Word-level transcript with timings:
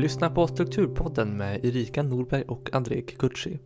lyssnar 0.00 0.30
på 0.30 0.46
Strukturpodden 0.46 1.36
med 1.36 1.64
Erika 1.64 2.02
Norberg 2.02 2.42
och 2.42 2.70
André 2.72 3.02
Kikuchi. 3.08 3.58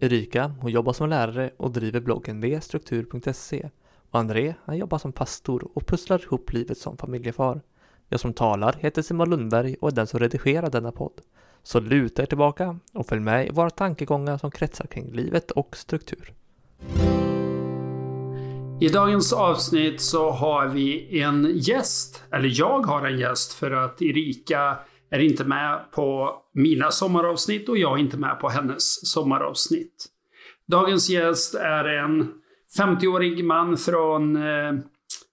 Erika, 0.00 0.54
hon 0.60 0.70
jobbar 0.70 0.92
som 0.92 1.08
lärare 1.08 1.50
och 1.56 1.70
driver 1.70 2.00
bloggen 2.00 2.40
vstruktur.se 2.40 3.70
och 4.10 4.18
André, 4.18 4.54
han 4.64 4.76
jobbar 4.76 4.98
som 4.98 5.12
pastor 5.12 5.68
och 5.74 5.86
pusslar 5.86 6.22
ihop 6.22 6.52
livet 6.52 6.78
som 6.78 6.96
familjefar. 6.96 7.60
Jag 8.08 8.20
som 8.20 8.32
talar 8.32 8.76
heter 8.78 9.02
Simon 9.02 9.30
Lundberg 9.30 9.76
och 9.80 9.88
är 9.88 9.92
den 9.94 10.06
som 10.06 10.20
redigerar 10.20 10.70
denna 10.70 10.92
podd. 10.92 11.20
Så 11.62 11.80
luta 11.80 12.22
er 12.22 12.26
tillbaka 12.26 12.78
och 12.92 13.06
följ 13.06 13.20
med 13.20 13.46
i 13.46 13.50
våra 13.50 13.70
tankegångar 13.70 14.38
som 14.38 14.50
kretsar 14.50 14.86
kring 14.86 15.12
livet 15.12 15.50
och 15.50 15.76
struktur. 15.76 16.32
I 18.80 18.88
dagens 18.88 19.32
avsnitt 19.32 20.00
så 20.00 20.30
har 20.30 20.66
vi 20.66 21.20
en 21.20 21.50
gäst, 21.54 22.22
eller 22.30 22.50
jag 22.52 22.86
har 22.86 23.06
en 23.06 23.18
gäst 23.18 23.52
för 23.52 23.70
att 23.70 24.02
Erika 24.02 24.78
är 25.12 25.18
inte 25.18 25.44
med 25.44 25.80
på 25.94 26.36
mina 26.54 26.90
sommaravsnitt 26.90 27.68
och 27.68 27.78
jag 27.78 27.98
är 27.98 28.02
inte 28.02 28.16
med 28.16 28.40
på 28.40 28.48
hennes 28.48 29.10
sommaravsnitt. 29.12 30.06
Dagens 30.66 31.10
gäst 31.10 31.54
är 31.54 31.84
en 31.84 32.32
50-årig 32.78 33.44
man 33.44 33.76
från 33.76 34.36
eh, 34.36 34.72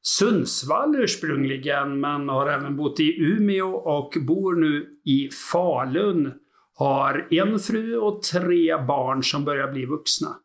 Sundsvall 0.02 0.95
ursprungligen, 0.95 1.99
men 1.99 2.29
har 2.29 2.47
även 2.47 2.75
bott 2.75 2.99
i 2.99 3.21
Umeå 3.21 3.75
och 3.75 4.13
bor 4.27 4.55
nu 4.55 4.88
i 5.05 5.29
Falun. 5.52 6.31
Har 6.75 7.27
en 7.30 7.59
fru 7.59 7.97
och 7.97 8.21
tre 8.21 8.77
barn 8.77 9.23
som 9.23 9.45
börjar 9.45 9.71
bli 9.71 9.85
vuxna. 9.85 10.35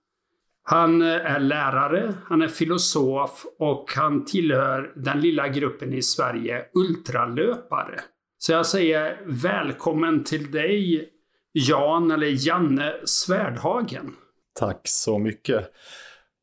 Han 0.63 1.03
eh, 1.03 1.09
är 1.09 1.41
lärare, 1.41 2.15
han 2.25 2.43
är 2.43 2.49
filosof 2.49 3.47
och 3.59 3.93
han 3.97 4.25
tillhör 4.25 4.93
den 4.97 5.21
lilla 5.21 5.49
gruppen 5.49 5.95
i 5.95 6.03
Sverige 6.03 6.65
ultralöpare. 6.75 8.01
Så 8.47 8.53
jag 8.53 8.67
säger 8.67 9.21
välkommen 9.27 10.25
till 10.25 10.51
dig 10.51 11.09
Jan 11.53 12.11
eller 12.11 12.47
Janne 12.47 12.95
Svärdhagen. 13.05 14.17
Tack 14.53 14.81
så 14.85 15.19
mycket. 15.19 15.73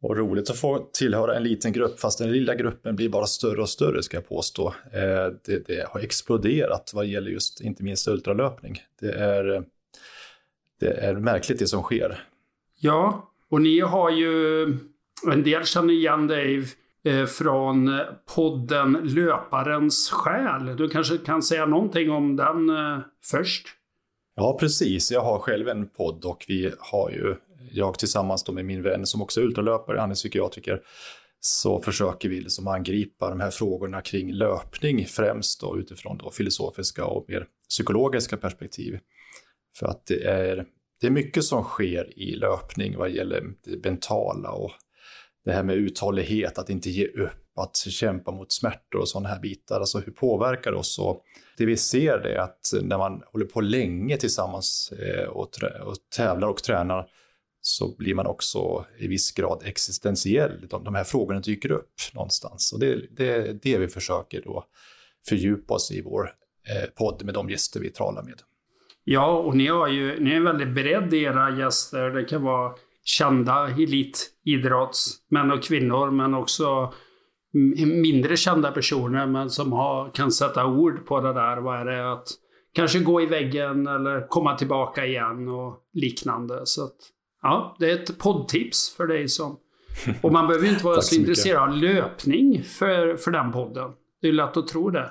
Och 0.02 0.18
roligt 0.18 0.50
att 0.50 0.58
få 0.58 0.90
tillhöra 0.94 1.36
en 1.36 1.44
liten 1.44 1.74
grupp, 1.74 2.00
fast 2.00 2.20
den 2.20 2.32
lilla 2.32 2.56
gruppen 2.56 2.96
blir 2.96 3.10
bara 3.10 3.26
större 3.26 3.62
och 3.62 3.70
större 3.70 4.04
ska 4.04 4.18
jag 4.18 4.30
påstå. 4.30 4.68
Eh, 4.94 5.34
det, 5.46 5.68
det 5.68 5.88
har 5.90 6.00
exploderat 6.00 6.92
vad 6.94 7.06
gäller 7.06 7.32
just 7.32 7.62
inte 7.62 7.84
minst 7.84 8.08
ultralöpning. 8.08 8.80
Det 9.02 9.12
är, 9.12 9.64
det 10.80 10.92
är 10.92 11.14
märkligt 11.14 11.60
det 11.60 11.68
som 11.68 11.84
sker. 11.84 12.24
Ja, 12.80 13.32
och 13.50 13.62
ni 13.62 13.80
har 13.80 14.10
ju, 14.10 14.64
en 15.32 15.44
del 15.44 15.66
känner 15.66 15.94
igen 15.94 16.28
dig 16.28 16.66
Eh, 17.04 17.26
från 17.26 18.00
podden 18.36 18.92
Löparens 19.04 20.10
själ. 20.10 20.76
Du 20.78 20.90
kanske 20.90 21.18
kan 21.18 21.44
säga 21.44 21.66
någonting 21.66 22.12
om 22.12 22.36
den 22.36 22.70
eh, 22.70 23.00
först? 23.24 23.68
Ja, 24.36 24.58
precis. 24.60 25.12
Jag 25.12 25.22
har 25.22 25.40
själv 25.40 25.68
en 25.68 25.90
podd 25.90 26.26
och 26.26 26.46
vi 26.48 26.74
har 26.80 27.10
ju 27.10 27.36
jag 27.72 28.00
tillsammans 28.00 28.50
med 28.50 28.66
min 28.66 28.84
vän 28.84 29.06
som 29.06 29.22
också 29.22 29.42
är 29.42 29.46
ultralöpare, 29.46 30.00
han 30.00 30.12
är 30.12 30.16
psykiatriker, 30.16 30.82
så 31.40 31.82
försöker 31.82 32.30
vi 32.30 32.42
liksom 32.42 32.68
angripa 32.68 33.30
de 33.30 33.40
här 33.40 33.52
frågorna 33.52 34.02
kring 34.02 34.34
löpning 34.34 35.06
främst 35.06 35.62
då 35.62 35.78
utifrån 35.78 36.18
då 36.18 36.32
filosofiska 36.32 37.06
och 37.06 37.26
mer 37.28 37.46
psykologiska 37.70 38.38
perspektiv. 38.38 39.00
För 39.80 39.88
att 39.88 40.06
det 40.06 40.24
är, 40.24 40.66
det 41.02 41.08
är 41.08 41.12
mycket 41.12 41.44
som 41.44 41.64
sker 41.64 42.20
i 42.20 42.36
löpning 42.36 42.98
vad 42.98 43.10
gäller 43.10 43.44
det 43.64 43.90
mentala 43.90 44.52
och 44.52 44.72
det 45.46 45.52
här 45.52 45.64
med 45.64 45.76
uthållighet, 45.76 46.58
att 46.58 46.70
inte 46.70 46.90
ge 46.90 47.08
upp, 47.08 47.32
att 47.56 47.78
kämpa 47.78 48.32
mot 48.32 48.52
smärtor 48.52 49.00
och 49.00 49.10
sådana 49.10 49.30
här 49.30 49.40
bitar. 49.40 49.80
Alltså 49.80 50.00
hur 50.00 50.12
påverkar 50.12 50.72
det 50.72 50.78
oss? 50.78 51.00
Och 51.00 51.24
det 51.58 51.66
vi 51.66 51.78
ser 51.78 52.18
det 52.18 52.34
är 52.34 52.40
att 52.40 52.74
när 52.82 52.98
man 52.98 53.24
håller 53.26 53.46
på 53.46 53.62
länge 53.62 54.18
tillsammans 54.18 54.94
eh, 55.00 55.28
och, 55.28 55.50
och 55.84 55.96
tävlar 56.16 56.48
och 56.48 56.64
tränar 56.64 57.08
så 57.62 57.96
blir 57.98 58.16
man 58.16 58.28
också 58.28 58.86
i 59.00 59.08
viss 59.08 59.32
grad 59.32 59.62
existentiell. 59.66 60.68
De, 60.70 60.84
de 60.84 60.96
här 60.96 61.04
frågorna 61.04 61.40
dyker 61.40 61.72
upp 61.72 61.94
någonstans. 62.14 62.74
Och 62.74 62.80
det, 62.80 63.16
det 63.18 63.30
är 63.30 63.60
det 63.62 63.78
vi 63.78 63.88
försöker 63.88 64.42
då 64.42 64.66
fördjupa 65.30 65.74
oss 65.74 65.92
i 65.92 66.02
vår 66.02 66.34
eh, 66.70 66.90
podd 66.90 67.26
med 67.26 67.34
de 67.34 67.50
gäster 67.50 67.80
vi 67.80 67.90
talar 67.90 68.24
med. 68.24 68.42
Ja, 69.04 69.38
och 69.38 69.58
ni, 69.58 69.68
har 69.68 69.88
ju, 69.88 70.20
ni 70.20 70.32
är 70.32 70.40
väldigt 70.40 70.76
beredda 70.76 71.16
era 71.16 71.58
gäster. 71.58 72.10
Det 72.10 72.24
kan 72.24 72.44
vara 72.44 72.74
kända 73.04 73.68
elitidrottsmän 73.68 75.52
och 75.52 75.64
kvinnor, 75.64 76.12
men 76.12 76.34
också 76.34 76.94
mindre 77.86 78.38
kända 78.38 78.72
personer, 78.72 79.28
men 79.28 79.50
som 79.50 79.72
har, 79.72 80.10
kan 80.10 80.32
sätta 80.32 80.66
ord 80.66 81.06
på 81.06 81.20
det 81.20 81.34
där. 81.34 81.58
Vad 81.58 81.80
är 81.80 81.86
det 81.86 82.12
att 82.12 82.28
kanske 82.74 83.00
gå 83.00 83.22
i 83.22 83.26
väggen 83.26 83.88
eller 83.88 84.28
komma 84.28 84.56
tillbaka 84.56 85.06
igen 85.06 85.48
och 85.48 85.80
liknande. 85.94 86.62
Så 86.66 86.84
att, 86.84 86.96
Ja, 87.42 87.76
det 87.80 87.92
är 87.92 87.96
ett 87.96 88.18
poddtips 88.18 88.96
för 88.98 89.08
dig 89.08 89.28
som... 89.28 89.58
Och 90.22 90.32
man 90.32 90.48
behöver 90.48 90.68
inte 90.68 90.86
vara 90.86 90.96
så, 90.96 91.02
så 91.02 91.16
intresserad 91.16 91.70
av 91.70 91.78
löpning 91.78 92.64
för, 92.64 93.18
för 93.18 93.32
den 93.32 93.52
podden. 93.52 93.92
Det 94.22 94.28
är 94.28 94.34
lätt 94.34 94.58
att 94.58 94.68
tro 94.68 94.90
det. 94.90 95.10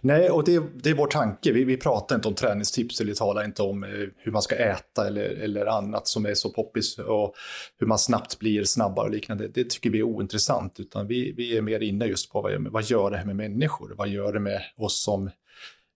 Nej, 0.00 0.30
och 0.30 0.44
det, 0.44 0.62
det 0.74 0.90
är 0.90 0.94
vår 0.94 1.06
tanke. 1.06 1.52
Vi, 1.52 1.64
vi 1.64 1.76
pratar 1.76 2.16
inte 2.16 2.28
om 2.28 2.34
träningstips 2.34 3.00
eller 3.00 3.14
talar 3.14 3.44
inte 3.44 3.62
om 3.62 3.84
eh, 3.84 3.90
hur 4.16 4.32
man 4.32 4.42
ska 4.42 4.56
äta 4.56 5.06
eller, 5.06 5.24
eller 5.24 5.66
annat 5.66 6.08
som 6.08 6.26
är 6.26 6.34
så 6.34 6.50
poppis 6.50 6.98
och 6.98 7.34
hur 7.78 7.86
man 7.86 7.98
snabbt 7.98 8.38
blir 8.38 8.64
snabbare 8.64 9.06
och 9.06 9.12
liknande. 9.12 9.48
Det 9.48 9.70
tycker 9.70 9.90
vi 9.90 9.98
är 9.98 10.02
ointressant, 10.02 10.80
utan 10.80 11.06
vi, 11.06 11.32
vi 11.32 11.56
är 11.56 11.62
mer 11.62 11.80
inne 11.80 12.06
just 12.06 12.32
på 12.32 12.40
vad, 12.40 12.68
vad 12.68 12.84
gör 12.84 13.10
det 13.10 13.16
här 13.16 13.26
med 13.26 13.36
människor? 13.36 13.94
Vad 13.96 14.08
gör 14.08 14.32
det 14.32 14.40
med 14.40 14.62
oss 14.76 15.02
som 15.02 15.30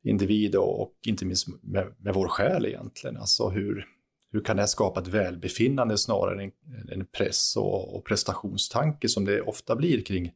individ 0.05 0.56
och, 0.56 0.83
och 0.83 0.93
inte 1.06 1.25
minst 1.25 1.49
med, 1.62 1.87
med 1.99 2.15
vår 2.15 2.28
själ 2.28 2.66
egentligen? 2.66 3.16
Alltså 3.16 3.49
hur, 3.49 3.87
hur 4.33 4.41
kan 4.41 4.56
det 4.56 4.62
här 4.62 4.66
skapa 4.66 5.00
ett 5.00 5.09
välbefinnande 5.09 5.99
snarare 5.99 6.43
än 6.43 6.53
en 6.93 7.06
press 7.06 7.56
och, 7.56 7.97
och 7.97 8.05
prestationstanke 8.05 9.09
som 9.09 9.25
det 9.25 9.41
ofta 9.41 9.77
blir 9.77 10.05
kring, 10.05 10.33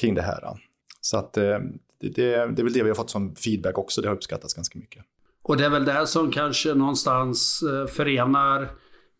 kring 0.00 0.14
det 0.14 0.22
här. 0.22 0.60
Så 1.00 1.16
att 1.16 1.36
eh, 1.36 1.58
det, 2.00 2.08
det, 2.08 2.22
det 2.24 2.62
är 2.62 2.64
väl 2.64 2.72
det 2.72 2.82
vi 2.82 2.88
har 2.88 2.94
fått 2.94 3.10
som 3.10 3.34
feedback 3.34 3.78
också, 3.78 4.00
det 4.00 4.08
har 4.08 4.14
uppskattats 4.16 4.54
ganska 4.54 4.78
mycket. 4.78 5.04
Och 5.42 5.56
det 5.56 5.64
är 5.64 5.70
väl 5.70 5.84
det 5.84 6.06
som 6.06 6.30
kanske 6.30 6.74
någonstans 6.74 7.62
eh, 7.62 7.86
förenar 7.86 8.68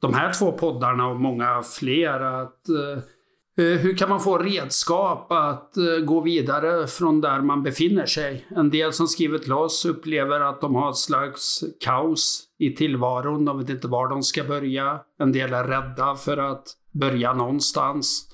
de 0.00 0.14
här 0.14 0.32
två 0.32 0.52
poddarna 0.52 1.06
och 1.06 1.20
många 1.20 1.62
fler. 1.62 2.20
Att 2.20 2.68
eh, 2.68 3.64
eh, 3.64 3.78
hur 3.78 3.96
kan 3.96 4.08
man 4.08 4.20
få 4.20 4.38
redskap 4.38 5.32
att 5.32 5.74
gå 6.04 6.20
vidare 6.20 6.86
från 6.86 7.20
där 7.20 7.40
man 7.40 7.62
befinner 7.62 8.06
sig? 8.06 8.46
En 8.56 8.70
del 8.70 8.92
som 8.92 9.06
skrivit 9.06 9.42
till 9.42 9.52
oss 9.52 9.84
upplever 9.84 10.40
att 10.40 10.60
de 10.60 10.74
har 10.74 10.90
ett 10.90 10.96
slags 10.96 11.64
kaos 11.80 12.42
i 12.58 12.74
tillvaron. 12.74 13.44
De 13.44 13.58
vet 13.58 13.70
inte 13.70 13.88
var 13.88 14.08
de 14.08 14.22
ska 14.22 14.44
börja. 14.44 15.00
En 15.18 15.32
del 15.32 15.52
är 15.52 15.64
rädda 15.64 16.16
för 16.16 16.36
att 16.36 16.64
börja 16.92 17.32
någonstans. 17.32 18.28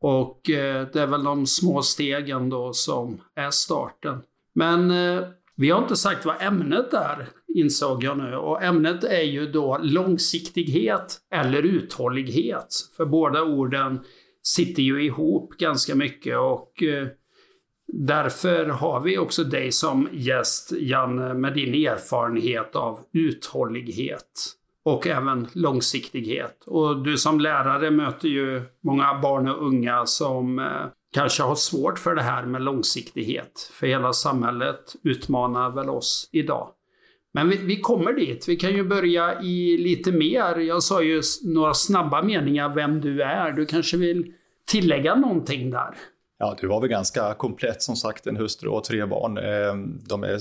Och 0.00 0.50
eh, 0.50 0.86
det 0.92 1.00
är 1.00 1.06
väl 1.06 1.24
de 1.24 1.46
små 1.46 1.82
stegen 1.82 2.50
då 2.50 2.72
som 2.72 3.20
är 3.34 3.50
starten. 3.50 4.22
Men 4.54 4.90
eh, 4.90 5.22
vi 5.56 5.70
har 5.70 5.82
inte 5.82 5.96
sagt 5.96 6.24
vad 6.24 6.42
ämnet 6.42 6.94
är, 6.94 7.28
insåg 7.54 8.04
jag 8.04 8.18
nu. 8.18 8.34
Och 8.36 8.62
ämnet 8.62 9.04
är 9.04 9.22
ju 9.22 9.46
då 9.46 9.78
långsiktighet 9.82 11.18
eller 11.34 11.62
uthållighet. 11.62 12.68
För 12.96 13.06
båda 13.06 13.42
orden 13.42 14.00
sitter 14.42 14.82
ju 14.82 15.04
ihop 15.04 15.52
ganska 15.58 15.94
mycket 15.94 16.38
och 16.38 16.82
eh, 16.82 17.08
därför 17.92 18.66
har 18.66 19.00
vi 19.00 19.18
också 19.18 19.44
dig 19.44 19.72
som 19.72 20.08
gäst, 20.12 20.72
Janne, 20.72 21.34
med 21.34 21.54
din 21.54 21.74
erfarenhet 21.74 22.76
av 22.76 23.00
uthållighet 23.12 24.59
och 24.90 25.06
även 25.06 25.48
långsiktighet. 25.52 26.64
Och 26.66 27.02
du 27.02 27.18
som 27.18 27.40
lärare 27.40 27.90
möter 27.90 28.28
ju 28.28 28.62
många 28.84 29.18
barn 29.22 29.48
och 29.48 29.66
unga 29.66 30.06
som 30.06 30.58
eh, 30.58 30.66
kanske 31.14 31.42
har 31.42 31.54
svårt 31.54 31.98
för 31.98 32.14
det 32.14 32.22
här 32.22 32.46
med 32.46 32.62
långsiktighet. 32.62 33.70
För 33.72 33.86
hela 33.86 34.12
samhället 34.12 34.94
utmanar 35.02 35.70
väl 35.70 35.90
oss 35.90 36.28
idag. 36.32 36.68
Men 37.32 37.48
vi, 37.48 37.56
vi, 37.56 37.80
kommer 37.80 38.12
dit. 38.12 38.48
Vi 38.48 38.56
kan 38.56 38.70
ju 38.70 38.84
börja 38.84 39.40
i 39.42 39.78
lite 39.78 40.12
mer. 40.12 40.56
Jag 40.56 40.82
sa 40.82 41.02
ju 41.02 41.22
några 41.44 41.74
snabba 41.74 42.22
meningar 42.22 42.74
vem 42.74 43.00
du 43.00 43.22
är. 43.22 43.52
Du 43.52 43.66
kanske 43.66 43.96
vill 43.96 44.32
tillägga 44.66 45.14
någonting 45.14 45.70
där? 45.70 45.94
Ja, 46.38 46.56
du 46.60 46.66
var 46.66 46.80
väl 46.80 46.90
ganska 46.90 47.34
komplett 47.34 47.82
som 47.82 47.96
sagt, 47.96 48.26
en 48.26 48.36
hustru 48.36 48.68
och 48.68 48.84
tre 48.84 49.06
barn. 49.06 49.38
Ehm, 49.38 49.98
de 50.08 50.24
är, 50.24 50.40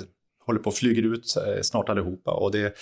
håller 0.49 0.59
på 0.59 0.69
att 0.69 0.75
flyga 0.75 1.01
ut 1.01 1.35
eh, 1.37 1.61
snart 1.61 1.89
allihopa 1.89 2.31
och 2.31 2.51
det, 2.51 2.75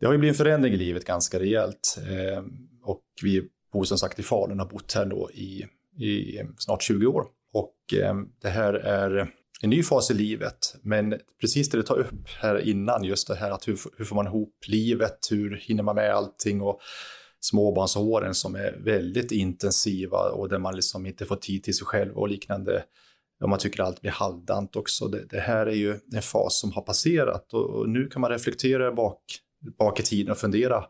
det 0.00 0.06
har 0.06 0.12
ju 0.12 0.18
blivit 0.18 0.40
en 0.40 0.44
förändring 0.44 0.74
i 0.74 0.76
livet 0.76 1.04
ganska 1.04 1.40
rejält. 1.40 1.98
Eh, 1.98 2.42
och 2.82 3.02
vi 3.22 3.42
bor 3.72 3.84
som 3.84 3.98
sagt 3.98 4.18
i 4.18 4.22
Falun 4.22 4.60
och 4.60 4.66
har 4.66 4.72
bott 4.72 4.92
här 4.92 5.06
då 5.06 5.30
i, 5.30 5.66
i 6.04 6.40
snart 6.58 6.82
20 6.82 7.06
år. 7.06 7.26
Och 7.52 7.94
eh, 7.94 8.14
det 8.42 8.48
här 8.48 8.74
är 8.74 9.30
en 9.62 9.70
ny 9.70 9.82
fas 9.82 10.10
i 10.10 10.14
livet. 10.14 10.76
Men 10.82 11.14
precis 11.40 11.70
det 11.70 11.76
du 11.76 11.82
tar 11.82 11.98
upp 11.98 12.28
här 12.40 12.68
innan, 12.68 13.04
just 13.04 13.28
det 13.28 13.34
här 13.34 13.50
att 13.50 13.68
hur, 13.68 13.78
hur 13.98 14.04
får 14.04 14.16
man 14.16 14.26
ihop 14.26 14.54
livet, 14.66 15.18
hur 15.30 15.56
hinner 15.56 15.82
man 15.82 15.94
med 15.94 16.14
allting 16.14 16.62
och 16.62 16.80
småbarnsåren 17.40 18.34
som 18.34 18.54
är 18.54 18.78
väldigt 18.84 19.32
intensiva 19.32 20.18
och 20.18 20.48
där 20.48 20.58
man 20.58 20.76
liksom 20.76 21.06
inte 21.06 21.26
får 21.26 21.36
tid 21.36 21.64
till 21.64 21.76
sig 21.76 21.86
själv 21.86 22.16
och 22.16 22.28
liknande 22.28 22.84
och 23.42 23.48
man 23.48 23.58
tycker 23.58 23.82
allt 23.82 24.00
blir 24.00 24.10
halvdant 24.10 24.76
också. 24.76 25.08
Det, 25.08 25.26
det, 25.30 25.40
här 25.40 25.66
är 25.66 25.74
ju 25.74 25.98
en 26.14 26.22
fas 26.22 26.60
som 26.60 26.72
har 26.72 26.82
passerat 26.82 27.54
och, 27.54 27.70
och 27.70 27.88
nu 27.88 28.06
kan 28.06 28.20
man 28.20 28.30
reflektera 28.30 28.92
bak, 28.92 29.20
bak 29.78 30.00
i 30.00 30.02
tiden 30.02 30.30
och 30.30 30.38
fundera 30.38 30.84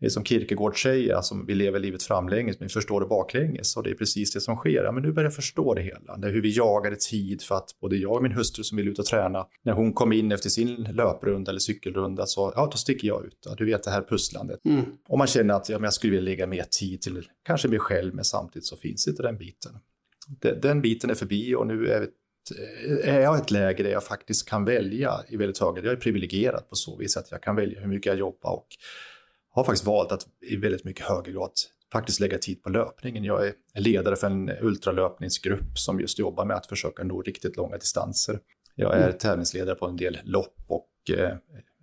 det 0.00 0.06
är 0.06 0.10
som 0.10 0.24
Kierkegaard 0.24 0.82
säger, 0.82 1.14
alltså, 1.14 1.34
vi 1.46 1.54
lever 1.54 1.78
livet 1.78 2.02
framlänges 2.02 2.58
men 2.60 2.68
vi 2.68 2.72
förstår 2.72 3.00
det 3.00 3.06
baklänges 3.06 3.76
och 3.76 3.82
det 3.82 3.90
är 3.90 3.94
precis 3.94 4.32
det 4.32 4.40
som 4.40 4.56
sker. 4.56 4.84
Ja, 4.84 4.92
men 4.92 5.02
nu 5.02 5.12
börjar 5.12 5.26
jag 5.26 5.34
förstå 5.34 5.74
det 5.74 5.82
hela. 5.82 6.16
Det 6.16 6.28
är 6.28 6.32
hur 6.32 6.42
vi 6.42 6.56
jagade 6.56 6.96
tid 6.96 7.42
för 7.42 7.54
att 7.54 7.68
både 7.80 7.96
jag 7.96 8.12
och 8.12 8.22
min 8.22 8.32
hustru 8.32 8.64
som 8.64 8.76
vill 8.76 8.88
ut 8.88 8.98
och 8.98 9.04
träna, 9.04 9.46
när 9.64 9.72
hon 9.72 9.92
kom 9.92 10.12
in 10.12 10.32
efter 10.32 10.48
sin 10.48 10.74
löprunda 10.82 11.50
eller 11.50 11.60
cykelrunda 11.60 12.26
så, 12.26 12.52
ja 12.56 12.68
då 12.72 12.76
sticker 12.76 13.08
jag 13.08 13.26
ut. 13.26 13.38
Ja, 13.46 13.54
du 13.54 13.64
vet 13.64 13.82
det 13.82 13.90
här 13.90 14.02
pusslandet. 14.02 14.60
Mm. 14.64 14.84
Och 15.08 15.18
man 15.18 15.26
känner 15.26 15.54
att 15.54 15.68
ja, 15.68 15.78
men 15.78 15.84
jag 15.84 15.94
skulle 15.94 16.10
vilja 16.10 16.30
lägga 16.30 16.46
mer 16.46 16.64
tid 16.70 17.00
till 17.00 17.22
kanske 17.44 17.68
mig 17.68 17.78
själv 17.78 18.14
men 18.14 18.24
samtidigt 18.24 18.66
så 18.66 18.76
finns 18.76 19.08
inte 19.08 19.22
den 19.22 19.38
biten. 19.38 19.72
Den, 20.28 20.60
den 20.60 20.82
biten 20.82 21.10
är 21.10 21.14
förbi 21.14 21.54
och 21.54 21.66
nu 21.66 21.86
är 21.86 22.08
är 23.04 23.20
jag 23.20 23.38
i 23.38 23.40
ett 23.40 23.50
läge 23.50 23.82
där 23.82 23.90
jag 23.90 24.04
faktiskt 24.04 24.48
kan 24.48 24.64
välja 24.64 25.20
i 25.28 25.36
väldigt 25.36 25.58
hög. 25.58 25.78
Jag 25.78 25.86
är 25.86 25.96
privilegierad 25.96 26.68
på 26.68 26.76
så 26.76 26.96
vis 26.96 27.16
att 27.16 27.30
jag 27.30 27.42
kan 27.42 27.56
välja 27.56 27.80
hur 27.80 27.88
mycket 27.88 28.06
jag 28.06 28.18
jobbar 28.18 28.50
och 28.50 28.66
har 29.50 29.64
faktiskt 29.64 29.86
valt 29.86 30.12
att 30.12 30.26
i 30.40 30.56
väldigt 30.56 30.84
mycket 30.84 31.06
högre 31.06 31.32
grad 31.32 31.52
faktiskt 31.92 32.20
lägga 32.20 32.38
tid 32.38 32.62
på 32.62 32.68
löpningen. 32.68 33.24
Jag 33.24 33.46
är 33.46 33.54
ledare 33.74 34.16
för 34.16 34.26
en 34.26 34.50
ultralöpningsgrupp 34.60 35.78
som 35.78 36.00
just 36.00 36.18
jobbar 36.18 36.44
med 36.44 36.56
att 36.56 36.66
försöka 36.66 37.04
nå 37.04 37.22
riktigt 37.22 37.56
långa 37.56 37.76
distanser. 37.76 38.40
Jag 38.74 38.94
är 38.94 39.06
mm. 39.06 39.18
tävlingsledare 39.18 39.74
på 39.74 39.86
en 39.86 39.96
del 39.96 40.18
lopp 40.24 40.54
och 40.66 40.90
eh, 41.10 41.36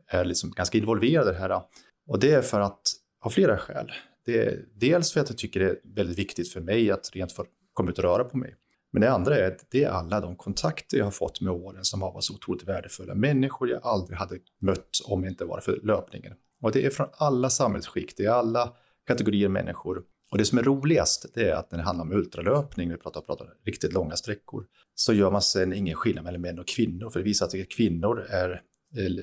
är 0.07 0.25
liksom 0.25 0.51
ganska 0.51 0.77
involverad 0.77 1.27
i 1.27 1.31
det 1.31 1.37
här. 1.37 1.61
Och 2.07 2.19
det 2.19 2.31
är 2.31 2.41
för 2.41 2.59
att, 2.59 2.81
av 3.21 3.29
flera 3.29 3.57
skäl. 3.57 3.91
Det 4.25 4.45
är 4.45 4.65
dels 4.73 5.13
för 5.13 5.21
att 5.21 5.29
jag 5.29 5.37
tycker 5.37 5.59
det 5.59 5.69
är 5.69 5.77
väldigt 5.83 6.19
viktigt 6.19 6.53
för 6.53 6.61
mig 6.61 6.91
att 6.91 7.09
rent 7.13 7.31
få 7.31 7.45
komma 7.75 7.91
ut 7.91 7.97
och 7.97 8.03
röra 8.03 8.23
på 8.23 8.37
mig. 8.37 8.55
Men 8.91 9.01
det 9.01 9.11
andra 9.11 9.37
är 9.37 9.47
att 9.47 9.65
det 9.71 9.83
är 9.83 9.89
alla 9.89 10.21
de 10.21 10.35
kontakter 10.35 10.97
jag 10.97 11.05
har 11.05 11.11
fått 11.11 11.41
med 11.41 11.53
åren 11.53 11.85
som 11.85 12.01
har 12.01 12.11
varit 12.11 12.23
så 12.23 12.33
otroligt 12.33 12.63
värdefulla. 12.63 13.15
Människor 13.15 13.69
jag 13.69 13.79
aldrig 13.83 14.17
hade 14.17 14.37
mött 14.61 15.01
om 15.05 15.21
det 15.21 15.27
inte 15.27 15.45
var 15.45 15.59
för 15.59 15.79
löpningen. 15.83 16.33
Och 16.61 16.71
det 16.71 16.85
är 16.85 16.89
från 16.89 17.07
alla 17.17 17.49
samhällsskikt, 17.49 18.17
det 18.17 18.25
är 18.25 18.31
alla 18.31 18.73
kategorier 19.07 19.49
människor. 19.49 20.03
Och 20.31 20.37
det 20.37 20.45
som 20.45 20.57
är 20.57 20.63
roligast, 20.63 21.25
det 21.33 21.49
är 21.49 21.55
att 21.55 21.71
när 21.71 21.77
det 21.77 21.83
handlar 21.83 22.05
om 22.05 22.11
ultralöpning, 22.11 22.89
vi 22.89 22.97
pratar, 22.97 23.21
pratar 23.21 23.47
riktigt 23.65 23.93
långa 23.93 24.15
sträckor, 24.15 24.65
så 24.95 25.13
gör 25.13 25.31
man 25.31 25.41
sen 25.41 25.73
ingen 25.73 25.95
skillnad 25.95 26.23
mellan 26.23 26.41
män 26.41 26.59
och 26.59 26.67
kvinnor. 26.67 27.09
För 27.09 27.19
det 27.19 27.23
visar 27.23 27.45
att 27.45 27.69
kvinnor 27.69 28.25
är 28.29 28.61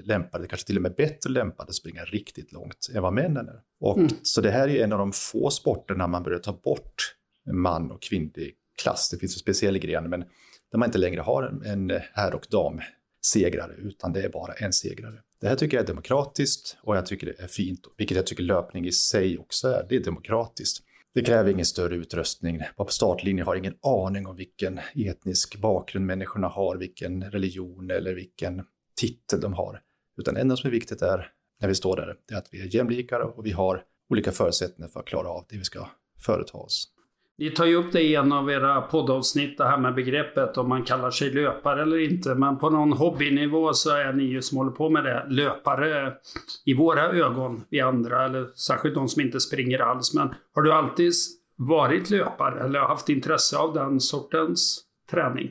lämpade, 0.04 0.46
kanske 0.46 0.66
till 0.66 0.76
och 0.76 0.82
med 0.82 0.94
bättre 0.94 1.31
lämpade 1.31 1.69
att 1.69 1.75
springa 1.75 2.04
riktigt 2.04 2.52
långt 2.52 2.90
än 2.94 3.02
vad 3.02 3.12
männen 3.12 3.49
är. 3.49 3.60
Och, 3.81 3.99
mm. 3.99 4.10
Så 4.22 4.40
det 4.40 4.50
här 4.50 4.69
är 4.69 4.84
en 4.84 4.93
av 4.93 4.99
de 4.99 5.12
få 5.12 5.50
sporterna 5.50 6.06
man 6.06 6.22
börjar 6.22 6.38
ta 6.38 6.52
bort 6.52 7.14
man 7.52 7.90
och 7.90 8.02
kvinnlig 8.02 8.54
klass. 8.82 9.08
Det 9.10 9.18
finns 9.18 9.34
en 9.34 9.38
speciell 9.38 9.78
gren, 9.78 10.10
men 10.10 10.20
där 10.70 10.78
man 10.78 10.88
inte 10.88 10.98
längre 10.98 11.20
har 11.20 11.42
en, 11.42 11.62
en 11.62 12.00
herr 12.12 12.34
och 12.34 12.46
dam 12.50 12.80
segrare, 13.26 13.74
utan 13.78 14.12
det 14.12 14.22
är 14.22 14.28
bara 14.28 14.52
en 14.52 14.72
segrare. 14.72 15.22
Det 15.40 15.48
här 15.48 15.56
tycker 15.56 15.76
jag 15.76 15.84
är 15.84 15.86
demokratiskt 15.86 16.76
och 16.82 16.96
jag 16.96 17.06
tycker 17.06 17.26
det 17.26 17.42
är 17.42 17.46
fint, 17.46 17.80
vilket 17.96 18.16
jag 18.16 18.26
tycker 18.26 18.42
löpning 18.42 18.86
i 18.86 18.92
sig 18.92 19.38
också 19.38 19.68
är. 19.68 19.86
Det 19.88 19.96
är 19.96 20.04
demokratiskt. 20.04 20.84
Det 21.14 21.22
kräver 21.22 21.50
ingen 21.50 21.66
större 21.66 21.96
utrustning. 21.96 22.62
På 22.76 22.86
startlinjen 22.86 23.46
har 23.46 23.56
ingen 23.56 23.74
aning 23.82 24.26
om 24.26 24.36
vilken 24.36 24.80
etnisk 24.94 25.56
bakgrund 25.60 26.06
människorna 26.06 26.48
har, 26.48 26.76
vilken 26.76 27.30
religion 27.30 27.90
eller 27.90 28.14
vilken 28.14 28.62
titel 29.00 29.40
de 29.40 29.52
har. 29.52 29.80
Utan 30.18 30.34
det 30.34 30.40
enda 30.40 30.56
som 30.56 30.68
är 30.68 30.72
viktigt 30.72 31.02
är, 31.02 31.32
när 31.60 31.68
vi 31.68 31.74
står 31.74 31.96
där, 31.96 32.16
det 32.28 32.34
är 32.34 32.38
att 32.38 32.48
vi 32.50 32.60
är 32.60 32.74
jämlikare 32.74 33.24
och 33.24 33.46
vi 33.46 33.50
har 33.50 33.84
olika 34.10 34.32
förutsättningar 34.32 34.88
för 34.88 35.00
att 35.00 35.06
klara 35.06 35.28
av 35.28 35.46
det 35.48 35.56
vi 35.56 35.64
ska 35.64 35.88
företa 36.26 36.58
oss. 36.58 36.91
Ni 37.42 37.50
tar 37.50 37.66
ju 37.66 37.76
upp 37.76 37.92
det 37.92 38.02
i 38.02 38.14
en 38.14 38.32
av 38.32 38.50
era 38.50 38.80
poddavsnitt, 38.80 39.58
det 39.58 39.64
här 39.64 39.78
med 39.78 39.94
begreppet 39.94 40.58
om 40.58 40.68
man 40.68 40.84
kallar 40.84 41.10
sig 41.10 41.30
löpare 41.30 41.82
eller 41.82 41.98
inte. 41.98 42.34
Men 42.34 42.58
på 42.58 42.70
någon 42.70 42.92
hobbynivå 42.92 43.72
så 43.72 43.90
är 43.90 44.12
ni 44.12 44.24
ju 44.24 44.42
som 44.42 44.58
håller 44.58 44.70
på 44.70 44.90
med 44.90 45.04
det 45.04 45.26
löpare 45.28 46.12
i 46.64 46.74
våra 46.74 47.08
ögon, 47.08 47.64
vi 47.70 47.80
andra, 47.80 48.24
eller 48.24 48.46
särskilt 48.54 48.94
de 48.94 49.08
som 49.08 49.22
inte 49.22 49.40
springer 49.40 49.78
alls. 49.78 50.14
Men 50.14 50.34
har 50.54 50.62
du 50.62 50.72
alltid 50.72 51.12
varit 51.56 52.10
löpare 52.10 52.64
eller 52.64 52.80
haft 52.80 53.08
intresse 53.08 53.56
av 53.56 53.74
den 53.74 54.00
sortens 54.00 54.80
träning? 55.10 55.50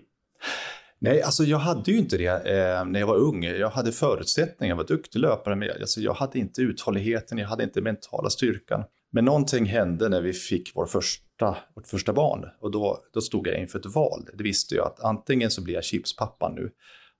Nej, 0.99 1.21
alltså 1.21 1.43
jag 1.43 1.57
hade 1.57 1.91
ju 1.91 1.97
inte 1.97 2.17
det 2.17 2.27
eh, 2.27 2.85
när 2.85 2.99
jag 2.99 3.07
var 3.07 3.17
ung. 3.17 3.43
Jag 3.43 3.69
hade 3.69 3.91
förutsättningar, 3.91 4.71
jag 4.71 4.77
var 4.77 4.87
duktig 4.87 5.19
löpare, 5.19 5.55
men 5.55 5.69
alltså 5.81 5.99
jag 5.99 6.13
hade 6.13 6.39
inte 6.39 6.61
uthålligheten, 6.61 7.37
jag 7.37 7.47
hade 7.47 7.63
inte 7.63 7.81
mentala 7.81 8.29
styrkan. 8.29 8.83
Men 9.11 9.25
någonting 9.25 9.65
hände 9.65 10.09
när 10.09 10.21
vi 10.21 10.33
fick 10.33 10.71
vår 10.75 10.85
första, 10.85 11.57
vårt 11.75 11.87
första 11.87 12.13
barn 12.13 12.45
och 12.59 12.71
då, 12.71 13.03
då 13.13 13.21
stod 13.21 13.47
jag 13.47 13.59
inför 13.59 13.79
ett 13.79 13.85
val. 13.85 14.27
Det 14.37 14.43
visste 14.43 14.75
jag 14.75 14.87
att 14.87 14.99
antingen 14.99 15.51
så 15.51 15.63
blir 15.63 15.73
jag 15.73 15.83
chipspappan 15.83 16.55
nu 16.55 16.71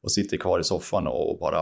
och 0.04 0.12
sitter 0.12 0.38
kvar 0.38 0.60
i 0.60 0.64
soffan 0.64 1.08
och 1.08 1.38
bara 1.40 1.62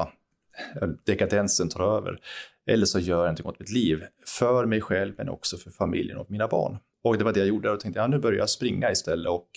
eh, 0.82 0.88
dekadensen 1.06 1.70
tar 1.70 1.98
över. 1.98 2.20
Eller 2.68 2.86
så 2.86 3.00
gör 3.00 3.18
jag 3.18 3.24
någonting 3.24 3.46
åt 3.46 3.60
mitt 3.60 3.72
liv, 3.72 4.04
för 4.26 4.66
mig 4.66 4.82
själv 4.82 5.14
men 5.18 5.30
också 5.30 5.58
för 5.58 5.72
familjen 5.72 6.18
och 6.18 6.32
mina 6.32 6.48
barn. 6.48 6.78
Och 7.04 7.18
det 7.18 7.24
var 7.24 7.34
det 7.34 7.40
jag 7.40 7.48
gjorde 7.48 7.72
och 7.72 7.80
tänkte, 7.80 8.00
ja 8.00 8.08
nu 8.08 8.20
börjar 8.20 8.40
jag 8.40 8.50
springa 8.50 8.92
istället 8.92 9.30
och 9.30 9.50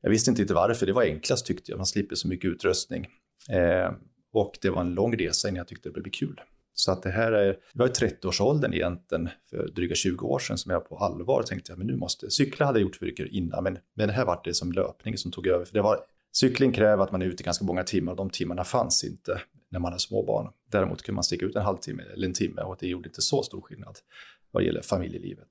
jag 0.00 0.10
visste 0.10 0.30
inte 0.30 0.54
varför, 0.54 0.86
det 0.86 0.92
var 0.92 1.02
enklast 1.02 1.46
tyckte 1.46 1.72
jag, 1.72 1.78
man 1.78 1.86
slipper 1.86 2.16
så 2.16 2.28
mycket 2.28 2.50
utrustning. 2.50 3.06
Eh, 3.50 3.92
och 4.32 4.58
det 4.62 4.70
var 4.70 4.80
en 4.80 4.94
lång 4.94 5.16
resa 5.16 5.48
innan 5.48 5.56
jag 5.56 5.68
tyckte 5.68 5.88
det 5.88 6.00
blev 6.00 6.10
kul. 6.10 6.40
Så 6.74 6.92
att 6.92 7.02
det 7.02 7.10
här 7.10 7.32
är, 7.32 7.46
det 7.46 7.78
var 7.78 7.86
i 7.86 7.90
30-årsåldern 7.90 8.74
egentligen, 8.74 9.28
för 9.50 9.68
dryga 9.68 9.94
20 9.94 10.26
år 10.26 10.38
sedan, 10.38 10.58
som 10.58 10.72
jag 10.72 10.88
på 10.88 10.96
allvar 10.96 11.42
tänkte, 11.42 11.72
att 11.72 11.78
men 11.78 11.86
nu 11.86 11.96
måste, 11.96 12.30
cykla 12.30 12.66
hade 12.66 12.78
jag 12.78 12.82
gjort 12.82 12.96
för 12.96 13.06
mycket 13.06 13.28
innan, 13.28 13.64
men, 13.64 13.78
men 13.94 14.08
det 14.08 14.14
här 14.14 14.24
var 14.24 14.40
det 14.44 14.54
som 14.54 14.72
löpning 14.72 15.18
som 15.18 15.32
tog 15.32 15.46
över. 15.46 15.64
För 15.64 15.74
det 15.74 15.82
var, 15.82 15.98
cykling 16.32 16.72
kräver 16.72 17.04
att 17.04 17.12
man 17.12 17.22
är 17.22 17.26
ute 17.26 17.42
ganska 17.42 17.64
många 17.64 17.84
timmar 17.84 18.12
och 18.12 18.16
de 18.16 18.30
timmarna 18.30 18.64
fanns 18.64 19.04
inte 19.04 19.40
när 19.68 19.80
man 19.80 19.92
har 19.92 19.98
småbarn. 19.98 20.48
Däremot 20.70 21.02
kunde 21.02 21.14
man 21.14 21.24
sticka 21.24 21.46
ut 21.46 21.56
en 21.56 21.62
halvtimme 21.62 22.02
eller 22.14 22.26
en 22.26 22.34
timme 22.34 22.62
och 22.62 22.76
det 22.80 22.86
gjorde 22.86 23.08
inte 23.08 23.22
så 23.22 23.42
stor 23.42 23.60
skillnad 23.60 23.98
vad 24.50 24.62
gäller 24.62 24.80
familjelivet. 24.82 25.48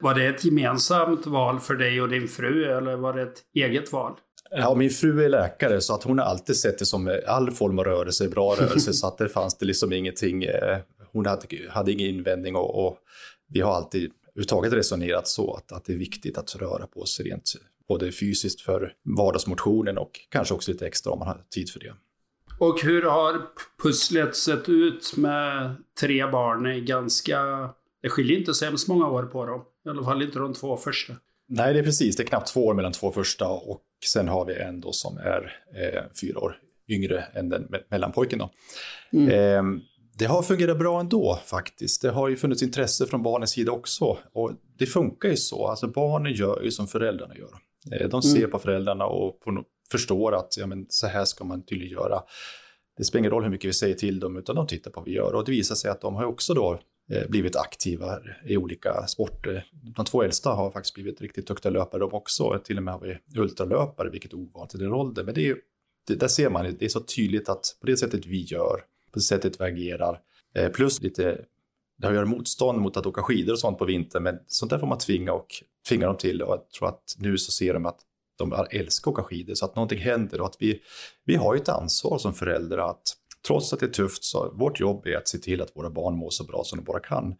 Var 0.00 0.14
det 0.14 0.26
ett 0.26 0.44
gemensamt 0.44 1.26
val 1.26 1.60
för 1.60 1.74
dig 1.74 2.02
och 2.02 2.08
din 2.08 2.28
fru 2.28 2.64
eller 2.64 2.96
var 2.96 3.12
det 3.12 3.22
ett 3.22 3.42
eget 3.54 3.92
val? 3.92 4.14
Ja, 4.50 4.74
min 4.74 4.90
fru 4.90 5.24
är 5.24 5.28
läkare 5.28 5.80
så 5.80 5.94
att 5.94 6.02
hon 6.02 6.18
har 6.18 6.26
alltid 6.26 6.56
sett 6.56 6.78
det 6.78 6.86
som 6.86 7.20
all 7.26 7.50
form 7.50 7.78
av 7.78 7.84
rörelse 7.84 8.24
är 8.24 8.28
bra 8.28 8.54
rörelse 8.58 8.92
så 8.92 9.06
att 9.06 9.18
det 9.18 9.28
fanns 9.28 9.58
det 9.58 9.66
liksom 9.66 9.92
ingenting, 9.92 10.44
eh, 10.44 10.78
hon 11.12 11.26
hade, 11.26 11.46
hade 11.70 11.92
ingen 11.92 12.06
invändning 12.08 12.56
och, 12.56 12.86
och 12.86 12.98
vi 13.48 13.60
har 13.60 13.74
alltid 13.74 14.10
överhuvudtaget 14.38 14.72
resonerat 14.72 15.28
så 15.28 15.54
att, 15.54 15.72
att 15.72 15.84
det 15.84 15.92
är 15.92 15.96
viktigt 15.96 16.38
att 16.38 16.56
röra 16.56 16.86
på 16.86 17.04
sig 17.04 17.26
rent 17.26 17.52
både 17.88 18.12
fysiskt 18.12 18.60
för 18.60 18.92
vardagsmotionen 19.16 19.98
och 19.98 20.10
kanske 20.28 20.54
också 20.54 20.70
lite 20.70 20.86
extra 20.86 21.12
om 21.12 21.18
man 21.18 21.28
har 21.28 21.40
tid 21.50 21.70
för 21.70 21.80
det. 21.80 21.94
Och 22.58 22.80
hur 22.82 23.02
har 23.02 23.42
pusslet 23.82 24.36
sett 24.36 24.68
ut 24.68 25.16
med 25.16 25.74
tre 26.00 26.26
barn? 26.26 26.62
Det, 26.62 26.80
ganska, 26.80 27.68
det 28.02 28.08
skiljer 28.08 28.38
inte 28.38 28.54
så 28.54 28.64
hemskt 28.64 28.88
många 28.88 29.08
år 29.08 29.22
på 29.22 29.46
dem. 29.46 29.64
I 29.86 29.88
alla 29.88 30.04
fall 30.04 30.22
inte 30.22 30.38
de 30.38 30.54
två 30.54 30.76
första. 30.76 31.12
Nej, 31.48 31.74
det 31.74 31.78
är 31.78 31.84
precis. 31.84 32.16
Det 32.16 32.22
är 32.22 32.26
knappt 32.26 32.52
två 32.52 32.66
år 32.66 32.74
mellan 32.74 32.92
två 32.92 33.12
första 33.12 33.48
och 33.48 33.82
sen 34.06 34.28
har 34.28 34.44
vi 34.44 34.54
en 34.54 34.80
då 34.80 34.92
som 34.92 35.18
är 35.18 35.52
eh, 35.74 36.02
fyra 36.20 36.40
år 36.40 36.56
yngre 36.88 37.24
än 37.34 37.48
den 37.48 37.66
me 37.70 37.78
mellanpojken. 37.88 38.38
Då. 38.38 38.50
Mm. 39.12 39.28
Eh, 39.30 39.82
det 40.18 40.24
har 40.24 40.42
fungerat 40.42 40.78
bra 40.78 41.00
ändå 41.00 41.38
faktiskt. 41.44 42.02
Det 42.02 42.10
har 42.10 42.28
ju 42.28 42.36
funnits 42.36 42.62
intresse 42.62 43.06
från 43.06 43.22
barnens 43.22 43.50
sida 43.50 43.72
också. 43.72 44.18
Och 44.32 44.52
det 44.78 44.86
funkar 44.86 45.28
ju 45.28 45.36
så. 45.36 45.66
Alltså 45.66 45.88
barnen 45.88 46.32
gör 46.32 46.62
ju 46.62 46.70
som 46.70 46.88
föräldrarna 46.88 47.34
gör. 47.36 47.50
Eh, 48.00 48.08
de 48.08 48.22
ser 48.22 48.38
mm. 48.38 48.50
på 48.50 48.58
föräldrarna 48.58 49.06
och 49.06 49.40
på, 49.40 49.64
förstår 49.90 50.34
att 50.34 50.56
ja, 50.56 50.66
men, 50.66 50.86
så 50.88 51.06
här 51.06 51.24
ska 51.24 51.44
man 51.44 51.62
tydligen 51.62 51.92
göra. 51.92 52.22
Det 52.96 53.04
spelar 53.04 53.20
ingen 53.20 53.30
roll 53.30 53.42
hur 53.42 53.50
mycket 53.50 53.68
vi 53.68 53.72
säger 53.72 53.94
till 53.94 54.20
dem, 54.20 54.36
utan 54.36 54.56
de 54.56 54.66
tittar 54.66 54.90
på 54.90 55.00
vad 55.00 55.06
vi 55.06 55.14
gör. 55.14 55.34
Och 55.34 55.44
det 55.44 55.50
visar 55.50 55.74
sig 55.74 55.90
att 55.90 56.00
de 56.00 56.14
har 56.14 56.24
också 56.24 56.54
då 56.54 56.80
Eh, 57.10 57.28
blivit 57.28 57.56
aktiva 57.56 58.18
i 58.44 58.56
olika 58.56 59.06
sporter. 59.06 59.66
De 59.96 60.04
två 60.04 60.22
äldsta 60.22 60.50
har 60.50 60.70
faktiskt 60.70 60.94
blivit 60.94 61.20
riktigt 61.20 61.46
duktiga 61.46 61.72
löpare 61.72 62.00
de 62.00 62.14
också. 62.14 62.60
Till 62.64 62.76
och 62.76 62.82
med 62.82 62.94
har 62.94 63.00
vi 63.00 63.40
ultralöpare, 63.40 64.10
vilket 64.10 64.32
är 64.32 64.36
ovanligt 64.36 64.74
i 64.74 64.78
den 64.78 64.92
åldern. 64.92 65.26
Men 65.26 65.34
det 65.34 65.48
är, 65.48 65.56
det, 66.06 66.14
där 66.14 66.28
ser 66.28 66.50
man, 66.50 66.76
det 66.78 66.84
är 66.84 66.88
så 66.88 67.00
tydligt 67.00 67.48
att 67.48 67.76
på 67.80 67.86
det 67.86 67.96
sättet 67.96 68.26
vi 68.26 68.42
gör, 68.42 68.76
på 69.12 69.18
det 69.18 69.20
sättet 69.20 69.60
vi 69.60 69.64
agerar, 69.64 70.20
eh, 70.54 70.68
plus 70.68 71.02
lite 71.02 71.44
det 71.98 72.06
har 72.06 72.12
att 72.12 72.16
göra 72.16 72.26
motstånd 72.26 72.80
mot 72.80 72.96
att 72.96 73.06
åka 73.06 73.22
skidor 73.22 73.52
och 73.52 73.58
sånt 73.58 73.78
på 73.78 73.84
vintern, 73.84 74.22
men 74.22 74.38
sånt 74.46 74.70
där 74.70 74.78
får 74.78 74.86
man 74.86 74.98
tvinga, 74.98 75.32
och, 75.32 75.46
tvinga 75.88 76.06
dem 76.06 76.16
till. 76.16 76.42
Och 76.42 76.52
jag 76.52 76.70
tror 76.70 76.88
att 76.88 77.16
nu 77.18 77.38
så 77.38 77.52
ser 77.52 77.74
de 77.74 77.86
att 77.86 77.98
de 78.36 78.66
älskar 78.70 79.10
att 79.10 79.18
åka 79.18 79.22
skidor, 79.22 79.54
så 79.54 79.64
att 79.64 79.76
någonting 79.76 79.98
händer 79.98 80.40
och 80.40 80.46
att 80.46 80.56
vi, 80.58 80.82
vi 81.24 81.36
har 81.36 81.54
ju 81.54 81.60
ett 81.60 81.68
ansvar 81.68 82.18
som 82.18 82.34
föräldrar 82.34 82.90
att 82.90 83.02
trots 83.46 83.72
att 83.72 83.80
det 83.80 83.86
är 83.86 83.90
tufft 83.90 84.24
så 84.24 84.54
vårt 84.54 84.80
jobb 84.80 85.06
är 85.06 85.16
att 85.16 85.28
se 85.28 85.38
till 85.38 85.62
att 85.62 85.76
våra 85.76 85.90
barn 85.90 86.14
mår 86.14 86.30
så 86.30 86.44
bra 86.44 86.62
som 86.64 86.78
de 86.78 86.84
bara 86.84 87.00
kan. 87.00 87.34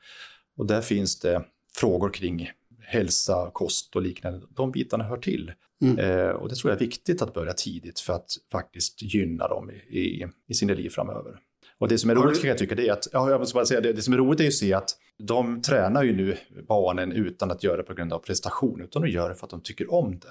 Och 0.57 0.67
där 0.67 0.81
finns 0.81 1.21
det 1.21 1.45
frågor 1.75 2.13
kring 2.13 2.51
hälsa, 2.81 3.51
kost 3.53 3.97
och 3.97 4.03
liknande. 4.03 4.47
De 4.51 4.71
bitarna 4.71 5.05
hör 5.05 5.17
till. 5.17 5.53
Mm. 5.83 5.99
Eh, 5.99 6.31
och 6.31 6.49
det 6.49 6.55
tror 6.55 6.71
jag 6.71 6.77
är 6.77 6.87
viktigt 6.87 7.23
att 7.23 7.35
börja 7.35 7.53
tidigt 7.53 8.01
för 8.01 8.13
att 8.13 8.31
faktiskt 8.53 9.03
gynna 9.03 9.49
dem 9.49 9.71
i, 9.71 9.99
i, 9.99 10.27
i 10.49 10.55
sina 10.55 10.75
liv 10.75 10.91
framöver. 10.91 11.39
Och 11.79 11.89
det 11.89 11.99
som 11.99 12.11
är 12.11 12.15
roligt 12.15 12.41
kan 12.41 12.49
jag 12.49 12.59
tycka 12.59 12.75
det 12.75 12.89
är 12.89 12.93
att, 12.93 13.09
ja, 13.13 13.31
jag 13.31 13.41
måste 13.41 13.55
bara 13.55 13.67
säga 13.67 13.81
det, 13.81 13.93
det 13.93 14.03
som 14.03 14.15
är 14.15 14.19
roligt 14.19 14.41
är 14.41 14.47
att 14.47 14.55
se 14.55 14.75
att 14.75 14.91
de 15.19 15.63
tränar 15.63 16.03
ju 16.03 16.17
nu 16.17 16.37
barnen 16.69 17.13
utan 17.13 17.51
att 17.51 17.65
göra 17.65 17.77
det 17.77 17.83
på 17.83 17.95
grund 17.95 18.13
av 18.13 18.19
prestation, 18.19 18.83
utan 18.83 19.03
de 19.03 19.09
gör 19.09 19.29
det 19.29 19.35
för 19.35 19.47
att 19.47 19.51
de 19.51 19.61
tycker 19.61 19.93
om 19.93 20.19
det. 20.19 20.29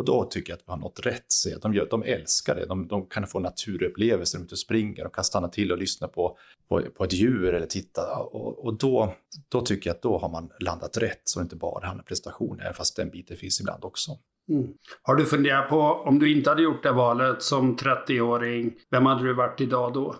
Och 0.00 0.06
då 0.06 0.24
tycker 0.24 0.52
jag 0.52 0.56
att 0.56 0.62
vi 0.66 0.70
har 0.70 0.78
nått 0.78 1.06
rätt. 1.06 1.26
De, 1.62 1.74
gör, 1.74 1.86
de 1.90 2.02
älskar 2.02 2.54
det. 2.54 2.66
De, 2.66 2.88
de 2.88 3.06
kan 3.06 3.26
få 3.26 3.40
naturupplevelser, 3.40 4.38
de 4.38 4.46
och 4.50 4.58
springer, 4.58 5.02
de 5.02 5.10
kan 5.10 5.24
stanna 5.24 5.48
till 5.48 5.72
och 5.72 5.78
lyssna 5.78 6.08
på, 6.08 6.38
på, 6.68 6.82
på 6.96 7.04
ett 7.04 7.12
djur 7.12 7.54
eller 7.54 7.66
titta. 7.66 8.16
Och, 8.16 8.64
och, 8.64 8.78
då, 8.78 9.14
då 9.48 9.60
tycker 9.60 9.90
jag 9.90 9.94
att 9.94 10.02
då 10.02 10.18
har 10.18 10.28
man 10.28 10.50
landat 10.60 10.96
rätt, 10.96 11.20
så 11.24 11.38
det 11.38 11.42
inte 11.42 11.56
bara 11.56 11.86
handlar 11.86 12.02
om 12.02 12.06
prestation, 12.06 12.60
även 12.60 12.74
fast 12.74 12.96
den 12.96 13.10
biten 13.10 13.36
finns 13.36 13.60
ibland 13.60 13.84
också. 13.84 14.10
Mm. 14.48 14.68
Har 15.02 15.14
du 15.14 15.26
funderat 15.26 15.68
på, 15.68 15.80
om 15.80 16.18
du 16.18 16.36
inte 16.36 16.50
hade 16.50 16.62
gjort 16.62 16.82
det 16.82 16.92
valet 16.92 17.42
som 17.42 17.76
30-åring, 17.76 18.72
vem 18.90 19.06
hade 19.06 19.24
du 19.24 19.34
varit 19.34 19.60
idag 19.60 19.92
då? 19.94 20.16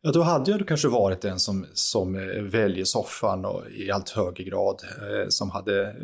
Ja, 0.00 0.12
då 0.12 0.22
hade 0.22 0.50
jag 0.50 0.68
kanske 0.68 0.88
varit 0.88 1.20
den 1.20 1.38
som, 1.38 1.66
som 1.72 2.14
eh, 2.14 2.42
väljer 2.42 2.84
soffan 2.84 3.44
och 3.44 3.70
i 3.70 3.90
allt 3.90 4.10
högre 4.10 4.44
grad, 4.44 4.82
eh, 4.84 5.28
som 5.28 5.50
hade 5.50 5.94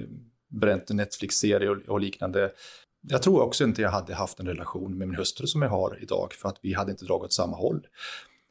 bränt 0.52 0.90
en 0.90 0.97
Netflix-serie 0.97 1.71
och, 1.71 1.76
och, 1.88 2.00
liknande. 2.00 2.52
Jag 3.09 3.23
tror 3.23 3.42
också 3.42 3.64
inte 3.64 3.82
jag 3.82 3.90
hade 3.90 4.14
haft 4.14 4.40
en 4.40 4.47
relation 4.47 4.99
med 4.99 5.09
min 5.09 5.16
hustru 5.16 5.47
som 5.47 5.62
jag 5.62 5.68
har 5.68 5.99
idag, 6.02 6.32
för 6.32 6.49
att 6.49 6.59
vi 6.62 6.75
hade 6.75 6.90
inte 6.90 7.04
dragit 7.04 7.25
åt 7.25 7.32
samma 7.32 7.56
håll. 7.56 7.87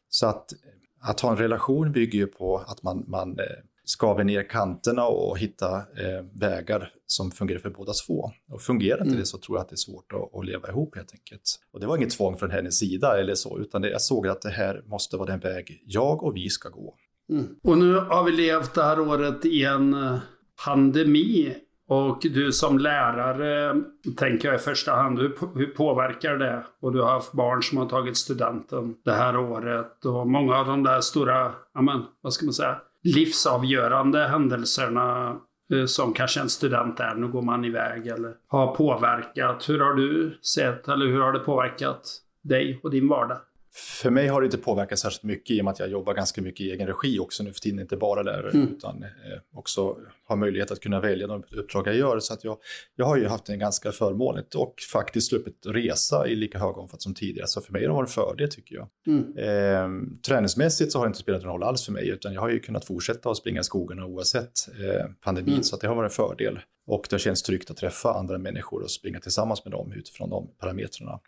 Så 0.10 0.28
att, 0.28 0.54
att 1.02 1.20
ha 1.20 1.32
en 1.32 1.38
relation 1.38 1.92
bygger 1.92 2.20
ju 2.20 2.28
på 2.28 2.58
att 2.58 2.84
man, 2.84 3.06
man 3.08 3.40
eh, 3.40 3.46
skaver 3.84 4.24
ner 4.24 4.50
kanterna 4.50 5.06
och 5.06 5.40
hitta 5.40 5.76
eh, 5.76 6.26
vägar 6.34 6.94
som 7.06 7.32
fungerar 7.32 7.60
för 7.60 7.70
båda 7.70 7.94
två. 8.08 8.32
Och 8.50 8.62
fungerar 8.62 8.98
inte 8.98 9.08
mm. 9.08 9.20
det 9.20 9.26
så 9.26 9.38
tror 9.38 9.58
jag 9.58 9.64
att 9.64 9.70
det 9.70 9.74
är 9.74 9.78
svårt 9.78 10.14
att, 10.14 10.40
att, 10.40 10.46
leva 10.46 10.70
ihop 10.70 10.96
helt 10.96 11.12
enkelt. 11.14 11.60
Och 11.74 11.80
det 11.80 11.88
var 11.88 11.98
inget 11.98 12.12
tvång 12.12 12.38
från 12.38 12.52
hennes 12.52 12.78
sida 12.78 13.20
eller 13.20 13.36
så, 13.36 13.60
utan 13.60 13.82
det, 13.82 13.90
jag 13.90 14.02
såg 14.02 14.28
att 14.28 14.42
det 14.42 14.50
här 14.50 14.84
måste 14.86 15.18
vara 15.18 15.32
den 15.32 15.40
väg 15.40 15.84
jag 15.86 16.24
och 16.24 16.36
vi 16.36 16.50
ska 16.50 16.70
gå. 16.70 16.96
Mm. 17.30 17.48
Och 17.64 17.78
nu 17.78 17.96
har 17.96 18.24
vi 18.24 18.32
levt 18.32 18.74
det 18.74 18.84
här 18.84 19.00
året 19.00 19.46
i 19.46 19.66
en 19.66 19.94
eh, 19.94 20.20
pandemi. 20.66 21.56
Och 21.92 22.20
du 22.22 22.52
som 22.52 22.80
lärare, 22.80 23.82
tänker 24.18 24.48
jag 24.48 24.56
i 24.56 24.64
första 24.64 24.92
hand, 24.92 25.20
hur, 25.20 25.38
hur 25.56 25.66
påverkar 25.66 26.38
det? 26.38 26.64
Och 26.82 26.92
du 26.92 27.02
har 27.02 27.10
haft 27.10 27.32
barn 27.32 27.64
som 27.64 27.78
har 27.78 27.86
tagit 27.86 28.18
studenten 28.18 28.96
det 29.06 29.12
här 29.12 29.38
året 29.38 30.06
och 30.06 30.28
många 30.28 30.58
av 30.58 30.66
de 30.66 30.84
där 30.84 31.02
stora, 31.02 31.52
amen, 31.74 32.04
vad 32.22 32.34
ska 32.34 32.46
man 32.46 32.54
säga, 32.54 32.78
livsavgörande 33.04 34.28
händelserna 34.28 35.38
eh, 35.74 35.86
som 35.86 36.14
kanske 36.14 36.40
en 36.40 36.50
student 36.50 37.00
är, 37.00 37.16
nu 37.16 37.28
går 37.28 37.42
man 37.42 37.66
iväg 37.66 38.08
eller 38.08 38.34
har 38.48 38.76
påverkat. 38.76 39.70
Hur 39.70 39.80
har 39.80 39.94
du 39.94 40.40
sett, 40.42 40.88
eller 40.88 41.06
hur 41.06 41.20
har 41.20 41.34
det 41.34 41.40
påverkat 41.40 42.18
dig 42.44 42.80
och 42.84 42.92
din 42.92 43.08
vardag? 43.08 43.38
För 43.74 44.10
mig 44.10 44.28
har 44.28 44.42
det 44.42 44.46
inte 44.46 44.58
påverkat 44.58 45.00
särskilt 45.00 45.24
mycket 45.24 45.52
i 45.52 45.62
och 45.62 45.66
med 45.66 45.72
att 45.72 45.80
jag 45.80 45.90
jobbar 45.90 46.14
ganska 46.14 46.42
mycket 46.42 46.62
i 46.62 46.72
egen 46.72 46.88
regi 46.88 47.20
också 47.20 47.44
nu 47.44 47.54
för 47.54 47.60
tiden, 47.60 47.80
inte 47.80 47.98
bara 47.98 48.22
lärare 48.22 48.50
mm. 48.50 48.68
utan 48.68 49.04
eh, 49.04 49.40
också 49.54 49.96
har 50.32 50.38
möjlighet 50.38 50.72
att 50.72 50.80
kunna 50.80 51.00
välja 51.00 51.28
de 51.28 51.44
uppdrag 51.52 51.88
jag 51.88 51.96
gör. 51.96 52.20
Så 52.20 52.34
att 52.34 52.44
jag, 52.44 52.58
jag 52.96 53.06
har 53.06 53.18
ju 53.18 53.28
haft 53.28 53.50
en 53.50 53.60
ganska 53.60 53.92
förmånligt 53.92 54.56
och 54.56 54.76
faktiskt 54.92 55.30
sluppit 55.30 55.66
resa 55.66 56.28
i 56.28 56.36
lika 56.36 56.60
hög 56.60 56.78
omfattning 56.78 57.00
som 57.00 57.14
tidigare. 57.14 57.48
Så 57.48 57.62
för 57.62 57.74
mig 57.74 57.82
har 57.82 57.90
det 57.90 57.94
varit 57.94 58.10
en 58.10 58.14
fördel 58.14 58.50
tycker 58.50 58.76
jag. 58.76 58.88
Mm. 59.08 59.38
Eh, 59.38 60.08
träningsmässigt 60.28 60.92
så 60.92 61.00
har 61.00 61.06
det 61.06 61.08
inte 61.08 61.20
spelat 61.20 61.42
någon 61.42 61.52
roll 61.52 61.64
alls 61.64 61.86
för 61.86 61.92
mig 61.92 62.10
utan 62.10 62.34
jag 62.34 62.42
har 62.42 62.50
ju 62.50 62.60
kunnat 62.60 62.86
fortsätta 62.86 63.30
att 63.30 63.38
springa 63.38 63.60
i 63.60 63.64
skogarna 63.64 64.06
oavsett 64.06 64.52
eh, 64.68 65.06
pandemin 65.24 65.54
mm. 65.54 65.64
så 65.64 65.76
att 65.76 65.82
det 65.82 65.88
har 65.88 65.96
varit 65.96 66.12
en 66.12 66.16
fördel. 66.16 66.60
Och 66.88 67.08
det 67.10 67.20
känns 67.20 67.44
tryggt 67.44 67.72
att 67.72 67.78
träffa 67.78 68.14
andra 68.14 68.38
människor 68.38 68.84
och 68.84 68.92
springa 68.92 69.20
tillsammans 69.20 69.66
med 69.66 69.72
dem 69.72 69.92
utifrån 69.92 70.30
de 70.30 70.48
parametrarna. 70.60 71.20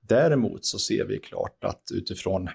Däremot 0.00 0.64
så 0.64 0.78
ser 0.78 1.04
vi 1.04 1.18
klart 1.18 1.64
att 1.64 1.82
utifrån 1.94 2.48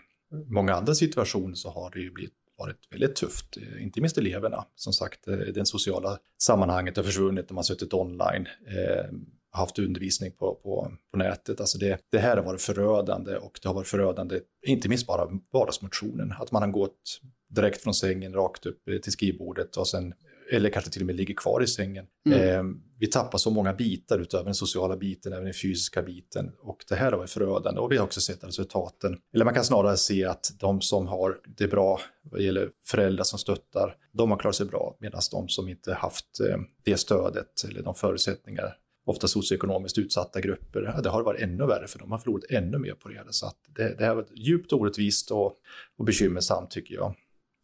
många 0.48 0.74
andra 0.74 0.96
situationer 0.96 1.56
så 1.56 1.70
har 1.70 1.92
det 1.92 2.00
ju 2.00 2.12
blivit 2.12 2.34
varit 2.58 2.88
väldigt 2.92 3.16
tufft, 3.16 3.58
eh, 3.58 3.84
inte 3.84 4.02
minst 4.02 4.18
eleverna. 4.18 4.66
Som 4.76 4.94
sagt, 4.94 5.28
eh, 5.28 5.38
det 5.38 5.66
sociala 5.66 6.18
sammanhanget 6.42 6.98
har 6.98 7.04
försvunnit 7.04 7.50
när 7.50 7.56
man 7.56 7.64
suttit 7.64 7.94
online, 7.94 8.48
eh, 8.68 9.06
haft 9.52 9.80
undervisning 9.80 10.32
på, 10.32 10.56
på, 10.56 10.92
på 11.12 11.18
nätet. 11.18 11.60
Alltså 11.60 11.78
det, 11.78 12.00
det 12.12 12.20
här 12.20 12.38
har 12.38 12.44
varit 12.44 12.62
förödande 12.62 13.38
och 13.38 13.60
det 13.62 13.68
har 13.68 13.76
varit 13.76 13.88
förödande, 13.88 14.40
inte 14.68 14.90
minst 14.90 15.08
bara 15.08 15.30
vardagsmotionen. 15.54 16.34
Att 16.40 16.52
man 16.52 16.62
har 16.62 16.70
gått 16.70 17.22
direkt 17.50 17.82
från 17.82 17.94
sängen 17.94 18.34
rakt 18.34 18.66
upp 18.66 18.90
eh, 18.90 18.98
till 18.98 19.12
skrivbordet 19.12 19.78
och 19.78 19.88
sen 19.88 20.14
eller 20.52 20.70
kanske 20.70 20.92
till 20.92 21.02
och 21.02 21.06
med 21.06 21.16
ligger 21.16 21.34
kvar 21.34 21.64
i 21.64 21.68
sängen. 21.68 22.06
Mm. 22.26 22.40
Eh, 22.40 22.64
vi 23.00 23.08
tappar 23.08 23.38
så 23.38 23.50
många 23.50 23.74
bitar 23.74 24.20
utöver 24.20 24.46
den 24.46 24.56
sociala 24.56 24.98
biten, 24.98 25.34
även 25.34 25.46
den 25.46 25.54
fysiska 25.54 26.02
biten. 26.02 26.52
Och 26.60 26.86
det 26.90 26.96
här 26.96 27.12
har 27.12 27.18
varit 27.18 27.30
förödande 27.30 27.82
och 27.82 27.92
vi 27.92 27.98
har 27.98 28.06
också 28.06 28.22
sett 28.22 28.44
resultaten. 28.44 29.18
Eller 29.34 29.46
man 29.46 29.54
kan 29.54 29.66
snarare 29.66 29.98
se 29.98 30.26
att 30.26 30.52
de 30.60 30.82
som 30.82 31.08
har 31.08 31.38
det 31.58 31.68
bra 31.68 32.00
vad 32.24 32.42
gäller 32.42 32.70
föräldrar 32.84 33.24
som 33.24 33.40
stöttar, 33.40 33.96
de 34.12 34.32
har 34.32 34.38
klarat 34.38 34.56
sig 34.56 34.66
bra. 34.66 34.98
Medan 35.00 35.22
de 35.32 35.50
som 35.50 35.70
inte 35.70 35.94
haft 35.94 36.40
eh, 36.40 36.58
det 36.84 36.98
stödet 36.98 37.64
eller 37.70 37.84
de 37.84 37.96
förutsättningar 37.96 38.78
ofta 39.06 39.28
socioekonomiskt 39.28 39.98
utsatta 39.98 40.42
grupper, 40.42 41.02
det 41.04 41.10
har 41.10 41.24
varit 41.24 41.42
ännu 41.42 41.66
värre 41.66 41.88
för 41.88 42.00
de 42.00 42.12
har 42.12 42.18
förlorat 42.18 42.44
ännu 42.50 42.78
mer 42.78 42.94
på 42.94 43.10
det. 43.10 43.24
Så 43.30 43.52
det, 43.76 43.98
det 43.98 44.06
har 44.06 44.16
varit 44.16 44.32
djupt 44.38 44.74
orättvist 44.74 45.32
och, 45.32 45.54
och 45.98 46.06
bekymmersamt 46.06 46.72
tycker 46.72 46.96
jag. 46.96 47.16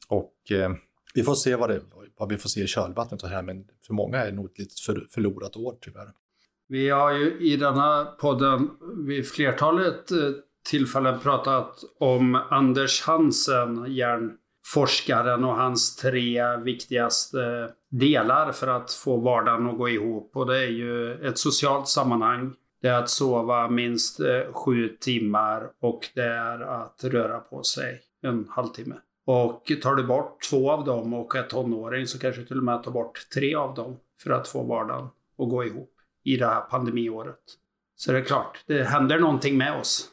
Och 0.08 0.52
eh, 0.52 0.72
vi 1.14 1.24
får 1.24 1.36
se 1.36 1.56
vad, 1.56 1.70
det, 1.70 1.82
vad 2.22 2.30
vi 2.30 2.38
får 2.38 2.50
se 2.50 2.64
i 2.64 2.68
kölvattnet 2.68 3.24
här, 3.24 3.42
men 3.42 3.66
för 3.88 3.94
många 3.94 4.18
är 4.18 4.26
det 4.26 4.32
nog 4.32 4.46
ett 4.46 4.60
litet 4.60 4.80
för, 4.80 5.08
förlorat 5.12 5.56
år 5.56 5.76
tyvärr. 5.82 6.08
Vi 6.68 6.90
har 6.90 7.12
ju 7.12 7.40
i 7.40 7.58
denna 7.58 8.06
podden 8.06 8.70
vid 9.08 9.28
flertalet 9.28 10.12
eh, 10.12 10.18
tillfällen 10.70 11.20
pratat 11.20 11.84
om 12.00 12.36
Anders 12.50 13.02
Hansen, 13.02 13.86
hjärnforskaren 13.88 15.44
och 15.44 15.56
hans 15.56 15.96
tre 15.96 16.58
viktigaste 16.58 17.44
eh, 17.44 17.70
delar 17.90 18.52
för 18.52 18.68
att 18.68 18.92
få 18.92 19.18
vardagen 19.18 19.68
att 19.68 19.78
gå 19.78 19.90
ihop. 19.90 20.32
Och 20.36 20.46
det 20.46 20.58
är 20.58 20.70
ju 20.70 21.14
ett 21.28 21.38
socialt 21.38 21.88
sammanhang. 21.88 22.54
Det 22.82 22.88
är 22.88 23.00
att 23.00 23.10
sova 23.10 23.70
minst 23.70 24.20
eh, 24.20 24.54
sju 24.54 24.98
timmar 25.00 25.72
och 25.82 26.10
det 26.16 26.24
är 26.24 26.60
att 26.60 27.04
röra 27.04 27.40
på 27.40 27.64
sig 27.64 28.02
en 28.24 28.48
halvtimme. 28.50 28.96
Och 29.32 29.72
tar 29.82 29.96
du 29.96 30.04
bort 30.04 30.42
två 30.50 30.72
av 30.72 30.86
dem 30.86 31.14
och 31.14 31.36
är 31.36 31.44
tonåring 31.44 32.08
så 32.08 32.20
kanske 32.20 32.42
du 32.42 32.48
till 32.48 32.58
och 32.58 32.64
med 32.64 32.84
tar 32.84 32.92
bort 32.92 33.28
tre 33.34 33.56
av 33.56 33.76
dem 33.76 33.98
för 34.24 34.32
att 34.32 34.48
få 34.48 34.64
vardagen 34.64 35.08
att 35.38 35.50
gå 35.50 35.66
ihop 35.66 35.94
i 36.24 36.38
det 36.38 36.46
här 36.46 36.62
pandemiåret. 36.62 37.40
Så 37.96 38.12
det 38.12 38.18
är 38.18 38.24
klart, 38.24 38.64
det 38.68 38.84
händer 38.84 39.20
någonting 39.20 39.58
med 39.58 39.80
oss. 39.80 40.08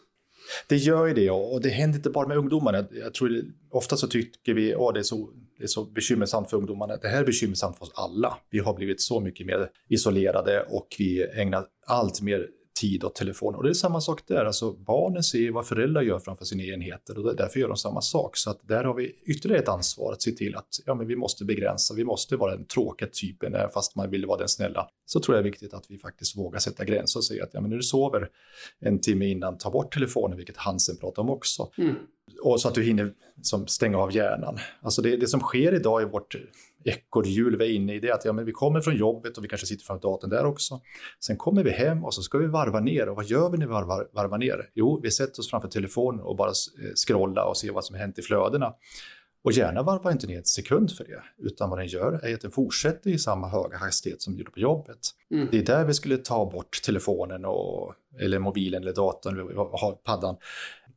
Det 0.68 0.76
gör 0.76 1.06
ju 1.06 1.14
det 1.14 1.30
och 1.30 1.60
det 1.62 1.68
händer 1.68 1.98
inte 1.98 2.10
bara 2.10 2.28
med 2.28 2.36
ungdomarna. 2.36 2.84
Jag 2.90 3.14
tror 3.14 3.42
ofta 3.70 3.96
så 3.96 4.06
tycker 4.06 4.54
vi 4.54 4.74
att 4.74 4.94
det 4.94 5.00
är 5.00 5.04
så 5.04 5.30
det 5.58 5.64
är 5.64 5.68
så 5.68 5.84
bekymmersamt 5.84 6.50
för 6.50 6.56
ungdomarna. 6.56 6.96
Det 6.96 7.08
här 7.08 7.20
är 7.20 7.26
bekymmersamt 7.26 7.78
för 7.78 7.84
oss 7.84 7.92
alla. 7.94 8.38
Vi 8.50 8.58
har 8.58 8.74
blivit 8.74 9.00
så 9.00 9.20
mycket 9.20 9.46
mer 9.46 9.70
isolerade 9.88 10.66
och 10.70 10.88
vi 10.98 11.26
ägnar 11.34 11.64
allt 11.86 12.20
mer 12.20 12.46
tid 12.80 13.04
och 13.04 13.14
telefon. 13.14 13.54
Och 13.54 13.62
det 13.62 13.68
är 13.68 13.74
samma 13.74 14.00
sak 14.00 14.20
där, 14.26 14.44
alltså 14.44 14.72
barnen 14.72 15.22
ser 15.22 15.50
vad 15.50 15.66
föräldrar 15.66 16.02
gör 16.02 16.18
framför 16.18 16.44
sina 16.44 16.62
enheter 16.62 17.18
och 17.18 17.36
därför 17.36 17.60
gör 17.60 17.68
de 17.68 17.76
samma 17.76 18.00
sak. 18.00 18.36
Så 18.36 18.50
att 18.50 18.68
där 18.68 18.84
har 18.84 18.94
vi 18.94 19.14
ytterligare 19.24 19.62
ett 19.62 19.68
ansvar 19.68 20.12
att 20.12 20.22
se 20.22 20.30
till 20.30 20.56
att 20.56 20.68
ja, 20.86 20.94
men 20.94 21.06
vi 21.06 21.16
måste 21.16 21.44
begränsa, 21.44 21.94
vi 21.94 22.04
måste 22.04 22.36
vara 22.36 22.56
den 22.56 22.64
tråkiga 22.64 23.08
typen, 23.08 23.56
fast 23.74 23.96
man 23.96 24.10
vill 24.10 24.26
vara 24.26 24.38
den 24.38 24.48
snälla. 24.48 24.88
Så 25.06 25.20
tror 25.20 25.36
jag 25.36 25.44
det 25.44 25.48
är 25.48 25.50
viktigt 25.50 25.74
att 25.74 25.84
vi 25.88 25.98
faktiskt 25.98 26.36
vågar 26.36 26.58
sätta 26.58 26.84
gränser 26.84 27.20
och 27.20 27.24
säga 27.24 27.44
att 27.44 27.50
ja, 27.52 27.60
men 27.60 27.70
när 27.70 27.76
du 27.76 27.82
sover 27.82 28.28
en 28.80 29.00
timme 29.00 29.26
innan, 29.26 29.58
ta 29.58 29.70
bort 29.70 29.94
telefonen, 29.94 30.36
vilket 30.36 30.56
Hansen 30.56 30.96
pratar 30.96 31.22
om 31.22 31.30
också. 31.30 31.70
Mm. 31.78 31.94
Och 32.42 32.60
så 32.60 32.68
att 32.68 32.74
du 32.74 32.82
hinner 32.82 33.12
som, 33.42 33.66
stänga 33.66 33.98
av 33.98 34.16
hjärnan. 34.16 34.58
Alltså 34.82 35.02
det, 35.02 35.16
det 35.16 35.26
som 35.26 35.40
sker 35.40 35.74
idag 35.74 36.02
i 36.02 36.04
vårt 36.04 36.34
ekorrhjul 36.84 37.56
vi 37.56 37.64
är 37.64 37.70
inne 37.70 37.94
i, 37.94 38.00
det 38.00 38.08
är 38.08 38.12
att 38.12 38.24
ja, 38.24 38.32
men 38.32 38.44
vi 38.44 38.52
kommer 38.52 38.80
från 38.80 38.96
jobbet 38.96 39.38
och 39.38 39.44
vi 39.44 39.48
kanske 39.48 39.66
sitter 39.66 39.84
framför 39.84 40.08
datorn 40.08 40.30
där 40.30 40.44
också. 40.44 40.80
Sen 41.20 41.36
kommer 41.36 41.64
vi 41.64 41.70
hem 41.70 42.04
och 42.04 42.14
så 42.14 42.22
ska 42.22 42.38
vi 42.38 42.46
varva 42.46 42.80
ner. 42.80 43.08
Och 43.08 43.16
vad 43.16 43.24
gör 43.24 43.50
vi 43.50 43.58
när 43.58 43.66
vi 43.66 43.72
varvar, 43.72 44.08
varvar 44.12 44.38
ner? 44.38 44.70
Jo, 44.74 45.00
vi 45.02 45.10
sätter 45.10 45.40
oss 45.40 45.50
framför 45.50 45.68
telefonen 45.68 46.20
och 46.20 46.36
bara 46.36 46.48
eh, 46.48 46.92
scrolla 47.06 47.44
och 47.44 47.56
ser 47.56 47.72
vad 47.72 47.84
som 47.84 47.96
hänt 47.96 48.18
i 48.18 48.22
flödena. 48.22 48.74
Och 49.44 49.52
gärna 49.52 49.82
varvar 49.82 50.12
inte 50.12 50.26
ner 50.26 50.38
ett 50.38 50.48
sekund 50.48 50.92
för 50.92 51.04
det, 51.04 51.22
utan 51.38 51.70
vad 51.70 51.78
den 51.78 51.86
gör 51.86 52.24
är 52.24 52.34
att 52.34 52.40
den 52.40 52.50
fortsätter 52.50 53.10
i 53.10 53.18
samma 53.18 53.48
höga 53.48 53.78
hastighet 53.78 54.22
som 54.22 54.32
den 54.32 54.38
gjorde 54.38 54.50
på 54.50 54.60
jobbet. 54.60 54.98
Mm. 55.30 55.48
Det 55.50 55.58
är 55.58 55.62
där 55.62 55.84
vi 55.84 55.94
skulle 55.94 56.16
ta 56.16 56.50
bort 56.50 56.82
telefonen 56.84 57.44
och, 57.44 57.94
eller 58.20 58.38
mobilen 58.38 58.82
eller 58.82 58.94
datorn, 58.94 59.96
paddan, 60.04 60.36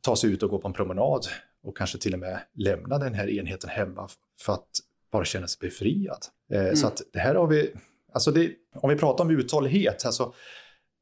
ta 0.00 0.16
sig 0.16 0.30
ut 0.30 0.42
och 0.42 0.50
gå 0.50 0.58
på 0.58 0.68
en 0.68 0.74
promenad 0.74 1.26
och 1.64 1.76
kanske 1.76 1.98
till 1.98 2.14
och 2.14 2.20
med 2.20 2.40
lämna 2.54 2.98
den 2.98 3.14
här 3.14 3.30
enheten 3.30 3.70
hemma 3.70 4.08
för 4.40 4.52
att 4.52 4.68
bara 5.12 5.24
känna 5.24 5.48
sig 5.48 5.58
befriad. 5.60 6.26
Eh, 6.52 6.60
mm. 6.60 6.76
Så 6.76 6.86
att 6.86 7.02
det 7.12 7.18
här 7.18 7.34
har 7.34 7.46
vi, 7.46 7.72
alltså 8.12 8.30
det, 8.30 8.52
om 8.74 8.90
vi 8.90 8.96
pratar 8.96 9.24
om 9.24 9.30
uthållighet, 9.30 10.06
alltså 10.06 10.34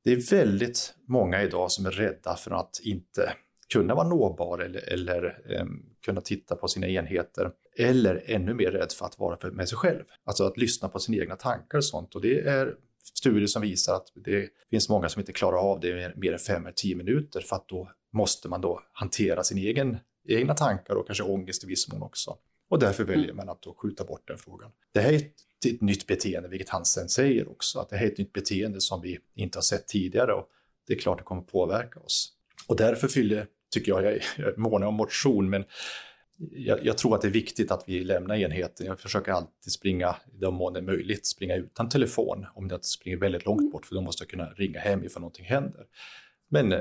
det 0.04 0.12
är 0.12 0.30
väldigt 0.30 0.94
många 1.08 1.42
idag 1.42 1.70
som 1.70 1.86
är 1.86 1.90
rädda 1.90 2.36
för 2.36 2.50
att 2.50 2.80
inte 2.82 3.32
kunna 3.72 3.94
vara 3.94 4.08
nåbar 4.08 4.58
eller, 4.58 4.92
eller 4.92 5.36
um, 5.60 5.82
kunna 6.04 6.20
titta 6.20 6.56
på 6.56 6.68
sina 6.68 6.88
enheter. 6.88 7.50
Eller 7.78 8.22
ännu 8.26 8.54
mer 8.54 8.70
rädd 8.70 8.92
för 8.92 9.06
att 9.06 9.18
vara 9.18 9.50
med 9.50 9.68
sig 9.68 9.78
själv. 9.78 10.04
Alltså 10.24 10.44
att 10.44 10.56
lyssna 10.56 10.88
på 10.88 10.98
sina 10.98 11.22
egna 11.22 11.36
tankar 11.36 11.78
och 11.78 11.84
sånt. 11.84 12.14
Och 12.14 12.20
det 12.20 12.40
är 12.40 12.74
studier 13.14 13.46
som 13.46 13.62
visar 13.62 13.94
att 13.94 14.06
det 14.24 14.48
finns 14.70 14.88
många 14.88 15.08
som 15.08 15.20
inte 15.20 15.32
klarar 15.32 15.58
av 15.58 15.80
det 15.80 16.16
mer 16.16 16.32
än 16.32 16.38
5 16.38 16.62
eller 16.62 16.72
10 16.72 16.96
minuter 16.96 17.40
för 17.40 17.56
att 17.56 17.68
då 17.68 17.90
måste 18.12 18.48
man 18.48 18.60
då 18.60 18.80
hantera 18.92 19.44
sin 19.44 19.58
egen, 19.58 19.96
egna 20.28 20.54
tankar 20.54 20.94
och 20.94 21.06
kanske 21.06 21.24
ångest 21.24 21.64
i 21.64 21.66
viss 21.66 21.92
mån 21.92 22.02
också. 22.02 22.36
Och 22.70 22.78
därför 22.78 23.04
väljer 23.04 23.24
mm. 23.24 23.36
man 23.36 23.48
att 23.48 23.64
skjuta 23.76 24.04
bort 24.04 24.28
den 24.28 24.38
frågan. 24.38 24.70
Det 24.92 25.00
här 25.00 25.12
är 25.12 25.22
till 25.62 25.74
ett 25.74 25.80
nytt 25.80 26.06
beteende, 26.06 26.48
vilket 26.48 26.68
han 26.68 26.84
sen 26.84 27.08
säger 27.08 27.50
också, 27.50 27.78
att 27.78 27.88
det 27.88 27.96
här 27.96 28.06
är 28.06 28.10
ett 28.10 28.18
nytt 28.18 28.32
beteende 28.32 28.80
som 28.80 29.00
vi 29.00 29.18
inte 29.34 29.58
har 29.58 29.62
sett 29.62 29.88
tidigare 29.88 30.32
och 30.32 30.48
det 30.86 30.94
är 30.94 30.98
klart 30.98 31.18
det 31.18 31.24
kommer 31.24 31.42
påverka 31.42 32.00
oss. 32.00 32.32
Och 32.66 32.76
därför 32.76 33.08
fyller, 33.08 33.46
tycker 33.70 33.92
jag, 33.92 34.04
jag 34.04 34.12
är 34.12 34.56
mån 34.56 34.82
om 34.82 34.94
motion, 34.94 35.50
men 35.50 35.64
jag, 36.52 36.86
jag, 36.86 36.98
tror 36.98 37.14
att 37.14 37.22
det 37.22 37.28
är 37.28 37.32
viktigt 37.32 37.70
att 37.70 37.84
vi 37.86 38.04
lämnar 38.04 38.36
enheten. 38.36 38.86
Jag 38.86 39.00
försöker 39.00 39.32
alltid 39.32 39.72
springa, 39.72 40.16
i 40.34 40.38
den 40.38 40.54
mån 40.54 40.72
det 40.72 40.80
är 40.80 40.84
möjligt, 40.84 41.26
springa 41.26 41.56
utan 41.56 41.88
telefon 41.88 42.46
om 42.54 42.68
det 42.68 42.84
springer 42.84 43.18
väldigt 43.18 43.44
långt 43.44 43.72
bort, 43.72 43.86
för 43.86 43.94
då 43.94 44.00
måste 44.00 44.22
jag 44.22 44.30
kunna 44.30 44.50
ringa 44.50 44.80
hem 44.80 45.04
ifall 45.04 45.20
någonting 45.20 45.44
händer. 45.44 45.86
Men 46.48 46.72
eh, 46.72 46.78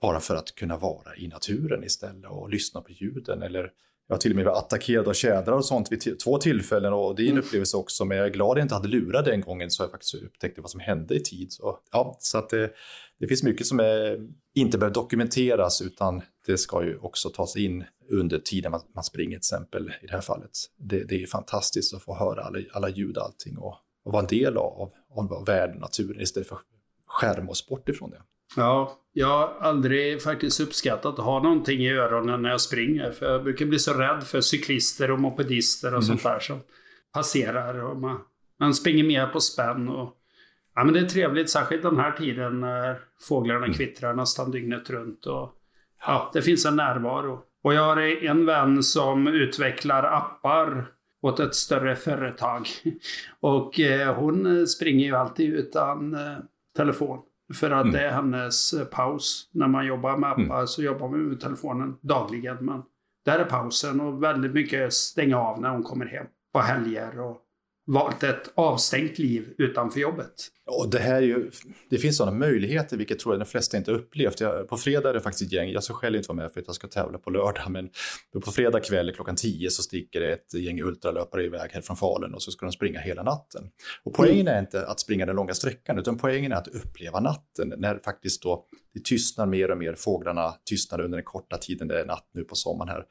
bara 0.00 0.20
för 0.20 0.36
att 0.36 0.54
kunna 0.54 0.76
vara 0.76 1.16
i 1.16 1.28
naturen 1.28 1.84
istället 1.84 2.30
och 2.30 2.50
lyssna 2.50 2.80
på 2.80 2.92
ljuden 2.92 3.42
eller 3.42 3.72
jag 4.06 4.14
har 4.14 4.20
till 4.20 4.32
och 4.32 4.36
med 4.36 4.44
varit 4.44 4.58
attackerad 4.58 5.08
av 5.08 5.12
tjädrar 5.12 5.52
och 5.52 5.64
sånt 5.64 5.92
vid 5.92 6.20
två 6.20 6.38
tillfällen 6.38 6.92
och 6.92 7.14
det 7.14 7.22
är 7.22 7.24
en 7.24 7.32
mm. 7.32 7.44
upplevelse 7.44 7.76
också. 7.76 8.04
Men 8.04 8.18
jag 8.18 8.26
är 8.26 8.30
glad 8.30 8.50
att 8.50 8.56
jag 8.56 8.64
inte 8.64 8.74
hade 8.74 8.88
lurat 8.88 9.24
den 9.24 9.40
gången 9.40 9.70
så 9.70 9.82
jag 9.82 9.90
faktiskt 9.90 10.14
upptäckte 10.14 10.60
vad 10.60 10.70
som 10.70 10.80
hände 10.80 11.14
i 11.14 11.20
tid. 11.20 11.52
Så, 11.52 11.78
ja, 11.92 12.16
så 12.18 12.38
att 12.38 12.48
det, 12.48 12.70
det 13.20 13.26
finns 13.26 13.42
mycket 13.42 13.66
som 13.66 13.80
är, 13.80 14.18
inte 14.54 14.78
behöver 14.78 14.94
dokumenteras 14.94 15.82
utan 15.82 16.22
det 16.46 16.58
ska 16.58 16.84
ju 16.84 16.98
också 16.98 17.30
tas 17.30 17.56
in 17.56 17.84
under 18.10 18.38
tiden 18.38 18.70
man, 18.70 18.80
man 18.94 19.04
springer 19.04 19.30
till 19.30 19.36
exempel 19.36 19.92
i 20.02 20.06
det 20.06 20.12
här 20.12 20.20
fallet. 20.20 20.50
Det, 20.76 21.04
det 21.04 21.22
är 21.22 21.26
fantastiskt 21.26 21.94
att 21.94 22.02
få 22.02 22.14
höra 22.14 22.42
alla, 22.42 22.58
alla 22.72 22.88
ljud 22.88 23.16
och 23.16 23.24
allting 23.24 23.58
och, 23.58 23.74
och 24.04 24.12
vara 24.12 24.22
en 24.22 24.28
del 24.28 24.56
av, 24.56 24.90
av, 25.16 25.32
av 25.32 25.46
världen, 25.46 25.78
naturen 25.78 26.20
istället 26.20 26.48
för 26.48 26.58
skärma 27.06 27.50
oss 27.50 27.66
bort 27.66 27.88
ifrån 27.88 28.10
det. 28.10 28.22
Ja, 28.56 29.00
jag 29.12 29.26
har 29.26 29.56
aldrig 29.60 30.22
faktiskt 30.22 30.60
uppskattat 30.60 31.18
att 31.18 31.24
ha 31.24 31.42
någonting 31.42 31.80
i 31.80 31.92
öronen 31.92 32.42
när 32.42 32.50
jag 32.50 32.60
springer. 32.60 33.10
För 33.10 33.32
jag 33.32 33.44
brukar 33.44 33.66
bli 33.66 33.78
så 33.78 33.92
rädd 33.92 34.24
för 34.24 34.40
cyklister 34.40 35.10
och 35.10 35.20
mopedister 35.20 35.88
och 35.88 36.02
mm. 36.02 36.02
sånt 36.02 36.22
där 36.22 36.38
som 36.38 36.60
passerar. 37.12 37.84
Och 37.84 37.96
man, 37.96 38.20
man 38.60 38.74
springer 38.74 39.04
mer 39.04 39.26
på 39.26 39.40
spänn. 39.40 39.88
Och, 39.88 40.16
ja, 40.74 40.84
men 40.84 40.94
det 40.94 41.00
är 41.00 41.04
trevligt, 41.04 41.50
särskilt 41.50 41.82
den 41.82 41.96
här 41.96 42.12
tiden 42.12 42.60
när 42.60 43.00
fåglarna 43.20 43.64
mm. 43.64 43.72
kvittrar 43.72 44.14
nästan 44.14 44.50
dygnet 44.50 44.90
runt. 44.90 45.26
Och, 45.26 45.52
ja, 46.06 46.30
det 46.32 46.42
finns 46.42 46.66
en 46.66 46.76
närvaro. 46.76 47.42
Och 47.62 47.74
jag 47.74 47.82
har 47.82 48.24
en 48.24 48.46
vän 48.46 48.82
som 48.82 49.26
utvecklar 49.26 50.02
appar 50.02 50.86
åt 51.22 51.40
ett 51.40 51.54
större 51.54 51.96
företag. 51.96 52.68
Och 53.40 53.80
eh, 53.80 54.14
hon 54.14 54.66
springer 54.66 55.06
ju 55.06 55.16
alltid 55.16 55.54
utan 55.54 56.14
eh, 56.14 56.36
telefon. 56.76 57.18
För 57.54 57.70
att 57.70 57.82
mm. 57.82 57.92
det 57.92 58.00
är 58.00 58.12
hennes 58.12 58.74
paus. 58.90 59.50
När 59.52 59.68
man 59.68 59.86
jobbar 59.86 60.16
med 60.16 60.30
appar 60.30 60.42
mm. 60.42 60.66
så 60.66 60.82
jobbar 60.82 61.08
man 61.08 61.28
med 61.28 61.40
telefonen 61.40 61.96
dagligen. 62.00 62.56
Men 62.60 62.82
där 63.24 63.38
är 63.38 63.44
pausen 63.44 64.00
och 64.00 64.22
väldigt 64.22 64.52
mycket 64.52 64.92
stänga 64.92 65.38
av 65.38 65.60
när 65.60 65.70
hon 65.70 65.82
kommer 65.82 66.06
hem 66.06 66.26
på 66.52 66.60
helger 66.60 67.20
och 67.20 67.43
valt 67.86 68.22
ett 68.22 68.52
avstängt 68.54 69.18
liv 69.18 69.54
utanför 69.58 70.00
jobbet. 70.00 70.48
Och 70.66 70.90
det, 70.90 70.98
här 70.98 71.14
är 71.14 71.20
ju, 71.20 71.50
det 71.90 71.98
finns 71.98 72.16
sådana 72.16 72.36
möjligheter, 72.36 72.96
vilket 72.96 73.18
tror 73.18 73.34
jag 73.34 73.40
de 73.40 73.46
flesta 73.46 73.76
inte 73.76 73.92
upplevt. 73.92 74.40
Jag, 74.40 74.68
på 74.68 74.76
fredag 74.76 75.10
är 75.10 75.14
det 75.14 75.20
faktiskt 75.20 75.42
ett 75.42 75.52
gäng, 75.52 75.70
jag 75.70 75.84
ska 75.84 75.94
själv 75.94 76.16
inte 76.16 76.28
vara 76.28 76.36
med 76.36 76.52
för 76.52 76.60
att 76.60 76.66
jag 76.66 76.76
ska 76.76 76.88
tävla 76.88 77.18
på 77.18 77.30
lördag, 77.30 77.70
men 77.70 77.90
på 78.44 78.52
fredag 78.52 78.80
kväll 78.80 79.12
klockan 79.14 79.36
10 79.36 79.70
så 79.70 79.82
sticker 79.82 80.20
det 80.20 80.32
ett 80.32 80.54
gäng 80.54 80.82
ultralöpare 80.82 81.44
iväg 81.44 81.70
här 81.70 81.80
från 81.80 81.96
Falun 81.96 82.34
och 82.34 82.42
så 82.42 82.50
ska 82.50 82.66
de 82.66 82.72
springa 82.72 83.00
hela 83.00 83.22
natten. 83.22 83.64
Och 84.04 84.14
poängen 84.14 84.48
är 84.48 84.60
inte 84.60 84.86
att 84.86 85.00
springa 85.00 85.26
den 85.26 85.36
långa 85.36 85.54
sträckan, 85.54 85.98
utan 85.98 86.18
poängen 86.18 86.52
är 86.52 86.56
att 86.56 86.68
uppleva 86.68 87.20
natten, 87.20 87.74
när 87.76 88.00
faktiskt 88.04 88.42
då 88.42 88.66
det 88.94 89.04
tystnar 89.04 89.46
mer 89.46 89.70
och 89.70 89.78
mer, 89.78 89.94
fåglarna 89.94 90.54
tystnar 90.70 91.00
under 91.00 91.18
den 91.18 91.24
korta 91.24 91.58
tiden 91.58 91.88
det 91.88 92.00
är 92.00 92.06
natt 92.06 92.30
nu 92.34 92.44
på 92.44 92.54
sommaren 92.54 92.88
här. 92.88 93.04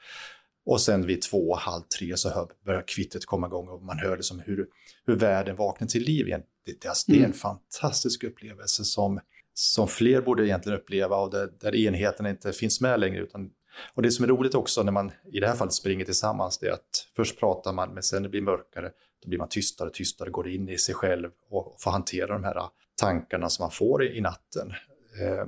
Och 0.65 0.81
sen 0.81 1.07
vid 1.07 1.21
två, 1.21 1.55
halv 1.55 1.81
tre 1.81 2.17
så 2.17 2.29
hör, 2.29 2.47
börjar 2.65 2.83
kvittet 2.87 3.25
komma 3.25 3.47
igång 3.47 3.67
och 3.67 3.83
man 3.83 3.99
hör 3.99 4.17
liksom 4.17 4.39
hur, 4.39 4.67
hur 5.05 5.15
världen 5.15 5.55
vaknar 5.55 5.87
till 5.87 6.03
liv 6.03 6.27
igen. 6.27 6.41
Det, 6.65 6.85
alltså, 6.85 7.11
det 7.11 7.17
är 7.17 7.19
en 7.19 7.25
mm. 7.25 7.37
fantastisk 7.37 8.23
upplevelse 8.23 8.83
som, 8.83 9.19
som 9.53 9.87
fler 9.87 10.21
borde 10.21 10.47
egentligen 10.47 10.79
uppleva 10.79 11.15
och 11.15 11.31
där, 11.31 11.49
där 11.59 11.75
enheten 11.75 12.25
inte 12.25 12.53
finns 12.53 12.81
med 12.81 12.99
längre. 12.99 13.21
Utan, 13.21 13.49
och 13.93 14.01
det 14.01 14.11
som 14.11 14.23
är 14.23 14.29
roligt 14.29 14.55
också 14.55 14.83
när 14.83 14.91
man 14.91 15.11
i 15.31 15.39
det 15.39 15.47
här 15.47 15.55
fallet 15.55 15.73
springer 15.73 16.05
tillsammans 16.05 16.57
det 16.57 16.67
är 16.67 16.71
att 16.71 17.07
först 17.15 17.39
pratar 17.39 17.73
man 17.73 17.93
men 17.93 18.03
sen 18.03 18.21
när 18.21 18.29
det 18.29 18.31
blir 18.31 18.41
mörkare 18.41 18.91
då 19.23 19.29
blir 19.29 19.39
man 19.39 19.49
tystare 19.49 19.87
och 19.87 19.93
tystare, 19.93 20.29
går 20.29 20.49
in 20.49 20.69
i 20.69 20.77
sig 20.77 20.95
själv 20.95 21.29
och 21.49 21.75
får 21.79 21.91
hantera 21.91 22.33
de 22.33 22.43
här 22.43 22.63
tankarna 22.95 23.49
som 23.49 23.63
man 23.63 23.71
får 23.71 24.03
i, 24.03 24.17
i 24.17 24.21
natten. 24.21 24.73
Eh, 25.21 25.45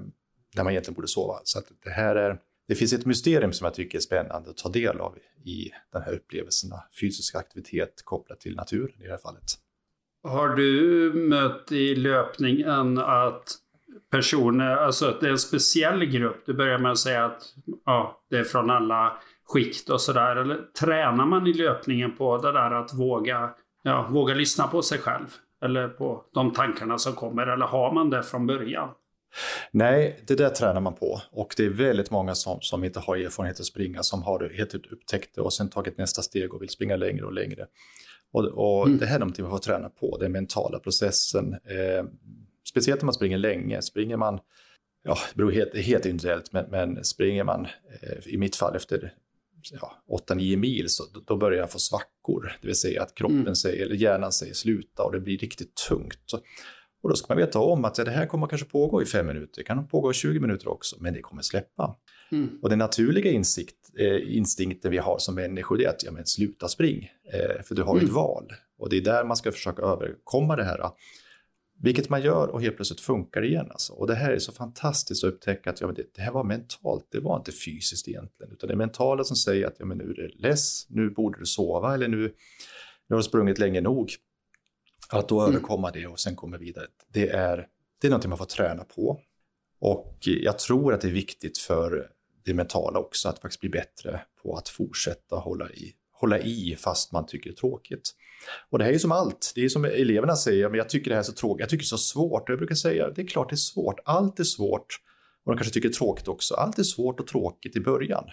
när 0.56 0.64
man 0.64 0.74
egentligen 0.74 0.96
borde 0.96 1.08
sova. 1.08 1.40
Så 1.44 1.60
att 1.60 1.66
det 1.84 1.90
här 1.90 2.16
är 2.16 2.40
det 2.68 2.76
finns 2.76 2.94
ett 2.94 3.06
mysterium 3.06 3.54
som 3.54 3.66
jag 3.66 3.74
tycker 3.74 3.98
är 3.98 4.02
spännande 4.02 4.50
att 4.50 4.58
ta 4.58 4.70
del 4.70 5.00
av 5.00 5.18
i 5.46 5.72
den 5.94 6.02
här 6.02 6.14
upplevelsen, 6.14 6.70
fysisk 7.02 7.36
aktivitet 7.36 8.02
kopplat 8.04 8.40
till 8.40 8.56
naturen 8.56 9.02
i 9.02 9.04
det 9.04 9.12
här 9.12 9.18
fallet. 9.18 9.44
Har 10.24 10.50
du 10.50 11.14
mött 11.14 11.72
i 11.72 11.96
löpningen 11.96 12.98
att 12.98 13.58
personer, 14.12 14.76
alltså 14.76 15.06
att 15.10 15.22
det 15.22 15.28
är 15.28 15.32
en 15.32 15.40
speciell 15.40 16.06
grupp, 16.06 16.44
du 16.46 16.54
börjar 16.54 16.78
med 16.78 16.92
att 16.92 17.00
säga 17.00 17.26
att 17.26 17.44
ja, 17.86 18.22
det 18.30 18.38
är 18.38 18.44
från 18.44 18.70
alla 18.70 19.22
skikt 19.46 19.90
och 19.90 20.02
sådär. 20.02 20.36
Eller 20.36 20.58
tränar 20.80 21.26
man 21.26 21.48
i 21.48 21.54
löpningen 21.54 22.16
på 22.16 22.38
det 22.38 22.52
där 22.52 22.72
att 22.72 22.94
våga, 22.94 23.50
ja, 23.84 24.08
våga 24.12 24.34
lyssna 24.34 24.68
på 24.68 24.82
sig 24.82 25.00
själv? 25.00 25.28
Eller 25.62 25.88
på 25.88 26.26
de 26.34 26.54
tankarna 26.54 26.98
som 26.98 27.14
kommer? 27.14 27.48
Eller 27.48 27.66
har 27.66 27.94
man 27.94 28.10
det 28.10 28.24
från 28.24 28.48
början? 28.48 28.90
Nej, 29.72 30.20
det 30.28 30.36
där 30.36 30.50
tränar 30.50 30.82
man 30.82 30.96
på 30.96 31.22
och 31.32 31.54
det 31.58 31.66
är 31.66 31.70
väldigt 31.70 32.12
många 32.12 32.36
som, 32.36 32.62
som 32.62 32.84
inte 32.84 33.00
har 33.00 33.18
erfarenhet 33.18 33.60
att 33.60 33.66
springa 33.66 34.04
som 34.04 34.24
har 34.24 34.52
helt 34.58 34.74
upptäckt 34.74 35.36
det 35.36 35.42
och 35.42 35.54
sen 35.54 35.70
tagit 35.70 35.98
nästa 35.98 36.22
steg 36.22 36.54
och 36.54 36.62
vill 36.62 36.70
springa 36.70 36.96
längre 36.96 37.26
och 37.26 37.34
längre. 37.34 37.68
Och, 38.32 38.46
och 38.46 38.88
mm. 38.88 39.00
det 39.00 39.06
här 39.06 39.16
är 39.16 39.20
någonting 39.20 39.44
man 39.44 39.52
får 39.52 39.60
träna 39.60 39.90
på, 39.90 40.18
den 40.18 40.32
mentala 40.32 40.80
processen. 40.80 41.54
Eh, 41.54 42.06
speciellt 42.70 43.02
om 43.02 43.06
man 43.06 43.14
springer 43.14 43.38
länge. 43.38 43.82
Springer 43.82 44.18
man, 44.18 44.40
ja, 45.04 45.18
det 45.30 45.38
beror 45.38 45.52
helt, 45.52 45.78
helt 45.78 46.06
individuellt, 46.06 46.54
men, 46.54 46.66
men 46.72 47.04
springer 47.04 47.44
man 47.44 47.68
eh, 48.02 48.28
i 48.34 48.38
mitt 48.38 48.56
fall 48.56 48.76
efter 48.76 49.14
ja, 49.72 50.04
8-9 50.30 50.58
mil 50.58 50.90
så 50.90 51.04
då 51.26 51.38
börjar 51.38 51.60
jag 51.60 51.72
få 51.72 51.80
svackor. 51.80 52.58
Det 52.62 52.68
vill 52.68 52.76
säga 52.76 53.04
att 53.04 53.16
kroppen 53.16 53.40
mm. 53.40 53.56
säger, 53.56 53.86
eller 53.86 53.96
hjärnan 53.96 54.32
säger 54.32 54.54
sluta 54.54 55.04
och 55.04 55.12
det 55.12 55.20
blir 55.20 55.38
riktigt 55.38 55.76
tungt. 55.76 56.20
Så, 56.26 56.40
och 57.06 57.10
då 57.10 57.16
ska 57.16 57.34
man 57.34 57.38
veta 57.38 57.60
om 57.60 57.86
att 57.86 57.98
ja, 57.98 58.04
det 58.04 58.12
här 58.12 58.26
kommer 58.26 58.48
kanske 58.48 58.68
pågå 58.68 59.02
i 59.02 59.06
fem 59.06 59.28
minuter, 59.28 59.54
det 59.56 59.64
kan 59.64 59.88
pågå 59.88 60.12
i 60.12 60.14
20 60.14 60.40
minuter 60.40 60.68
också, 60.68 60.96
men 61.00 61.14
det 61.14 61.22
kommer 61.22 61.42
släppa. 61.42 61.96
Mm. 62.32 62.60
Och 62.62 62.70
den 62.70 62.80
naturliga 62.80 63.32
insikt, 63.32 63.76
eh, 64.00 64.36
instinkten 64.38 64.92
vi 64.92 64.98
har 64.98 65.18
som 65.18 65.36
människor 65.36 65.82
är 65.82 65.90
att 65.90 66.04
ja, 66.04 66.12
men 66.12 66.26
sluta 66.26 66.68
spring, 66.68 67.10
eh, 67.34 67.64
för 67.64 67.76
du 67.76 67.84
har 67.84 67.94
mm. 67.94 68.06
ett 68.06 68.12
val. 68.12 68.52
Och 68.80 68.90
det 68.90 68.98
är 68.98 69.02
där 69.02 69.24
man 69.24 69.38
ska 69.38 69.52
försöka 69.52 69.82
överkomma 69.82 70.56
det 70.56 70.64
här. 70.64 70.90
Vilket 71.82 72.10
man 72.10 72.22
gör 72.22 72.48
och 72.48 72.62
helt 72.62 72.76
plötsligt 72.76 73.02
funkar 73.02 73.42
det 73.42 73.48
igen. 73.48 73.68
Alltså. 73.72 73.94
Och 73.94 74.08
det 74.08 74.16
här 74.16 74.32
är 74.32 74.40
så 74.40 74.52
fantastiskt 74.52 75.24
att 75.24 75.34
upptäcka 75.34 75.70
att 75.70 75.82
ja, 75.82 75.88
men 75.88 75.96
det, 75.96 76.04
det, 76.16 76.22
här 76.22 76.32
var 76.32 76.44
mentalt, 76.44 77.08
det 77.12 77.20
var 77.20 77.38
inte 77.38 77.52
fysiskt 77.52 78.08
egentligen. 78.08 78.52
Utan 78.54 78.68
det 78.68 78.74
är 78.74 78.78
mentala 78.78 79.24
som 79.24 79.36
säger 79.36 79.68
att 79.68 79.76
ja, 79.80 79.86
men 79.86 79.98
nu 79.98 80.04
är 80.04 80.16
du 80.16 80.28
less, 80.28 80.86
nu 80.90 81.10
borde 81.10 81.40
du 81.40 81.46
sova 81.46 81.94
eller 81.94 82.08
nu, 82.08 82.18
nu 82.18 83.16
har 83.16 83.18
du 83.18 83.24
sprungit 83.24 83.60
länge 83.60 83.82
nog. 83.82 84.10
Att 85.10 85.30
då 85.30 85.42
mm. 85.42 85.56
överkomma 85.56 85.92
det 85.92 86.08
och 86.08 86.20
sen 86.20 86.36
komma 86.36 86.58
vidare, 86.58 86.86
det 87.14 87.30
är, 87.30 87.68
det 88.02 88.08
är 88.08 88.10
någonting 88.10 88.30
man 88.30 88.38
får 88.38 88.46
träna 88.46 88.84
på. 88.84 89.22
Och 89.80 90.18
jag 90.22 90.60
tror 90.60 90.94
att 90.94 91.02
det 91.02 91.08
är 91.08 91.12
viktigt 91.12 91.58
för 91.58 92.10
det 92.46 92.54
mentala 92.54 93.00
också 93.00 93.30
att 93.30 93.40
faktiskt 93.40 93.62
bli 93.62 93.70
bättre 93.70 94.22
på 94.44 94.56
att 94.56 94.70
fortsätta 94.70 95.36
hålla 95.36 95.70
i, 95.70 95.94
hålla 96.12 96.40
i 96.40 96.76
fast 96.80 97.12
man 97.12 97.26
tycker 97.26 97.50
det 97.50 97.54
är 97.54 97.58
tråkigt. 97.58 98.12
Och 98.70 98.80
det 98.80 98.86
här 98.86 98.94
är 98.94 98.98
som 98.98 99.12
allt, 99.12 99.52
det 99.56 99.66
är 99.66 99.70
som 99.70 99.86
eleverna 99.86 100.36
säger, 100.36 100.70
men 100.70 100.78
jag 100.78 100.90
tycker 100.90 101.10
det 101.10 101.16
här 101.16 101.22
är 101.22 101.26
så 101.26 101.34
tråkigt, 101.34 101.60
jag 101.60 101.70
tycker 101.70 101.84
det 101.84 101.86
är 101.86 101.88
så 101.88 101.98
svårt. 101.98 102.50
Jag 102.50 102.58
brukar 102.58 102.76
säga, 102.76 103.10
det 103.10 103.22
är 103.22 103.28
klart 103.28 103.50
det 103.50 103.54
är 103.54 103.58
svårt, 103.58 104.00
allt 104.06 104.40
är 104.40 104.44
svårt. 104.44 105.00
Och 105.46 105.52
de 105.52 105.58
kanske 105.58 105.74
tycker 105.74 105.90
det 105.90 105.94
är 105.94 105.98
tråkigt 105.98 106.28
också, 106.28 106.56
allt 106.56 106.80
är 106.80 106.84
svårt 106.84 107.20
och 107.20 107.28
tråkigt 107.28 107.76
i 107.76 107.80
början. 107.80 108.24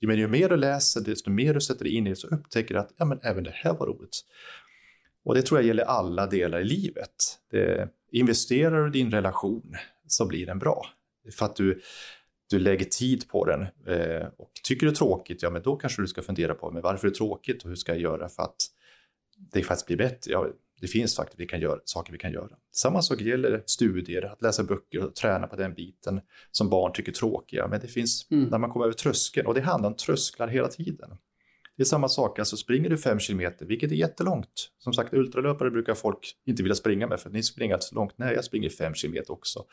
Men 0.00 0.18
ju 0.18 0.28
mer 0.28 0.48
du 0.48 0.56
läser, 0.56 1.00
desto 1.00 1.30
mer 1.30 1.54
du 1.54 1.60
sätter 1.60 1.84
dig 1.84 1.94
in 1.94 2.06
i 2.06 2.10
det 2.10 2.16
så 2.16 2.26
upptäcker 2.26 2.74
du 2.74 2.80
att 2.80 2.94
ja, 2.96 3.04
men 3.04 3.20
även 3.22 3.44
det 3.44 3.50
här 3.54 3.74
var 3.74 3.86
roligt. 3.86 4.20
Och 5.26 5.34
det 5.34 5.42
tror 5.42 5.60
jag 5.60 5.66
gäller 5.66 5.84
alla 5.84 6.26
delar 6.26 6.60
i 6.60 6.64
livet. 6.64 7.38
Det, 7.50 7.88
investerar 8.10 8.82
du 8.82 8.88
i 8.88 9.02
din 9.02 9.10
relation 9.10 9.74
så 10.06 10.26
blir 10.26 10.46
den 10.46 10.58
bra. 10.58 10.86
För 11.32 11.46
att 11.46 11.56
du, 11.56 11.80
du 12.50 12.58
lägger 12.58 12.84
tid 12.84 13.28
på 13.28 13.44
den. 13.44 13.62
Eh, 13.62 14.26
och 14.36 14.50
tycker 14.64 14.86
du 14.86 14.92
är 14.92 14.96
tråkigt, 14.96 15.42
ja 15.42 15.50
men 15.50 15.62
då 15.62 15.76
kanske 15.76 16.02
du 16.02 16.08
ska 16.08 16.22
fundera 16.22 16.54
på 16.54 16.70
men 16.70 16.82
varför 16.82 17.06
är 17.06 17.10
det 17.10 17.16
tråkigt 17.16 17.62
och 17.62 17.68
hur 17.68 17.76
ska 17.76 17.92
jag 17.92 18.00
göra 18.00 18.28
för 18.28 18.42
att 18.42 18.56
det 19.52 19.62
faktiskt 19.62 19.86
blir 19.86 19.96
bättre. 19.96 20.32
Ja, 20.32 20.46
det 20.80 20.86
finns 20.86 21.16
faktiskt 21.16 21.40
vi 21.40 21.46
kan 21.46 21.60
göra, 21.60 21.80
saker 21.84 22.12
vi 22.12 22.18
kan 22.18 22.32
göra. 22.32 22.50
Samma 22.72 23.02
sak 23.02 23.20
gäller 23.20 23.62
studier, 23.66 24.22
att 24.22 24.42
läsa 24.42 24.62
böcker 24.62 25.04
och 25.04 25.14
träna 25.14 25.46
på 25.46 25.56
den 25.56 25.74
biten 25.74 26.20
som 26.50 26.68
barn 26.68 26.92
tycker 26.92 27.12
är 27.12 27.14
tråkiga. 27.14 27.68
Men 27.68 27.80
det 27.80 27.88
finns 27.88 28.26
mm. 28.30 28.44
när 28.44 28.58
man 28.58 28.70
kommer 28.70 28.84
över 28.84 28.94
tröskeln 28.94 29.46
och 29.46 29.54
det 29.54 29.60
handlar 29.60 29.88
om 29.88 29.96
trösklar 29.96 30.48
hela 30.48 30.68
tiden. 30.68 31.10
Det 31.76 31.82
är 31.82 31.84
samma 31.84 32.08
sak, 32.08 32.38
alltså 32.38 32.56
springer 32.56 32.90
du 32.90 32.98
fem 32.98 33.18
kilometer, 33.18 33.66
vilket 33.66 33.90
är 33.90 33.96
jättelångt. 33.96 34.70
Som 34.78 34.92
sagt, 34.92 35.14
ultralöpare 35.14 35.70
brukar 35.70 35.94
folk 35.94 36.34
inte 36.46 36.62
vilja 36.62 36.76
springa 36.76 37.06
med 37.06 37.20
för 37.20 37.28
att 37.28 37.34
ni 37.34 37.42
springer 37.42 37.78
så 37.80 37.94
långt. 37.94 38.12
Nej, 38.16 38.34
jag 38.34 38.44
springer 38.44 38.68
fem 38.68 38.94
kilometer 38.94 39.32
också. 39.32 39.64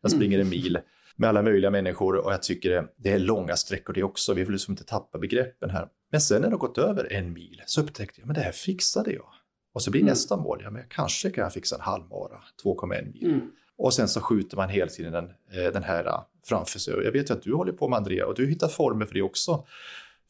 Jag 0.00 0.10
mm. 0.10 0.18
springer 0.18 0.38
en 0.38 0.48
mil 0.48 0.78
med 1.16 1.28
alla 1.28 1.42
möjliga 1.42 1.70
människor 1.70 2.16
och 2.16 2.32
jag 2.32 2.42
tycker 2.42 2.88
det 2.96 3.10
är 3.10 3.18
långa 3.18 3.56
sträckor 3.56 3.92
det 3.92 4.02
också. 4.02 4.34
Vi 4.34 4.44
vill 4.44 4.52
liksom 4.52 4.72
inte 4.72 4.84
tappa 4.84 5.18
begreppen 5.18 5.70
här. 5.70 5.88
Men 6.10 6.20
sen 6.20 6.42
när 6.42 6.50
det 6.50 6.56
gått 6.56 6.78
över 6.78 7.12
en 7.12 7.32
mil 7.32 7.62
så 7.66 7.80
upptäckte 7.80 8.20
jag, 8.20 8.26
men 8.26 8.34
det 8.34 8.40
här 8.40 8.52
fixade 8.52 9.12
jag. 9.12 9.26
Och 9.74 9.82
så 9.82 9.90
blir 9.90 10.00
mm. 10.00 10.10
nästa 10.10 10.36
mål, 10.36 10.60
ja 10.62 10.70
men 10.70 10.82
kanske 10.88 11.30
kan 11.30 11.44
jag 11.44 11.52
fixa 11.52 11.76
en 11.76 11.80
halvmara, 11.80 12.42
2,1 12.64 13.12
mil. 13.12 13.24
Mm. 13.24 13.50
Och 13.78 13.94
sen 13.94 14.08
så 14.08 14.20
skjuter 14.20 14.56
man 14.56 14.68
hela 14.68 14.90
tiden 14.90 15.12
den, 15.12 15.24
eh, 15.24 15.72
den 15.72 15.82
här 15.82 16.24
framför 16.46 16.78
sig. 16.78 16.94
Jag 17.04 17.12
vet 17.12 17.30
ju 17.30 17.34
att 17.34 17.42
du 17.42 17.54
håller 17.54 17.72
på 17.72 17.88
med 17.88 17.96
Andrea 17.96 18.26
och 18.26 18.34
du 18.34 18.46
hittar 18.46 18.68
former 18.68 19.06
för 19.06 19.14
det 19.14 19.22
också. 19.22 19.66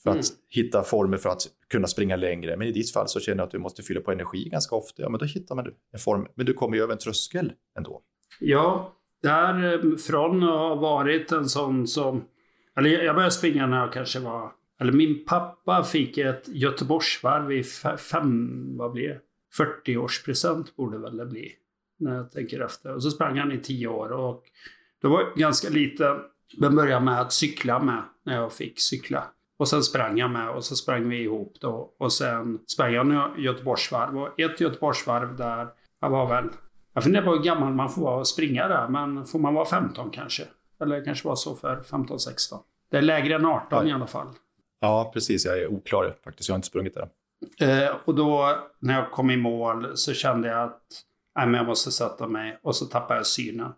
För 0.02 0.10
att 0.10 0.16
mm. 0.16 0.26
hitta 0.48 0.82
former 0.82 1.16
för 1.16 1.28
att 1.28 1.42
kunna 1.70 1.86
springa 1.86 2.16
längre. 2.16 2.56
Men 2.56 2.68
i 2.68 2.72
ditt 2.72 2.92
fall 2.92 3.08
så 3.08 3.20
känner 3.20 3.38
jag 3.38 3.46
att 3.46 3.50
du 3.50 3.58
måste 3.58 3.82
fylla 3.82 4.00
på 4.00 4.12
energi 4.12 4.48
ganska 4.48 4.76
ofta. 4.76 5.02
Ja, 5.02 5.08
men 5.08 5.18
då 5.18 5.24
hittar 5.24 5.54
man 5.54 5.66
en 5.92 5.98
form. 5.98 6.26
Men 6.34 6.46
du 6.46 6.54
kommer 6.54 6.76
ju 6.76 6.82
över 6.82 6.92
en 6.92 6.98
tröskel 6.98 7.52
ändå. 7.76 8.02
Ja, 8.40 8.92
därifrån 9.22 10.42
har 10.42 10.76
varit 10.76 11.32
en 11.32 11.48
sån 11.48 11.86
som... 11.86 12.24
Eller 12.76 12.90
jag 12.90 13.14
började 13.14 13.32
springa 13.32 13.66
när 13.66 13.80
jag 13.80 13.92
kanske 13.92 14.20
var... 14.20 14.52
Eller 14.80 14.92
min 14.92 15.24
pappa 15.24 15.84
fick 15.84 16.18
ett 16.18 16.48
Göteborgsvarv 16.48 17.52
i 17.52 17.62
fem... 17.98 18.76
Vad 18.76 18.92
blir 18.92 19.08
det? 19.08 19.20
40-årspresent 19.58 20.76
borde 20.76 20.98
väl 20.98 21.16
det 21.16 21.26
bli. 21.26 21.52
När 21.98 22.14
jag 22.14 22.30
tänker 22.32 22.60
efter. 22.60 22.94
Och 22.94 23.02
så 23.02 23.10
sprang 23.10 23.38
han 23.38 23.52
i 23.52 23.58
tio 23.58 23.88
år 23.88 24.12
och 24.12 24.44
då 25.02 25.08
var 25.08 25.20
jag 25.20 25.34
ganska 25.36 25.68
lite... 25.68 26.18
Men 26.58 26.76
började 26.76 27.04
med 27.04 27.20
att 27.20 27.32
cykla 27.32 27.82
med 27.82 28.02
när 28.24 28.36
jag 28.36 28.52
fick 28.52 28.80
cykla. 28.80 29.24
Och 29.62 29.68
sen 29.68 29.82
sprang 29.82 30.18
jag 30.18 30.30
med 30.30 30.50
och 30.50 30.64
så 30.64 30.76
sprang 30.76 31.08
vi 31.08 31.22
ihop 31.22 31.56
då. 31.60 31.94
Och 31.98 32.12
sen 32.12 32.58
sprang 32.66 32.92
jag 32.92 33.38
Göteborgsvarv. 33.38 34.18
Och 34.18 34.40
ett 34.40 34.60
Göteborgsvarv 34.60 35.36
där 35.36 35.68
jag 36.00 36.10
var 36.10 36.28
väl... 36.28 36.48
Jag 36.92 37.04
funderar 37.04 37.24
på 37.24 37.30
hur 37.30 37.42
gammal 37.42 37.74
man 37.74 37.90
får 37.90 38.02
vara 38.02 38.16
och 38.16 38.28
springa 38.28 38.68
där. 38.68 38.88
Men 38.88 39.26
får 39.26 39.38
man 39.38 39.54
vara 39.54 39.64
15 39.64 40.10
kanske? 40.10 40.42
Eller 40.80 41.04
kanske 41.04 41.28
var 41.28 41.36
så 41.36 41.54
för 41.54 41.76
15-16. 41.76 42.58
Det 42.90 42.96
är 42.96 43.02
lägre 43.02 43.34
än 43.34 43.46
18 43.46 43.66
ja. 43.70 43.84
i 43.84 43.92
alla 43.92 44.06
fall. 44.06 44.26
Ja, 44.80 45.10
precis. 45.14 45.44
Jag 45.44 45.58
är 45.58 45.66
oklar 45.66 46.14
faktiskt. 46.24 46.48
Jag 46.48 46.54
har 46.54 46.58
inte 46.58 46.68
sprungit 46.68 46.94
där. 46.94 47.08
Eh, 47.68 47.96
och 48.04 48.14
då 48.14 48.58
när 48.78 48.94
jag 48.94 49.10
kom 49.10 49.30
i 49.30 49.36
mål 49.36 49.96
så 49.96 50.12
kände 50.12 50.48
jag 50.48 50.62
att 50.62 50.82
nej, 51.36 51.46
men 51.46 51.54
jag 51.54 51.66
måste 51.66 51.92
sätta 51.92 52.28
mig. 52.28 52.58
Och 52.62 52.76
så 52.76 52.86
tappade 52.86 53.18
jag 53.18 53.26
synen. 53.26 53.72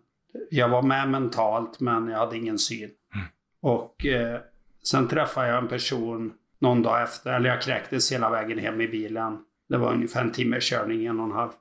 Jag 0.49 0.69
var 0.69 0.81
med 0.81 1.09
mentalt 1.09 1.79
men 1.79 2.07
jag 2.07 2.17
hade 2.17 2.37
ingen 2.37 2.59
syn. 2.59 2.89
Mm. 3.15 3.25
Och 3.61 4.05
eh, 4.05 4.39
sen 4.87 5.07
träffade 5.07 5.47
jag 5.47 5.57
en 5.57 5.67
person 5.67 6.33
någon 6.59 6.81
dag 6.81 7.03
efter, 7.03 7.33
eller 7.33 7.49
jag 7.49 7.61
kräktes 7.61 8.11
hela 8.11 8.29
vägen 8.29 8.59
hem 8.59 8.81
i 8.81 8.87
bilen. 8.87 9.37
Det 9.69 9.77
var 9.77 9.93
ungefär 9.93 10.21
en 10.21 10.31
timmes 10.31 10.69
körning, 10.69 11.05
en 11.05 11.19
och 11.19 11.25
en 11.25 11.31
halv. 11.31 11.51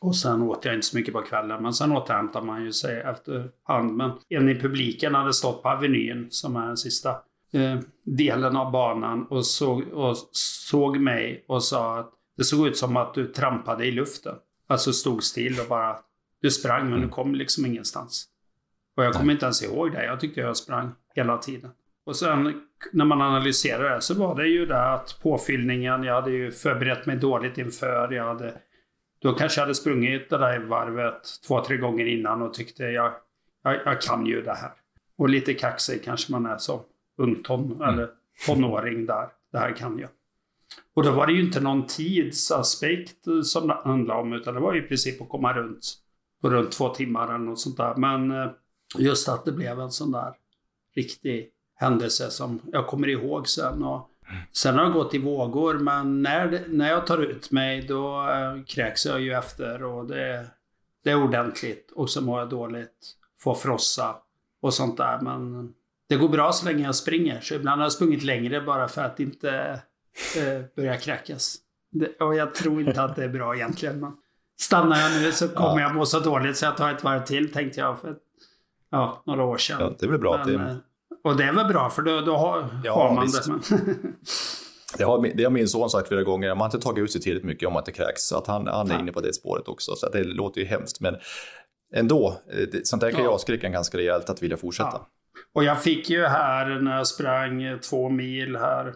Och 0.00 0.16
sen 0.16 0.42
åt 0.42 0.64
jag 0.64 0.74
inte 0.74 0.86
så 0.86 0.96
mycket 0.96 1.14
på 1.14 1.22
kvällen, 1.22 1.62
men 1.62 1.72
sen 1.72 1.92
återhämtade 1.92 2.46
man 2.46 2.64
ju 2.64 2.72
sig 2.72 3.00
efterhand. 3.00 3.96
Men 3.96 4.10
en 4.28 4.48
i 4.48 4.60
publiken 4.60 5.14
hade 5.14 5.32
stått 5.32 5.62
på 5.62 5.68
Avenyn, 5.68 6.26
som 6.30 6.56
är 6.56 6.66
den 6.66 6.76
sista 6.76 7.10
eh, 7.52 7.78
delen 8.04 8.56
av 8.56 8.72
banan, 8.72 9.26
och 9.26 9.46
såg, 9.46 9.82
och 9.92 10.16
såg 10.32 10.98
mig 11.00 11.44
och 11.48 11.64
sa 11.64 11.98
att 11.98 12.12
det 12.36 12.44
såg 12.44 12.66
ut 12.66 12.76
som 12.76 12.96
att 12.96 13.14
du 13.14 13.26
trampade 13.26 13.86
i 13.86 13.90
luften. 13.90 14.34
Alltså 14.66 14.92
stod 14.92 15.22
still 15.22 15.60
och 15.60 15.68
bara... 15.68 15.96
Du 16.40 16.50
sprang, 16.50 16.82
men 16.82 16.92
du 16.92 16.96
mm. 16.96 17.10
kom 17.10 17.34
liksom 17.34 17.66
ingenstans. 17.66 18.28
Och 18.96 19.04
jag 19.04 19.14
kommer 19.14 19.32
inte 19.32 19.44
ens 19.44 19.62
ihåg 19.62 19.92
det. 19.92 20.04
Jag 20.04 20.20
tyckte 20.20 20.40
jag 20.40 20.56
sprang 20.56 20.92
hela 21.14 21.38
tiden. 21.38 21.70
Och 22.08 22.16
sen 22.16 22.62
när 22.92 23.04
man 23.04 23.22
analyserar 23.22 23.94
det 23.94 24.00
så 24.00 24.14
var 24.14 24.34
det 24.34 24.48
ju 24.48 24.66
det 24.66 24.92
att 24.92 25.18
påfyllningen, 25.22 26.02
jag 26.02 26.14
hade 26.14 26.30
ju 26.30 26.52
förberett 26.52 27.06
mig 27.06 27.16
dåligt 27.16 27.58
inför. 27.58 28.12
Jag 28.12 28.24
hade, 28.24 28.54
då 29.22 29.32
kanske 29.32 29.60
jag 29.60 29.64
hade 29.64 29.74
sprungit 29.74 30.30
det 30.30 30.38
där 30.38 30.58
varvet 30.58 31.22
två, 31.46 31.64
tre 31.64 31.76
gånger 31.76 32.06
innan 32.06 32.42
och 32.42 32.54
tyckte 32.54 32.82
jag, 32.82 33.12
jag, 33.64 33.80
jag 33.84 34.00
kan 34.00 34.26
ju 34.26 34.42
det 34.42 34.54
här. 34.54 34.70
Och 35.18 35.28
lite 35.28 35.54
kaxig 35.54 36.04
kanske 36.04 36.32
man 36.32 36.46
är 36.46 36.58
som 36.58 36.80
ungton 37.18 37.72
mm. 37.72 37.88
eller 37.88 38.08
tonåring 38.46 39.06
där. 39.06 39.28
Det 39.52 39.58
här 39.58 39.76
kan 39.76 39.98
jag. 39.98 40.10
Och 40.94 41.02
då 41.04 41.12
var 41.12 41.26
det 41.26 41.32
ju 41.32 41.40
inte 41.40 41.60
någon 41.60 41.86
tidsaspekt 41.86 43.24
som 43.44 43.68
det 43.68 43.78
handlade 43.84 44.20
om, 44.20 44.32
utan 44.32 44.54
det 44.54 44.60
var 44.60 44.74
ju 44.74 44.84
i 44.84 44.88
princip 44.88 45.22
att 45.22 45.28
komma 45.28 45.52
runt 45.52 45.84
på 46.42 46.50
runt 46.50 46.72
två 46.72 46.88
timmar 46.88 47.28
eller 47.28 47.44
något 47.44 47.60
sånt 47.60 47.76
där. 47.76 47.94
Men 47.96 48.30
eh, 48.30 48.50
just 48.98 49.28
att 49.28 49.44
det 49.44 49.52
blev 49.52 49.80
en 49.80 49.90
sån 49.90 50.12
där 50.12 50.34
riktig 50.96 51.52
händelse 51.78 52.30
som 52.30 52.60
jag 52.72 52.86
kommer 52.86 53.08
ihåg 53.08 53.48
sen. 53.48 53.82
Och 53.82 54.10
sen 54.52 54.78
har 54.78 54.84
det 54.84 54.90
gått 54.90 55.14
i 55.14 55.18
vågor, 55.18 55.74
men 55.74 56.22
när, 56.22 56.64
när 56.68 56.88
jag 56.88 57.06
tar 57.06 57.18
ut 57.18 57.50
mig 57.50 57.82
då 57.82 58.30
äh, 58.30 58.64
kräks 58.64 59.06
jag 59.06 59.20
ju 59.20 59.32
efter 59.32 59.82
och 59.82 60.06
det, 60.06 60.46
det 61.04 61.10
är 61.10 61.22
ordentligt. 61.22 61.92
Och 61.94 62.10
så 62.10 62.20
mår 62.20 62.38
jag 62.38 62.48
dåligt, 62.48 63.14
får 63.38 63.54
frossa 63.54 64.16
och 64.60 64.74
sånt 64.74 64.96
där. 64.96 65.20
Men 65.20 65.72
det 66.08 66.16
går 66.16 66.28
bra 66.28 66.52
så 66.52 66.64
länge 66.64 66.84
jag 66.84 66.94
springer. 66.94 67.40
Så 67.40 67.54
ibland 67.54 67.80
har 67.80 67.84
jag 67.84 67.92
sprungit 67.92 68.22
längre 68.22 68.60
bara 68.60 68.88
för 68.88 69.02
att 69.02 69.20
inte 69.20 69.80
äh, 70.36 70.62
börja 70.76 70.96
kräkas. 70.96 71.56
Det, 71.90 72.16
och 72.20 72.34
jag 72.34 72.54
tror 72.54 72.80
inte 72.80 73.02
att 73.02 73.16
det 73.16 73.24
är 73.24 73.28
bra 73.28 73.56
egentligen. 73.56 74.00
Men 74.00 74.12
stannar 74.60 75.00
jag 75.00 75.22
nu 75.22 75.32
så 75.32 75.48
kommer 75.48 75.80
ja. 75.80 75.86
jag 75.88 75.94
må 75.94 76.06
så 76.06 76.20
dåligt 76.20 76.56
så 76.56 76.64
jag 76.64 76.76
tar 76.76 76.92
ett 76.92 77.04
varv 77.04 77.24
till 77.24 77.52
tänkte 77.52 77.80
jag 77.80 78.00
för 78.00 78.16
ja, 78.90 79.22
några 79.26 79.44
år 79.44 79.58
sedan. 79.58 79.76
Ja, 79.80 79.92
det 79.98 80.06
väl 80.06 80.18
bra. 80.18 80.44
Men, 80.46 80.58
det... 80.58 80.76
Eh, 81.10 81.30
och 81.30 81.36
det 81.36 81.44
är 81.44 81.52
väl 81.52 81.66
bra 81.66 81.90
för 81.90 82.02
då, 82.02 82.20
då 82.20 82.36
har, 82.36 82.80
ja, 82.84 82.94
har 82.94 83.14
man 83.14 83.24
visst. 83.24 83.46
det. 83.46 84.08
Det 84.98 85.04
har, 85.04 85.30
det 85.34 85.44
har 85.44 85.50
min 85.50 85.68
son 85.68 85.90
sagt 85.90 86.08
flera 86.08 86.22
gånger, 86.22 86.48
man 86.48 86.58
har 86.58 86.66
inte 86.66 86.78
tagit 86.78 87.04
ut 87.04 87.12
sig 87.12 87.20
tillräckligt 87.20 87.46
mycket 87.46 87.66
om 87.66 87.72
man 87.72 87.80
inte 87.80 87.92
kräks. 87.92 88.22
Så 88.22 88.38
att 88.38 88.46
han, 88.46 88.66
han 88.66 88.90
är 88.90 88.94
ja. 88.94 89.00
inne 89.00 89.12
på 89.12 89.20
det 89.20 89.32
spåret 89.32 89.68
också, 89.68 89.96
så 89.96 90.08
det 90.08 90.24
låter 90.24 90.60
ju 90.60 90.66
hemskt. 90.66 91.00
Men 91.00 91.16
ändå, 91.94 92.40
det, 92.72 92.86
sånt 92.86 93.00
där 93.00 93.10
kan 93.10 93.24
ja. 93.24 93.30
jag 93.30 93.40
skrika 93.40 93.68
ganska 93.68 93.98
rejält 93.98 94.30
att 94.30 94.42
vilja 94.42 94.56
fortsätta. 94.56 94.90
Ja. 94.92 95.08
Och 95.54 95.64
jag 95.64 95.82
fick 95.82 96.10
ju 96.10 96.26
här 96.26 96.80
när 96.80 96.96
jag 96.96 97.06
sprang 97.06 97.78
två 97.90 98.08
mil 98.08 98.56
här 98.56 98.94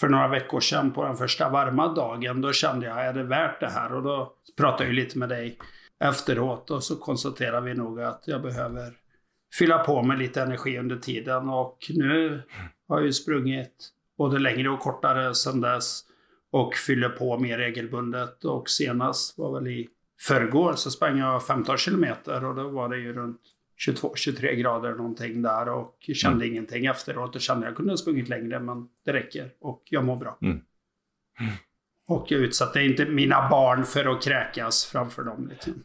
för 0.00 0.08
några 0.08 0.28
veckor 0.28 0.60
sedan 0.60 0.92
på 0.92 1.04
den 1.04 1.16
första 1.16 1.48
varma 1.48 1.94
dagen. 1.94 2.40
Då 2.40 2.52
kände 2.52 2.86
jag, 2.86 3.06
är 3.06 3.12
det 3.12 3.22
värt 3.22 3.60
det 3.60 3.68
här? 3.68 3.94
Och 3.94 4.02
då 4.02 4.32
pratade 4.56 4.84
jag 4.84 4.94
lite 4.94 5.18
med 5.18 5.28
dig 5.28 5.58
efteråt 6.04 6.70
och 6.70 6.84
så 6.84 6.96
konstaterade 6.96 7.66
vi 7.66 7.74
nog 7.74 8.00
att 8.00 8.22
jag 8.24 8.42
behöver 8.42 8.92
fylla 9.54 9.78
på 9.78 10.02
med 10.02 10.18
lite 10.18 10.42
energi 10.42 10.78
under 10.78 10.96
tiden. 10.96 11.48
Och 11.48 11.78
nu 11.88 12.42
har 12.88 12.96
jag 12.96 13.06
ju 13.06 13.12
sprungit 13.12 13.88
både 14.18 14.38
längre 14.38 14.70
och 14.70 14.80
kortare 14.80 15.34
sedan 15.34 15.60
dess. 15.60 16.04
Och 16.50 16.74
fyller 16.74 17.08
på 17.08 17.38
mer 17.38 17.58
regelbundet. 17.58 18.44
Och 18.44 18.70
senast 18.70 19.38
var 19.38 19.60
väl 19.60 19.66
i 19.66 19.88
förrgår 20.20 20.72
så 20.72 20.90
sprang 20.90 21.18
jag 21.18 21.46
15 21.46 21.76
kilometer 21.76 22.44
och 22.44 22.54
då 22.54 22.68
var 22.68 22.88
det 22.88 22.98
ju 22.98 23.12
runt 23.12 23.40
22-23 23.88 24.52
grader 24.52 24.94
någonting 24.94 25.42
där 25.42 25.68
och 25.68 25.96
kände 26.14 26.44
mm. 26.44 26.52
ingenting 26.52 26.86
efteråt. 26.86 27.34
Och 27.34 27.40
kände 27.40 27.66
att 27.66 27.70
jag 27.70 27.76
kunde 27.76 27.92
ha 27.92 27.96
sprungit 27.96 28.28
längre 28.28 28.60
men 28.60 28.88
det 29.04 29.12
räcker 29.12 29.50
och 29.60 29.82
jag 29.84 30.04
mår 30.04 30.16
bra. 30.16 30.38
Mm. 30.42 30.60
Och 32.08 32.26
jag 32.28 32.40
utsatte 32.40 32.80
inte 32.80 33.04
mina 33.04 33.48
barn 33.50 33.84
för 33.84 34.16
att 34.16 34.22
kräkas 34.22 34.84
framför 34.84 35.22
dem. 35.22 35.48
Liksom. 35.48 35.82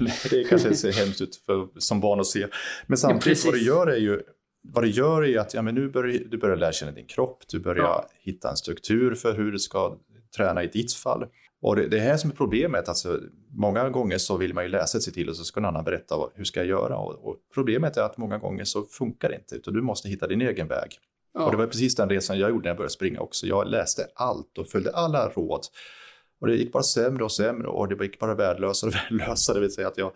Det 0.30 0.44
kanske 0.44 0.74
ser 0.74 0.92
hemskt 0.92 1.20
ut 1.20 1.36
för, 1.36 1.68
som 1.78 2.00
barn 2.00 2.20
att 2.20 2.26
se. 2.26 2.46
Men 2.86 2.98
samtidigt 2.98 3.44
ja, 3.44 3.50
vad 3.50 3.54
det 3.60 3.64
gör 3.64 3.86
är 3.86 3.96
ju 3.96 4.22
vad 4.72 4.84
det 4.84 4.88
gör 4.88 5.24
är 5.24 5.38
att 5.38 5.54
ja, 5.54 5.62
men 5.62 5.74
nu 5.74 5.88
börjar, 5.88 6.20
du 6.30 6.38
börjar 6.38 6.56
lära 6.56 6.72
känna 6.72 6.92
din 6.92 7.06
kropp, 7.06 7.42
du 7.48 7.60
börjar 7.60 7.84
ja. 7.84 8.06
hitta 8.18 8.50
en 8.50 8.56
struktur 8.56 9.14
för 9.14 9.34
hur 9.34 9.52
du 9.52 9.58
ska 9.58 9.98
träna 10.36 10.62
i 10.62 10.66
ditt 10.66 10.92
fall. 10.92 11.26
Och 11.62 11.76
det, 11.76 11.88
det 11.88 11.98
här 11.98 12.16
som 12.16 12.30
är 12.30 12.34
problemet, 12.34 12.88
alltså, 12.88 13.20
många 13.50 13.88
gånger 13.88 14.18
så 14.18 14.36
vill 14.36 14.54
man 14.54 14.64
ju 14.64 14.70
läsa 14.70 15.00
sig 15.00 15.12
till 15.12 15.28
och 15.28 15.36
så 15.36 15.44
ska 15.44 15.60
någon 15.60 15.68
annan 15.68 15.84
berätta 15.84 16.14
hur 16.34 16.44
ska 16.44 16.60
jag 16.60 16.68
göra. 16.68 16.96
Och, 16.96 17.28
och 17.28 17.36
problemet 17.54 17.96
är 17.96 18.02
att 18.02 18.16
många 18.16 18.38
gånger 18.38 18.64
så 18.64 18.82
funkar 18.82 19.28
det 19.28 19.34
inte, 19.34 19.54
utan 19.54 19.74
du 19.74 19.82
måste 19.82 20.08
hitta 20.08 20.26
din 20.26 20.42
egen 20.42 20.68
väg. 20.68 20.98
Ja. 21.36 21.44
Och 21.44 21.50
det 21.50 21.56
var 21.56 21.66
precis 21.66 21.94
den 21.94 22.10
resan 22.10 22.38
jag 22.38 22.50
gjorde 22.50 22.62
när 22.62 22.70
jag 22.70 22.76
började 22.76 22.92
springa 22.92 23.20
också. 23.20 23.46
Jag 23.46 23.68
läste 23.68 24.06
allt 24.14 24.58
och 24.58 24.68
följde 24.68 24.90
alla 24.90 25.28
råd. 25.28 25.66
Och 26.40 26.46
det 26.46 26.56
gick 26.56 26.72
bara 26.72 26.82
sämre 26.82 27.24
och 27.24 27.32
sämre 27.32 27.68
och 27.68 27.88
det 27.88 28.04
gick 28.04 28.18
bara 28.18 28.34
värdelösare 28.34 28.88
och 28.88 28.94
värdelösare. 29.12 29.56
Det 29.56 29.60
vill 29.60 29.72
säga 29.72 29.88
att 29.88 29.98
jag, 29.98 30.12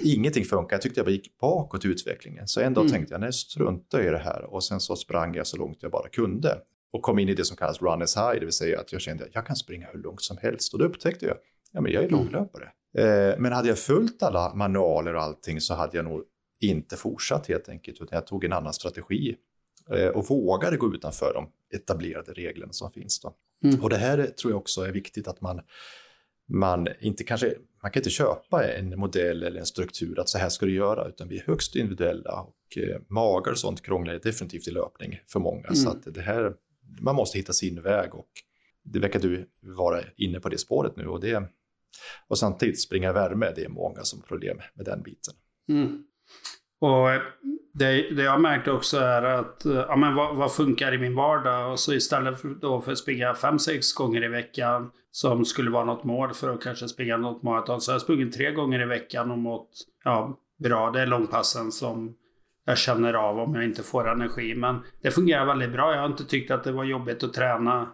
ingenting 0.00 0.44
funkade. 0.44 0.74
Jag 0.74 0.82
tyckte 0.82 1.00
jag 1.00 1.06
bara 1.06 1.10
gick 1.10 1.38
bakåt 1.38 1.84
i 1.84 1.88
utvecklingen. 1.88 2.48
Så 2.48 2.60
en 2.60 2.74
dag 2.74 2.82
mm. 2.82 2.92
tänkte 2.92 3.14
jag, 3.14 3.20
nej 3.20 3.32
strunta 3.32 4.02
i 4.02 4.10
det 4.10 4.18
här. 4.18 4.44
Och 4.44 4.64
sen 4.64 4.80
så 4.80 4.96
sprang 4.96 5.34
jag 5.34 5.46
så 5.46 5.56
långt 5.56 5.78
jag 5.80 5.90
bara 5.90 6.08
kunde. 6.08 6.58
Och 6.92 7.02
kom 7.02 7.18
in 7.18 7.28
i 7.28 7.34
det 7.34 7.44
som 7.44 7.56
kallas 7.56 7.82
runners 7.82 8.16
high, 8.16 8.34
det 8.40 8.44
vill 8.44 8.52
säga 8.52 8.80
att 8.80 8.92
jag 8.92 9.00
kände 9.00 9.24
att 9.24 9.34
jag 9.34 9.46
kan 9.46 9.56
springa 9.56 9.86
hur 9.92 10.02
långt 10.02 10.22
som 10.22 10.36
helst. 10.36 10.72
Och 10.72 10.78
då 10.78 10.84
upptäckte 10.84 11.26
jag, 11.26 11.36
ja 11.72 11.80
men 11.80 11.92
jag 11.92 12.04
är 12.04 12.08
mm. 12.08 12.20
långlöpare. 12.20 12.64
Eh, 12.98 13.38
men 13.38 13.52
hade 13.52 13.68
jag 13.68 13.78
följt 13.78 14.22
alla 14.22 14.54
manualer 14.54 15.14
och 15.14 15.22
allting 15.22 15.60
så 15.60 15.74
hade 15.74 15.96
jag 15.96 16.04
nog 16.04 16.22
inte 16.60 16.96
fortsatt 16.96 17.46
helt 17.46 17.68
enkelt, 17.68 18.00
utan 18.00 18.16
jag 18.16 18.26
tog 18.26 18.44
en 18.44 18.52
annan 18.52 18.72
strategi. 18.72 19.36
Eh, 19.90 20.08
och 20.08 20.26
vågade 20.26 20.76
gå 20.76 20.94
utanför 20.94 21.34
de 21.34 21.48
etablerade 21.76 22.32
reglerna 22.32 22.72
som 22.72 22.90
finns. 22.90 23.20
Då. 23.20 23.34
Mm. 23.64 23.82
Och 23.82 23.90
det 23.90 23.96
här 23.96 24.26
tror 24.26 24.52
jag 24.52 24.58
också 24.58 24.80
är 24.82 24.92
viktigt 24.92 25.28
att 25.28 25.40
man, 25.40 25.60
man 26.48 26.88
inte 27.00 27.24
kanske, 27.24 27.54
man 27.82 27.90
kan 27.90 28.00
inte 28.00 28.10
köpa 28.10 28.72
en 28.72 28.98
modell 28.98 29.42
eller 29.42 29.60
en 29.60 29.66
struktur 29.66 30.20
att 30.20 30.28
så 30.28 30.38
här 30.38 30.48
ska 30.48 30.66
du 30.66 30.74
göra, 30.74 31.08
utan 31.08 31.28
vi 31.28 31.38
är 31.38 31.42
högst 31.46 31.76
individuella 31.76 32.40
och 32.40 32.78
eh, 32.78 33.00
magar 33.08 33.52
och 33.52 33.58
sånt 33.58 33.82
krånglar 33.82 34.20
definitivt 34.22 34.68
i 34.68 34.70
löpning 34.70 35.20
för 35.26 35.40
många. 35.40 35.66
Mm. 35.66 35.76
Så 35.76 35.90
att 35.90 36.14
det 36.14 36.20
här, 36.20 36.54
man 37.00 37.14
måste 37.14 37.38
hitta 37.38 37.52
sin 37.52 37.82
väg 37.82 38.14
och 38.14 38.28
det 38.82 38.98
verkar 38.98 39.20
du 39.20 39.50
vara 39.60 40.00
inne 40.16 40.40
på 40.40 40.48
det 40.48 40.58
spåret 40.58 40.96
nu 40.96 41.06
och 41.06 41.20
det 41.20 41.42
och 42.28 42.38
samtidigt 42.38 42.80
springa 42.80 43.12
värme, 43.12 43.52
det 43.56 43.64
är 43.64 43.68
många 43.68 44.02
som 44.02 44.20
har 44.20 44.26
problem 44.26 44.60
med 44.74 44.86
den 44.86 45.02
biten. 45.02 45.34
Mm. 45.68 46.04
Och 46.80 47.08
det, 47.74 48.14
det 48.14 48.22
jag 48.22 48.40
märkt 48.40 48.68
också 48.68 48.98
är 48.98 49.22
att, 49.22 49.64
eh, 49.64 49.74
ja 49.74 49.96
men 49.96 50.14
vad, 50.14 50.36
vad, 50.36 50.52
funkar 50.52 50.94
i 50.94 50.98
min 50.98 51.14
vardag? 51.14 51.72
Och 51.72 51.80
så 51.80 51.94
istället 51.94 52.40
för, 52.40 52.48
då 52.48 52.80
för 52.80 52.92
att 52.92 52.98
springa 52.98 53.34
fem 53.34 53.58
sex 53.58 53.92
gånger 53.92 54.24
i 54.24 54.28
veckan, 54.28 54.90
som 55.10 55.44
skulle 55.44 55.70
vara 55.70 55.84
något 55.84 56.04
mål 56.04 56.34
för 56.34 56.54
att 56.54 56.62
kanske 56.62 56.88
springa 56.88 57.16
något 57.16 57.42
maraton, 57.42 57.80
så 57.80 57.90
har 57.90 57.94
jag 57.94 58.02
sprungit 58.02 58.34
tre 58.34 58.52
gånger 58.52 58.82
i 58.82 58.86
veckan 58.86 59.30
och 59.30 59.38
mått 59.38 59.70
ja, 60.04 60.38
bra. 60.58 60.90
Det 60.90 61.00
är 61.00 61.06
långpassen 61.06 61.72
som 61.72 62.14
jag 62.64 62.78
känner 62.78 63.14
av 63.14 63.38
om 63.38 63.54
jag 63.54 63.64
inte 63.64 63.82
får 63.82 64.08
energi. 64.08 64.54
Men 64.54 64.82
det 65.02 65.10
fungerar 65.10 65.46
väldigt 65.46 65.72
bra. 65.72 65.94
Jag 65.94 66.00
har 66.00 66.06
inte 66.06 66.24
tyckt 66.24 66.50
att 66.50 66.64
det 66.64 66.72
var 66.72 66.84
jobbigt 66.84 67.22
att 67.22 67.34
träna 67.34 67.88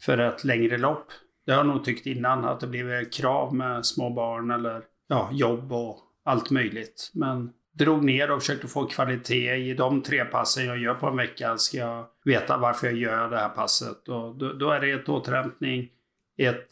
för 0.00 0.18
ett 0.18 0.44
längre 0.44 0.78
lopp. 0.78 1.06
Det 1.46 1.52
har 1.52 1.58
jag 1.58 1.66
nog 1.66 1.84
tyckt 1.84 2.06
innan, 2.06 2.44
att 2.44 2.60
det 2.60 2.66
blivit 2.66 3.12
krav 3.12 3.54
med 3.54 3.86
små 3.86 4.10
barn 4.10 4.50
eller 4.50 4.82
ja, 5.08 5.28
jobb 5.32 5.72
och 5.72 5.98
allt 6.24 6.50
möjligt. 6.50 7.10
Men 7.14 7.52
drog 7.78 8.04
ner 8.04 8.30
och 8.30 8.40
försökte 8.40 8.66
få 8.66 8.86
kvalitet 8.86 9.54
i 9.54 9.74
de 9.74 10.02
tre 10.02 10.24
passen 10.24 10.66
jag 10.66 10.78
gör 10.78 10.94
på 10.94 11.06
en 11.06 11.16
vecka. 11.16 11.58
Ska 11.58 11.78
jag 11.78 12.06
veta 12.24 12.58
varför 12.58 12.86
jag 12.86 12.96
gör 12.96 13.30
det 13.30 13.36
här 13.36 13.48
passet. 13.48 14.08
Och 14.08 14.36
då, 14.38 14.52
då 14.52 14.70
är 14.70 14.80
det 14.80 14.90
ett 14.90 15.08
återhämtning, 15.08 15.88
ett 16.38 16.68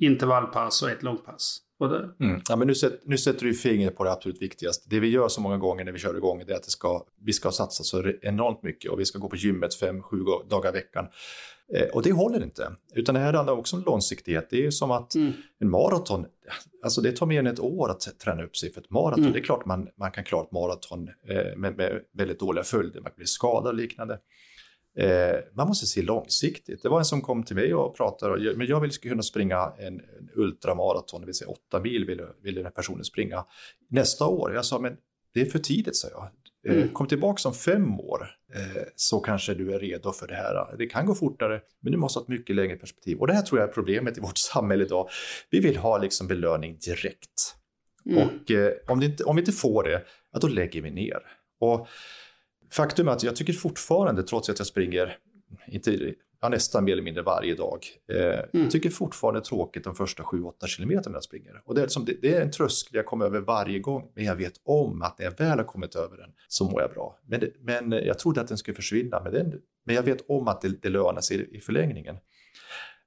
intervallpass 0.00 0.82
och 0.82 0.90
ett 0.90 1.02
långpass. 1.02 1.58
Det... 1.78 2.24
Mm. 2.24 2.40
Ja, 2.48 2.56
men 2.56 2.66
nu, 2.66 2.74
sätt, 2.74 3.00
nu 3.04 3.18
sätter 3.18 3.46
du 3.46 3.54
fingret 3.54 3.96
på 3.96 4.04
det 4.04 4.12
absolut 4.12 4.42
viktigaste. 4.42 4.86
Det 4.90 5.00
vi 5.00 5.08
gör 5.08 5.28
så 5.28 5.40
många 5.40 5.58
gånger 5.58 5.84
när 5.84 5.92
vi 5.92 5.98
kör 5.98 6.16
igång 6.16 6.40
är 6.40 6.54
att 6.54 6.62
det 6.62 6.70
ska, 6.70 7.04
vi 7.24 7.32
ska 7.32 7.50
satsa 7.50 7.84
så 7.84 8.12
enormt 8.22 8.62
mycket 8.62 8.90
och 8.90 9.00
vi 9.00 9.04
ska 9.04 9.18
gå 9.18 9.28
på 9.28 9.36
gymmet 9.36 9.74
fem, 9.74 10.02
sju 10.02 10.16
dagar 10.50 10.70
i 10.70 10.72
veckan. 10.72 11.06
Eh, 11.74 11.88
och 11.88 12.02
det 12.02 12.12
håller 12.12 12.42
inte. 12.42 12.72
Utan 12.94 13.14
det 13.14 13.20
här 13.20 13.32
handlar 13.32 13.54
också 13.54 13.76
om 13.76 13.82
långsiktighet. 13.82 14.46
Det 14.50 14.66
är 14.66 14.70
som 14.70 14.90
att 14.90 15.14
mm. 15.14 15.32
en 15.58 15.70
maraton, 15.70 16.26
alltså 16.84 17.00
det 17.00 17.12
tar 17.12 17.26
mer 17.26 17.38
än 17.38 17.46
ett 17.46 17.60
år 17.60 17.90
att 17.90 18.18
träna 18.18 18.42
upp 18.42 18.56
sig 18.56 18.72
för 18.72 18.80
ett 18.80 18.90
maraton. 18.90 19.20
Mm. 19.20 19.32
Det 19.32 19.38
är 19.38 19.42
klart 19.42 19.66
man, 19.66 19.88
man 19.98 20.10
kan 20.10 20.24
klara 20.24 20.42
ett 20.42 20.52
maraton 20.52 21.08
eh, 21.28 21.56
med, 21.56 21.76
med, 21.76 22.00
väldigt 22.12 22.40
dåliga 22.40 22.64
följder, 22.64 23.00
man 23.00 23.12
blir 23.16 23.26
skadad 23.26 23.66
och 23.66 23.74
liknande. 23.74 24.18
Eh, 24.98 25.36
man 25.54 25.68
måste 25.68 25.86
se 25.86 26.02
långsiktigt. 26.02 26.82
Det 26.82 26.88
var 26.88 26.98
en 26.98 27.04
som 27.04 27.22
kom 27.22 27.42
till 27.42 27.56
mig 27.56 27.74
och 27.74 27.96
pratade, 27.96 28.56
men 28.56 28.66
jag 28.66 28.80
vill 28.80 28.90
kunna 28.90 29.22
springa 29.22 29.72
en, 29.78 30.00
en 30.00 30.30
ultramaraton, 30.34 31.20
det 31.20 31.26
vill 31.26 31.34
säga 31.34 31.50
åtta 31.50 31.80
mil 31.80 32.04
vill, 32.04 32.22
vill 32.42 32.54
den 32.54 32.64
här 32.64 32.72
personen 32.72 33.04
springa 33.04 33.44
nästa 33.90 34.26
år. 34.26 34.54
Jag 34.54 34.64
sa, 34.64 34.78
men 34.78 34.96
det 35.34 35.40
är 35.40 35.46
för 35.46 35.58
tidigt, 35.58 35.96
sa 35.96 36.08
jag. 36.08 36.30
Eh, 36.66 36.76
mm. 36.76 36.88
Kom 36.88 37.06
tillbaka 37.06 37.48
om 37.48 37.54
fem 37.54 38.00
år 38.00 38.30
eh, 38.54 38.82
så 38.96 39.20
kanske 39.20 39.54
du 39.54 39.74
är 39.74 39.78
redo 39.78 40.12
för 40.12 40.26
det 40.26 40.34
här. 40.34 40.76
Det 40.78 40.86
kan 40.86 41.06
gå 41.06 41.14
fortare, 41.14 41.60
men 41.80 41.92
du 41.92 41.98
måste 41.98 42.18
ha 42.18 42.22
ett 42.22 42.28
mycket 42.28 42.56
längre 42.56 42.76
perspektiv. 42.76 43.18
Och 43.18 43.26
det 43.26 43.32
här 43.32 43.42
tror 43.42 43.60
jag 43.60 43.68
är 43.68 43.72
problemet 43.72 44.18
i 44.18 44.20
vårt 44.20 44.38
samhälle 44.52 44.84
idag. 44.84 45.08
Vi 45.50 45.60
vill 45.60 45.76
ha 45.76 45.98
liksom 45.98 46.26
belöning 46.26 46.78
direkt. 46.86 47.56
Mm. 48.06 48.18
Och 48.18 48.50
eh, 48.50 48.72
om, 48.86 49.02
inte, 49.02 49.24
om 49.24 49.36
vi 49.36 49.42
inte 49.42 49.52
får 49.52 49.84
det, 49.84 50.04
ja, 50.32 50.38
då 50.38 50.48
lägger 50.48 50.82
vi 50.82 50.90
ner. 50.90 51.18
Och 51.60 51.88
faktum 52.72 53.08
är 53.08 53.12
att 53.12 53.22
jag 53.22 53.36
tycker 53.36 53.52
fortfarande, 53.52 54.22
trots 54.22 54.48
att 54.50 54.58
jag 54.58 54.66
springer, 54.66 55.16
inte, 55.66 56.14
ja, 56.40 56.48
nästan 56.48 56.84
mer 56.84 56.92
eller 56.92 57.02
mindre 57.02 57.22
varje 57.22 57.54
dag, 57.54 57.86
eh, 58.12 58.38
mm. 58.38 58.44
jag 58.52 58.70
tycker 58.70 58.90
fortfarande 58.90 59.40
tråkigt 59.40 59.84
de 59.84 59.94
första 59.94 60.22
7-8 60.22 60.66
kilometerna 60.66 61.16
jag 61.16 61.24
springer. 61.24 61.62
Och 61.64 61.74
det 61.74 61.80
är, 61.80 61.82
liksom, 61.82 62.04
det, 62.04 62.22
det 62.22 62.34
är 62.34 62.42
en 62.42 62.50
tröskel 62.50 62.96
jag 62.96 63.06
kommer 63.06 63.24
över 63.26 63.40
varje 63.40 63.78
gång, 63.78 64.12
men 64.14 64.24
jag 64.24 64.36
vet 64.36 64.54
om 64.64 65.02
att 65.02 65.18
när 65.18 65.26
jag 65.26 65.38
väl 65.38 65.58
har 65.58 65.64
kommit 65.64 65.94
över 65.94 66.16
den 66.16 66.30
så 66.48 66.64
mår 66.64 66.80
jag 66.80 66.90
bra. 66.90 67.18
Men, 67.26 67.40
det, 67.40 67.52
men 67.60 67.92
jag 67.92 68.18
trodde 68.18 68.40
att 68.40 68.48
den 68.48 68.58
skulle 68.58 68.74
försvinna, 68.74 69.20
men, 69.22 69.32
den, 69.32 69.54
men 69.84 69.94
jag 69.94 70.02
vet 70.02 70.24
om 70.28 70.48
att 70.48 70.60
det, 70.60 70.82
det 70.82 70.88
lönar 70.88 71.20
sig 71.20 71.36
i, 71.36 71.56
i 71.56 71.60
förlängningen. 71.60 72.16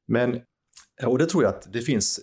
Men, 0.06 0.42
och 1.06 1.18
det 1.18 1.26
tror 1.26 1.44
jag 1.44 1.50
att 1.50 1.74
det 1.74 1.82
finns 1.82 2.20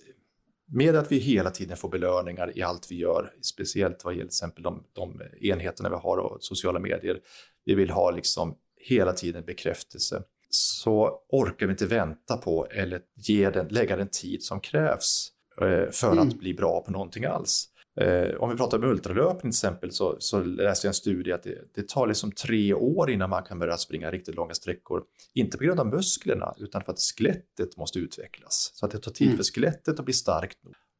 med 0.72 0.96
att 0.96 1.12
vi 1.12 1.18
hela 1.18 1.50
tiden 1.50 1.76
får 1.76 1.88
belöningar 1.88 2.58
i 2.58 2.62
allt 2.62 2.90
vi 2.90 2.96
gör, 2.96 3.32
speciellt 3.42 4.04
vad 4.04 4.14
gäller 4.14 4.24
till 4.24 4.28
exempel 4.28 4.62
de, 4.62 4.84
de 4.92 5.22
enheterna 5.40 5.88
vi 5.88 5.94
har 5.94 6.16
och 6.16 6.38
sociala 6.40 6.78
medier. 6.78 7.20
Vi 7.64 7.74
vill 7.74 7.90
ha 7.90 8.10
liksom 8.10 8.56
hela 8.76 9.12
tiden 9.12 9.44
bekräftelse. 9.44 10.22
Så 10.50 11.20
orkar 11.28 11.66
vi 11.66 11.70
inte 11.70 11.86
vänta 11.86 12.36
på 12.36 12.66
eller 12.66 13.00
ge 13.16 13.50
den, 13.50 13.68
lägga 13.68 13.96
den 13.96 14.08
tid 14.08 14.42
som 14.42 14.60
krävs 14.60 15.28
eh, 15.60 15.90
för 15.90 16.12
mm. 16.12 16.28
att 16.28 16.38
bli 16.38 16.54
bra 16.54 16.80
på 16.80 16.90
någonting 16.90 17.24
alls. 17.24 17.66
Eh, 18.00 18.34
om 18.34 18.50
vi 18.50 18.56
pratar 18.56 18.78
om 18.78 18.84
ultralöpning 18.84 19.40
till 19.40 19.48
exempel 19.48 19.92
så, 19.92 20.16
så 20.18 20.40
läste 20.40 20.86
jag 20.86 20.90
en 20.90 20.94
studie 20.94 21.32
att 21.32 21.42
det, 21.42 21.58
det, 21.74 21.88
tar 21.88 22.06
liksom 22.06 22.32
tre 22.32 22.74
år 22.74 23.10
innan 23.10 23.30
man 23.30 23.42
kan 23.42 23.58
börja 23.58 23.76
springa 23.76 24.10
riktigt 24.10 24.34
långa 24.34 24.54
sträckor. 24.54 25.02
Inte 25.34 25.58
på 25.58 25.64
grund 25.64 25.80
av 25.80 25.86
musklerna 25.86 26.54
utan 26.58 26.82
för 26.82 26.92
att 26.92 27.00
skelettet 27.00 27.76
måste 27.76 27.98
utvecklas. 27.98 28.70
Så 28.74 28.86
att 28.86 28.92
det 28.92 28.98
tar 28.98 29.12
tid 29.12 29.26
mm. 29.26 29.36
för 29.36 29.44
skelettet 29.44 29.98
att 29.98 30.04
bli 30.04 30.14
starkt. 30.14 30.58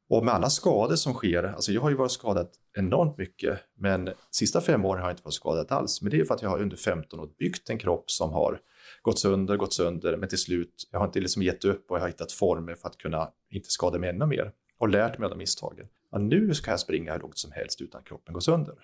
Och 0.09 0.25
med 0.25 0.35
alla 0.35 0.51
skador 0.51 0.97
som 0.97 1.15
sker, 1.15 1.43
alltså 1.43 1.73
jag 1.73 1.81
har 1.81 1.91
ju 1.91 1.97
varit 1.97 2.13
skadad 2.13 2.49
enormt 2.79 3.19
mycket, 3.19 3.59
men 3.79 4.11
sista 4.31 4.61
fem 4.61 4.85
åren 4.85 5.03
har 5.03 5.09
jag 5.09 5.13
inte 5.13 5.25
varit 5.25 5.35
skadad 5.35 5.73
alls. 5.73 6.03
Men 6.03 6.11
det 6.11 6.21
är 6.21 6.25
för 6.25 6.35
att 6.35 6.43
jag 6.43 6.51
har 6.51 6.63
under 6.63 6.77
15 6.77 7.21
år 7.21 7.29
byggt 7.39 7.71
en 7.71 7.79
kropp 7.79 8.11
som 8.11 8.33
har 8.33 8.61
gått 9.03 9.19
sönder, 9.19 9.57
gått 9.57 9.75
sönder, 9.75 10.17
men 10.17 10.29
till 10.29 10.39
slut, 10.39 10.89
jag 10.91 10.99
har 10.99 11.07
inte 11.07 11.21
liksom 11.21 11.43
gett 11.43 11.65
upp 11.65 11.91
och 11.91 11.97
jag 11.97 12.01
har 12.01 12.09
hittat 12.09 12.33
former 12.33 12.75
för 12.75 12.89
att 12.89 12.99
kunna 12.99 13.31
inte 13.51 13.71
skada 13.71 13.99
mig 13.99 14.11
ännu 14.11 14.27
mer 14.27 14.53
och 14.79 14.89
lärt 14.89 15.19
mig 15.19 15.25
av 15.25 15.31
de 15.31 15.39
misstagen. 15.39 15.87
Ja, 16.11 16.19
nu 16.19 16.55
ska 16.55 16.71
jag 16.71 16.81
springa 16.81 17.13
hur 17.13 17.21
långt 17.21 17.39
som 17.39 17.53
helst 17.53 17.81
utan 17.81 18.03
kroppen 18.03 18.35
går 18.35 18.41
sönder. 18.41 18.75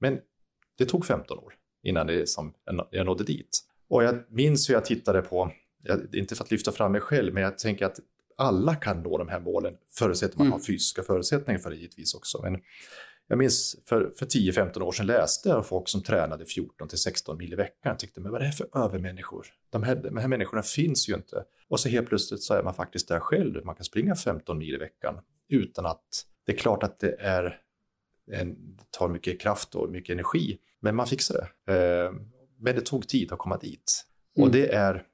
Men 0.00 0.20
det 0.78 0.86
tog 0.86 1.06
15 1.06 1.38
år 1.38 1.54
innan 1.82 2.06
det 2.06 2.28
som 2.28 2.54
jag 2.90 3.06
nådde 3.06 3.24
dit. 3.24 3.60
Och 3.88 4.04
jag 4.04 4.24
minns 4.28 4.70
hur 4.70 4.74
jag 4.74 4.84
tittade 4.84 5.22
på, 5.22 5.52
inte 6.12 6.34
för 6.34 6.44
att 6.44 6.50
lyfta 6.50 6.72
fram 6.72 6.92
mig 6.92 7.00
själv, 7.00 7.34
men 7.34 7.42
jag 7.42 7.58
tänker 7.58 7.86
att 7.86 8.00
alla 8.36 8.74
kan 8.74 9.02
nå 9.02 9.18
de 9.18 9.28
här 9.28 9.40
målen, 9.40 9.74
förutsatt 9.90 10.36
man 10.36 10.46
mm. 10.46 10.52
har 10.52 10.58
fysiska 10.58 11.02
förutsättningar 11.02 11.60
för 11.60 11.70
det 11.70 11.76
givetvis 11.76 12.14
också. 12.14 12.42
Men 12.42 12.60
jag 13.32 13.38
minns 13.38 13.76
för, 13.84 14.12
för 14.18 14.26
10-15 14.26 14.80
år 14.80 14.92
sedan 14.92 15.06
läste 15.06 15.48
jag 15.48 15.66
folk 15.66 15.88
som 15.88 16.02
tränade 16.02 16.44
14 16.44 16.88
16 16.88 17.38
mil 17.38 17.52
i 17.52 17.56
veckan. 17.56 17.90
Jag 17.90 17.98
tyckte, 17.98 18.20
men 18.20 18.32
vad 18.32 18.42
är 18.42 18.46
det 18.46 18.52
för 18.52 18.84
övermänniskor? 18.84 19.46
De 19.70 19.82
här, 19.82 19.96
de 19.96 20.16
här 20.16 20.28
människorna 20.28 20.62
finns 20.62 21.08
ju 21.08 21.14
inte. 21.14 21.44
Och 21.68 21.80
så 21.80 21.88
helt 21.88 22.08
plötsligt 22.08 22.42
så 22.42 22.54
är 22.54 22.62
man 22.62 22.74
faktiskt 22.74 23.08
där 23.08 23.20
själv. 23.20 23.64
Man 23.64 23.74
kan 23.74 23.84
springa 23.84 24.14
15 24.14 24.58
mil 24.58 24.74
i 24.74 24.78
veckan 24.78 25.14
utan 25.48 25.86
att 25.86 26.04
det 26.46 26.52
är 26.52 26.56
klart 26.56 26.82
att 26.82 27.00
det 27.00 27.16
är 27.20 27.60
en, 28.32 28.76
det 28.76 28.90
tar 28.90 29.08
mycket 29.08 29.40
kraft 29.40 29.74
och 29.74 29.90
mycket 29.90 30.12
energi, 30.12 30.58
men 30.80 30.96
man 30.96 31.06
fixar 31.06 31.50
det. 31.66 31.74
Eh, 31.74 32.12
men 32.58 32.74
det 32.74 32.80
tog 32.80 33.08
tid 33.08 33.32
att 33.32 33.38
komma 33.38 33.56
dit. 33.56 34.04
Mm. 34.36 34.46
Och 34.46 34.52
det 34.52 34.74
är 34.74 35.06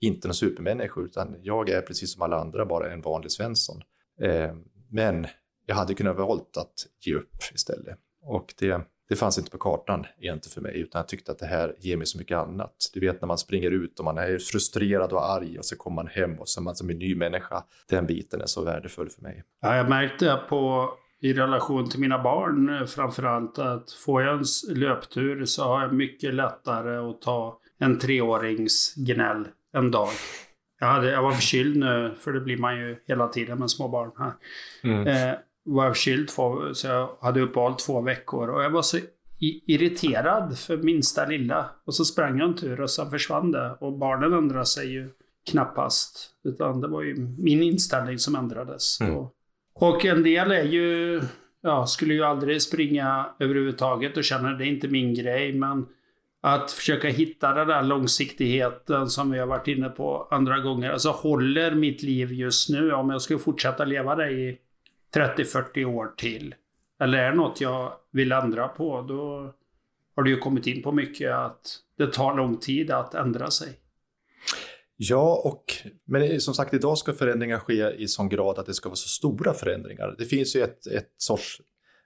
inte 0.00 0.28
någon 0.28 0.34
supermänniska, 0.34 1.00
utan 1.00 1.36
jag 1.42 1.68
är 1.68 1.80
precis 1.80 2.12
som 2.12 2.22
alla 2.22 2.40
andra 2.40 2.66
bara 2.66 2.92
en 2.92 3.00
vanlig 3.00 3.32
Svensson. 3.32 3.82
Eh, 4.20 4.54
men 4.90 5.26
jag 5.66 5.76
hade 5.76 5.94
kunnat 5.94 6.16
valt 6.16 6.56
att 6.56 6.74
ge 7.06 7.14
upp 7.14 7.34
istället. 7.54 7.98
Och 8.22 8.54
det, 8.58 8.80
det 9.08 9.16
fanns 9.16 9.38
inte 9.38 9.50
på 9.50 9.58
kartan 9.58 10.06
egentligen 10.20 10.54
för 10.54 10.60
mig, 10.60 10.80
utan 10.80 10.98
jag 10.98 11.08
tyckte 11.08 11.32
att 11.32 11.38
det 11.38 11.46
här 11.46 11.74
ger 11.80 11.96
mig 11.96 12.06
så 12.06 12.18
mycket 12.18 12.38
annat. 12.38 12.90
Du 12.94 13.00
vet 13.00 13.20
när 13.20 13.28
man 13.28 13.38
springer 13.38 13.70
ut 13.70 13.98
och 13.98 14.04
man 14.04 14.18
är 14.18 14.38
frustrerad 14.38 15.12
och 15.12 15.30
arg 15.30 15.58
och 15.58 15.64
så 15.64 15.76
kommer 15.76 15.94
man 15.94 16.06
hem 16.06 16.38
och 16.38 16.48
så 16.48 16.60
är 16.60 16.62
man 16.62 16.76
som 16.76 16.90
en 16.90 16.98
ny 16.98 17.14
människa. 17.14 17.64
Den 17.88 18.06
biten 18.06 18.40
är 18.40 18.46
så 18.46 18.64
värdefull 18.64 19.08
för 19.08 19.22
mig. 19.22 19.44
Ja, 19.60 19.76
jag 19.76 19.88
märkte 19.88 20.40
på 20.48 20.90
i 21.20 21.32
relation 21.32 21.90
till 21.90 22.00
mina 22.00 22.22
barn 22.22 22.86
framförallt 22.86 23.58
att 23.58 23.92
får 23.92 24.22
jag 24.22 24.38
en 24.38 24.44
löptur 24.76 25.44
så 25.44 25.64
har 25.64 25.82
jag 25.82 25.94
mycket 25.94 26.34
lättare 26.34 26.96
att 26.96 27.22
ta 27.22 27.60
en 27.78 27.98
treårings 27.98 28.94
gnäll 28.96 29.48
en 29.72 29.90
dag. 29.90 30.08
Jag, 30.80 30.86
hade, 30.86 31.10
jag 31.10 31.22
var 31.22 31.32
förkyld 31.32 31.76
nu, 31.76 32.14
för 32.18 32.32
det 32.32 32.40
blir 32.40 32.58
man 32.58 32.78
ju 32.78 32.96
hela 33.06 33.28
tiden 33.28 33.58
med 33.58 33.70
små 33.70 33.88
barn 33.88 34.10
här. 34.18 34.32
Mm. 34.84 35.06
Eh, 35.06 35.38
var 35.66 35.88
förkyld 35.88 36.28
två, 36.28 36.74
så 36.74 36.86
jag 36.86 37.08
hade 37.20 37.40
uppehåll 37.40 37.74
två 37.74 38.00
veckor 38.00 38.48
och 38.48 38.64
jag 38.64 38.70
var 38.70 38.82
så 38.82 38.98
irriterad 39.66 40.58
för 40.58 40.76
minsta 40.76 41.26
lilla. 41.26 41.70
Och 41.84 41.94
så 41.94 42.04
sprang 42.04 42.38
jag 42.38 42.48
en 42.48 42.56
tur 42.56 42.80
och 42.80 42.90
sen 42.90 43.10
försvann 43.10 43.52
det. 43.52 43.76
Och 43.80 43.98
barnen 43.98 44.32
ändrade 44.32 44.66
sig 44.66 44.92
ju 44.92 45.10
knappast. 45.50 46.30
Utan 46.44 46.80
det 46.80 46.88
var 46.88 47.02
ju 47.02 47.16
min 47.38 47.62
inställning 47.62 48.18
som 48.18 48.36
ändrades. 48.36 49.00
Mm. 49.00 49.16
Och, 49.16 49.34
och 49.74 50.04
en 50.04 50.22
del 50.22 50.50
är 50.50 50.64
ju, 50.64 51.20
ja, 51.62 51.86
skulle 51.86 52.14
ju 52.14 52.22
aldrig 52.24 52.62
springa 52.62 53.26
överhuvudtaget 53.38 54.16
och 54.16 54.24
känner 54.24 54.54
det 54.54 54.64
är 54.64 54.68
inte 54.68 54.88
min 54.88 55.14
grej. 55.14 55.52
Men 55.52 55.86
att 56.42 56.72
försöka 56.72 57.08
hitta 57.08 57.54
den 57.54 57.68
där 57.68 57.82
långsiktigheten 57.82 59.08
som 59.08 59.30
vi 59.30 59.38
har 59.38 59.46
varit 59.46 59.68
inne 59.68 59.88
på 59.88 60.28
andra 60.30 60.58
gånger. 60.58 60.90
Alltså 60.90 61.10
håller 61.10 61.74
mitt 61.74 62.02
liv 62.02 62.32
just 62.32 62.70
nu, 62.70 62.92
om 62.92 63.10
jag 63.10 63.22
ska 63.22 63.38
fortsätta 63.38 63.84
leva 63.84 64.16
det 64.16 64.30
i 64.30 64.58
30-40 65.16 65.84
år 65.84 66.14
till. 66.16 66.54
Eller 67.00 67.18
är 67.18 67.30
det 67.30 67.36
något 67.36 67.60
jag 67.60 67.92
vill 68.12 68.32
ändra 68.32 68.68
på, 68.68 69.02
då 69.02 69.52
har 70.16 70.22
du 70.22 70.30
ju 70.30 70.38
kommit 70.38 70.66
in 70.66 70.82
på 70.82 70.92
mycket 70.92 71.32
att 71.32 71.78
det 71.98 72.12
tar 72.12 72.36
lång 72.36 72.56
tid 72.56 72.90
att 72.90 73.14
ändra 73.14 73.50
sig. 73.50 73.68
Ja, 74.96 75.42
och, 75.44 75.64
men 76.04 76.40
som 76.40 76.54
sagt 76.54 76.74
idag 76.74 76.98
ska 76.98 77.12
förändringar 77.12 77.58
ske 77.58 77.90
i 77.90 78.08
sån 78.08 78.28
grad 78.28 78.58
att 78.58 78.66
det 78.66 78.74
ska 78.74 78.88
vara 78.88 78.96
så 78.96 79.08
stora 79.08 79.54
förändringar. 79.54 80.14
Det 80.18 80.24
finns 80.24 80.56
ju 80.56 80.62
ett, 80.62 80.86
ett 80.86 81.12
sorts 81.16 81.60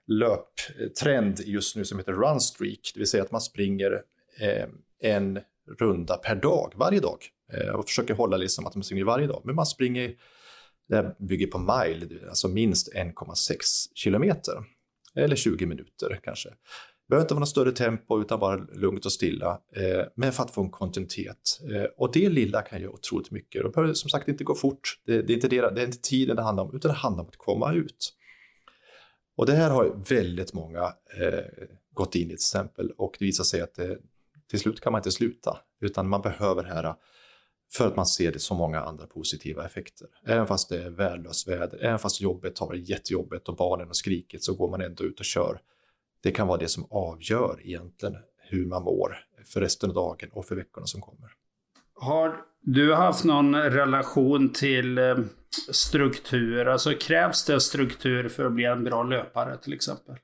löptrend 0.07 1.39
just 1.39 1.75
nu 1.75 1.85
som 1.85 1.97
heter 1.99 2.13
run 2.13 2.39
streak, 2.39 2.91
det 2.93 2.99
vill 2.99 3.07
säga 3.07 3.23
att 3.23 3.31
man 3.31 3.41
springer 3.41 4.01
eh, 4.39 4.65
en 5.01 5.39
runda 5.79 6.17
per 6.17 6.35
dag, 6.35 6.73
varje 6.75 6.99
dag. 6.99 7.17
Eh, 7.53 7.75
och 7.75 7.87
försöker 7.87 8.13
hålla 8.13 8.37
liksom 8.37 8.65
att 8.65 8.75
man 8.75 8.83
springer 8.83 9.05
varje 9.05 9.27
dag. 9.27 9.41
Men 9.45 9.55
man 9.55 9.65
springer 9.65 10.15
det 10.91 11.15
bygger 11.19 11.47
på 11.47 11.57
mile, 11.59 12.29
alltså 12.29 12.47
minst 12.47 12.93
1,6 12.93 13.55
kilometer. 13.93 14.53
Eller 15.15 15.35
20 15.35 15.65
minuter 15.65 16.19
kanske. 16.23 16.49
Det 16.49 16.55
behöver 17.09 17.23
inte 17.23 17.33
vara 17.33 17.39
något 17.39 17.49
större 17.49 17.71
tempo 17.71 18.21
utan 18.21 18.39
bara 18.39 18.55
lugnt 18.55 19.05
och 19.05 19.11
stilla. 19.11 19.61
Eh, 19.75 20.05
men 20.15 20.31
för 20.31 20.43
att 20.43 20.51
få 20.51 20.61
en 20.61 20.69
kontinuitet. 20.69 21.59
Eh, 21.73 21.83
och 21.97 22.11
det 22.11 22.29
lilla 22.29 22.61
kan 22.61 22.81
göra 22.81 22.91
otroligt 22.91 23.31
mycket. 23.31 23.63
Det 23.63 23.69
behöver 23.69 23.93
som 23.93 24.09
sagt 24.09 24.27
inte 24.27 24.43
gå 24.43 24.55
fort. 24.55 24.99
Det, 25.05 25.21
det, 25.21 25.33
är 25.33 25.35
inte 25.35 25.47
det, 25.47 25.61
det 25.61 25.81
är 25.81 25.85
inte 25.85 26.01
tiden 26.01 26.35
det 26.35 26.41
handlar 26.41 26.63
om, 26.63 26.75
utan 26.75 26.91
det 26.91 26.97
handlar 26.97 27.23
om 27.23 27.29
att 27.29 27.37
komma 27.37 27.73
ut. 27.73 28.13
Och 29.37 29.45
det 29.45 29.53
här 29.53 29.69
har 29.69 30.03
väldigt 30.09 30.53
många 30.53 30.83
eh, 31.19 31.45
gått 31.93 32.15
in 32.15 32.21
i 32.21 32.25
till 32.25 32.33
exempel 32.33 32.91
och 32.97 33.15
det 33.19 33.25
visar 33.25 33.43
sig 33.43 33.61
att 33.61 33.75
det, 33.75 33.97
till 34.49 34.59
slut 34.59 34.81
kan 34.81 34.91
man 34.91 34.99
inte 34.99 35.11
sluta 35.11 35.57
utan 35.81 36.09
man 36.09 36.21
behöver 36.21 36.63
det 36.63 36.69
här 36.69 36.95
för 37.73 37.87
att 37.87 37.95
man 37.95 38.05
ser 38.05 38.31
det 38.31 38.39
så 38.39 38.53
många 38.53 38.81
andra 38.81 39.07
positiva 39.07 39.65
effekter. 39.65 40.07
Även 40.25 40.47
fast 40.47 40.69
det 40.69 40.83
är 40.83 40.89
värdelöst 40.89 41.47
väder, 41.47 41.79
även 41.81 41.99
fast 41.99 42.21
jobbet 42.21 42.59
har 42.59 42.67
varit 42.67 42.89
jättejobbigt 42.89 43.49
och 43.49 43.55
barnen 43.55 43.87
har 43.87 43.93
skrikit 43.93 44.43
så 44.43 44.53
går 44.53 44.69
man 44.69 44.81
ändå 44.81 45.03
ut 45.03 45.19
och 45.19 45.25
kör. 45.25 45.61
Det 46.23 46.31
kan 46.31 46.47
vara 46.47 46.57
det 46.57 46.67
som 46.67 46.87
avgör 46.89 47.59
egentligen 47.63 48.17
hur 48.37 48.65
man 48.65 48.83
mår 48.83 49.17
för 49.45 49.61
resten 49.61 49.89
av 49.89 49.95
dagen 49.95 50.29
och 50.31 50.45
för 50.45 50.55
veckorna 50.55 50.87
som 50.87 51.01
kommer. 51.01 51.29
Har 51.93 52.35
du 52.61 52.93
haft 52.93 53.23
någon 53.23 53.55
relation 53.55 54.53
till 54.53 54.97
eh, 54.97 55.17
struktur? 55.71 56.67
Alltså 56.67 56.93
krävs 56.93 57.45
det 57.45 57.61
struktur 57.61 58.29
för 58.29 58.45
att 58.45 58.51
bli 58.51 58.65
en 58.65 58.83
bra 58.83 59.03
löpare 59.03 59.57
till 59.57 59.73
exempel? 59.73 60.15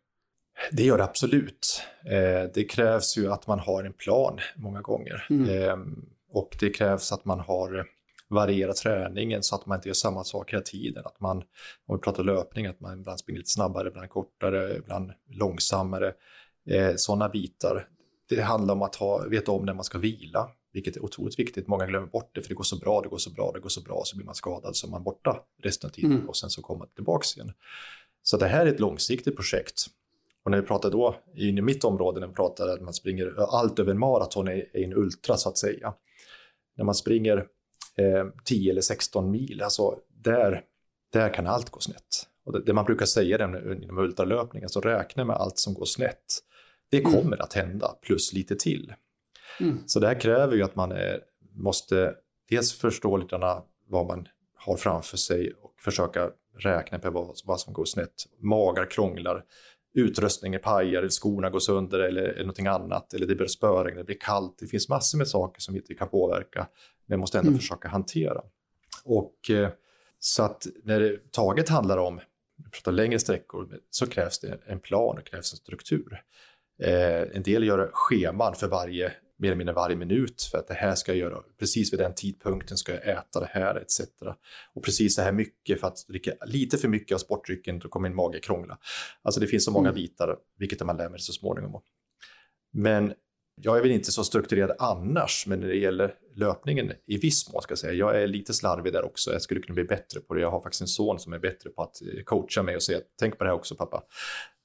Det 0.72 0.84
gör 0.84 0.98
det 0.98 1.04
absolut. 1.04 1.82
Eh, 2.06 2.52
det 2.54 2.64
krävs 2.64 3.18
ju 3.18 3.32
att 3.32 3.48
man 3.48 3.60
har 3.60 3.84
en 3.84 3.94
plan 3.94 4.40
många 4.56 4.82
gånger. 4.82 5.28
Mm. 5.30 6.08
Och 6.32 6.58
det 6.60 6.70
krävs 6.70 7.12
att 7.12 7.26
man 7.26 7.40
har 7.40 7.88
varierat 8.30 8.76
träningen 8.76 9.44
så 9.44 9.56
att 9.56 9.66
man 9.66 9.76
inte 9.78 9.90
gör 9.90 9.94
samma 9.94 10.24
sak 10.24 10.54
hela 10.54 10.64
tiden. 10.64 11.04
Att 11.06 11.20
man, 11.20 11.38
om 11.86 11.96
vi 11.96 12.02
pratar 12.02 12.24
löpning, 12.24 12.66
att 12.66 12.80
man 12.80 13.00
ibland 13.00 13.20
springer 13.20 13.40
lite 13.40 13.52
snabbare, 13.52 13.88
ibland 13.88 14.10
kortare, 14.10 14.78
ibland 14.78 15.12
långsammare. 15.30 16.14
Eh, 16.70 16.96
Sådana 16.96 17.30
bitar. 17.30 17.88
Det 18.30 18.42
handlar 18.42 18.74
om 18.74 18.82
att 18.82 18.96
ha, 18.96 19.28
veta 19.28 19.52
om 19.52 19.66
när 19.66 19.74
man 19.74 19.84
ska 19.84 19.98
vila, 19.98 20.50
vilket 20.74 20.96
är 20.96 21.06
otroligt 21.06 21.40
viktigt. 21.40 21.68
Många 21.68 21.86
glömmer 21.86 22.08
bort 22.08 22.32
det 22.36 22.42
för 22.42 22.50
det 22.50 22.56
går 22.56 22.64
så 22.64 22.78
bra, 22.78 23.02
det 23.02 23.10
går 23.10 23.18
så 23.18 23.32
bra, 23.32 23.52
det 23.54 23.60
går 23.60 23.70
så 23.70 23.82
bra, 23.82 24.02
så 24.06 24.18
blir 24.18 24.26
man 24.26 24.36
skadad 24.36 24.76
så 24.76 24.88
är 24.88 24.92
man 24.92 25.04
borta 25.04 25.40
resten 25.64 25.88
av 25.90 25.92
tiden 25.92 26.12
mm. 26.12 26.30
och 26.30 26.38
sen 26.38 26.50
så 26.50 26.62
kommer 26.62 26.80
man 26.80 26.88
tillbaka 26.96 27.26
igen. 27.36 27.54
Så 28.24 28.38
det 28.38 28.48
här 28.48 28.66
är 28.66 28.70
ett 28.70 28.80
långsiktigt 28.80 29.36
projekt. 29.36 29.86
Och 30.44 30.52
när 30.52 30.62
vi 30.62 30.68
pratar 30.68 30.92
då, 30.92 31.16
i 31.36 31.62
mitt 31.62 31.84
område, 31.84 32.20
när 32.20 32.28
vi 32.28 32.34
pratar 32.34 32.68
att 32.68 32.82
man 32.82 32.94
springer 32.94 33.58
allt 33.60 33.80
över 33.80 33.92
en 33.92 34.00
maraton 34.00 34.48
är 34.48 34.78
en 34.78 34.94
ultra 34.94 35.38
så 35.38 35.50
att 35.50 35.58
säga 35.58 35.94
när 36.78 36.86
man 36.86 36.96
springer 36.96 37.38
eh, 37.96 38.26
10 38.44 38.72
eller 38.72 38.82
16 38.82 39.32
mil, 39.32 39.62
alltså 39.64 40.00
där, 40.24 40.64
där 41.14 41.34
kan 41.34 41.48
allt 41.48 41.70
gå 41.70 41.80
snett. 41.80 42.28
Och 42.46 42.54
det, 42.54 42.64
det 42.66 42.74
man 42.74 42.86
brukar 42.86 43.06
säga 43.06 43.46
inom 43.46 43.98
ultralöpning, 43.98 44.64
alltså 44.64 44.82
räkna 44.82 45.26
med 45.26 45.36
allt 45.36 45.58
som 45.58 45.74
går 45.74 45.86
snett. 45.86 46.40
Det 46.90 47.00
mm. 47.00 47.12
kommer 47.12 47.28
mm. 47.28 47.42
att 47.42 47.54
hända, 47.54 47.96
plus 48.02 48.34
lite 48.34 48.56
till. 48.56 48.94
Mm. 49.60 49.78
Så 49.88 50.00
det 50.00 50.08
här 50.08 50.20
kräver 50.20 50.56
ju 50.56 50.64
att 50.64 50.76
man 50.76 50.92
är, 50.92 51.22
måste 51.54 52.16
dels 52.50 52.74
förstå 52.74 53.18
lite 53.18 53.38
grann 53.38 53.62
vad 53.88 54.08
man 54.08 54.28
har 54.56 54.78
framför 54.78 55.18
sig 55.18 55.54
och 55.54 55.74
försöka 55.80 56.32
räkna 56.58 57.00
på 57.00 57.12
vad, 57.12 57.38
vad 57.46 57.60
som 57.60 57.74
går 57.74 57.86
snett. 57.86 58.14
Magar 58.40 58.92
krånglar, 58.92 59.44
utrustningen 59.98 60.62
pajar, 60.62 61.00
eller 61.00 61.10
skorna 61.10 61.50
går 61.50 61.60
sönder 61.60 62.00
eller, 62.00 62.24
eller 62.24 62.40
någonting 62.40 62.68
annat. 62.68 63.14
Eller 63.14 63.28
det 63.28 63.36
börjar 63.36 63.48
spöregna, 63.48 63.98
det 63.98 64.04
blir 64.04 64.20
kallt. 64.20 64.56
Det 64.60 64.68
finns 64.68 64.90
massor 64.90 65.18
med 65.18 65.28
saker 65.28 65.62
som 65.62 65.74
vi 65.74 65.80
inte 65.80 65.94
kan 65.94 66.10
påverka, 66.10 66.68
men 67.06 67.20
måste 67.20 67.38
ändå 67.38 67.50
mm. 67.50 67.60
försöka 67.60 67.88
hantera. 67.88 68.42
Och 69.04 69.50
eh, 69.50 69.70
så 70.20 70.44
att 70.44 70.68
när 70.84 71.00
det 71.00 71.32
taget 71.32 71.70
handlar 71.70 71.98
om 71.98 72.20
vi 72.64 72.70
pratar 72.70 72.92
längre 72.92 73.20
sträckor 73.20 73.80
så 73.90 74.08
krävs 74.08 74.40
det 74.40 74.58
en 74.66 74.80
plan 74.80 75.18
och 75.18 75.26
krävs 75.26 75.54
en 75.54 75.58
struktur. 75.58 76.24
Eh, 76.84 77.22
en 77.22 77.44
del 77.44 77.64
gör 77.64 77.90
scheman 77.94 78.56
för 78.56 78.68
varje 78.68 79.14
mer 79.38 79.48
eller 79.48 79.58
mindre 79.58 79.74
varje 79.76 79.96
minut 79.96 80.42
för 80.52 80.58
att 80.58 80.68
det 80.68 80.74
här 80.74 80.96
ska 80.96 81.12
jag 81.12 81.20
göra, 81.20 81.44
precis 81.60 81.94
vid 81.94 82.00
den 82.00 82.16
tidpunkten 82.16 82.78
ska 82.78 82.92
jag 82.94 83.08
äta 83.08 83.40
det 83.40 83.50
här 83.52 83.76
etc. 83.76 84.02
Och 84.74 84.84
precis 84.84 85.16
så 85.16 85.22
här 85.22 85.32
mycket 85.32 85.80
för 85.80 85.88
att 85.88 86.08
dricka 86.08 86.32
lite 86.46 86.78
för 86.78 86.88
mycket 86.88 87.16
av 87.16 87.20
sportdrycken 87.20 87.80
då 87.80 87.90
kommer 87.90 88.10
min 88.10 88.16
mage 88.16 88.40
krångla. 88.40 88.78
Alltså 89.22 89.40
det 89.40 89.48
finns 89.48 89.66
så 89.66 89.72
många 89.72 89.90
mm. 89.90 90.02
bitar, 90.02 90.38
vilket 90.58 90.86
man 90.86 90.98
lär 90.98 91.10
mig 91.10 91.20
så 91.20 91.34
småningom. 91.34 91.82
Men 92.74 93.14
jag 93.62 93.78
är 93.78 93.82
väl 93.82 93.92
inte 93.92 94.12
så 94.12 94.24
strukturerad 94.24 94.76
annars, 94.80 95.48
men 95.48 95.60
när 95.60 95.68
det 95.68 95.78
gäller 95.78 96.14
löpningen 96.36 96.92
i 97.06 97.18
viss 97.18 97.54
mån 97.54 97.62
ska 97.62 97.72
jag 97.72 97.80
säga, 97.80 97.94
jag 97.94 98.22
är 98.22 98.28
lite 98.28 98.54
slarvig 98.54 98.94
där 98.94 99.06
också. 99.06 99.32
Jag 99.32 99.42
skulle 99.42 99.62
kunna 99.62 99.74
bli 99.74 99.84
bättre 99.84 100.20
på 100.20 100.34
det. 100.34 100.42
Jag 100.42 100.52
har 100.52 100.62
faktiskt 100.62 100.82
en 100.82 100.88
son 100.88 101.20
som 101.20 101.34
är 101.34 101.40
bättre 101.40 101.70
på 101.70 101.82
att 101.82 102.02
eh, 102.02 102.24
coacha 102.24 102.64
mig 102.64 102.76
och 102.76 102.84
säga, 102.84 103.00
tänk 103.20 103.38
på 103.38 103.44
det 103.44 103.50
här 103.50 103.56
också 103.56 103.76
pappa. 103.76 104.04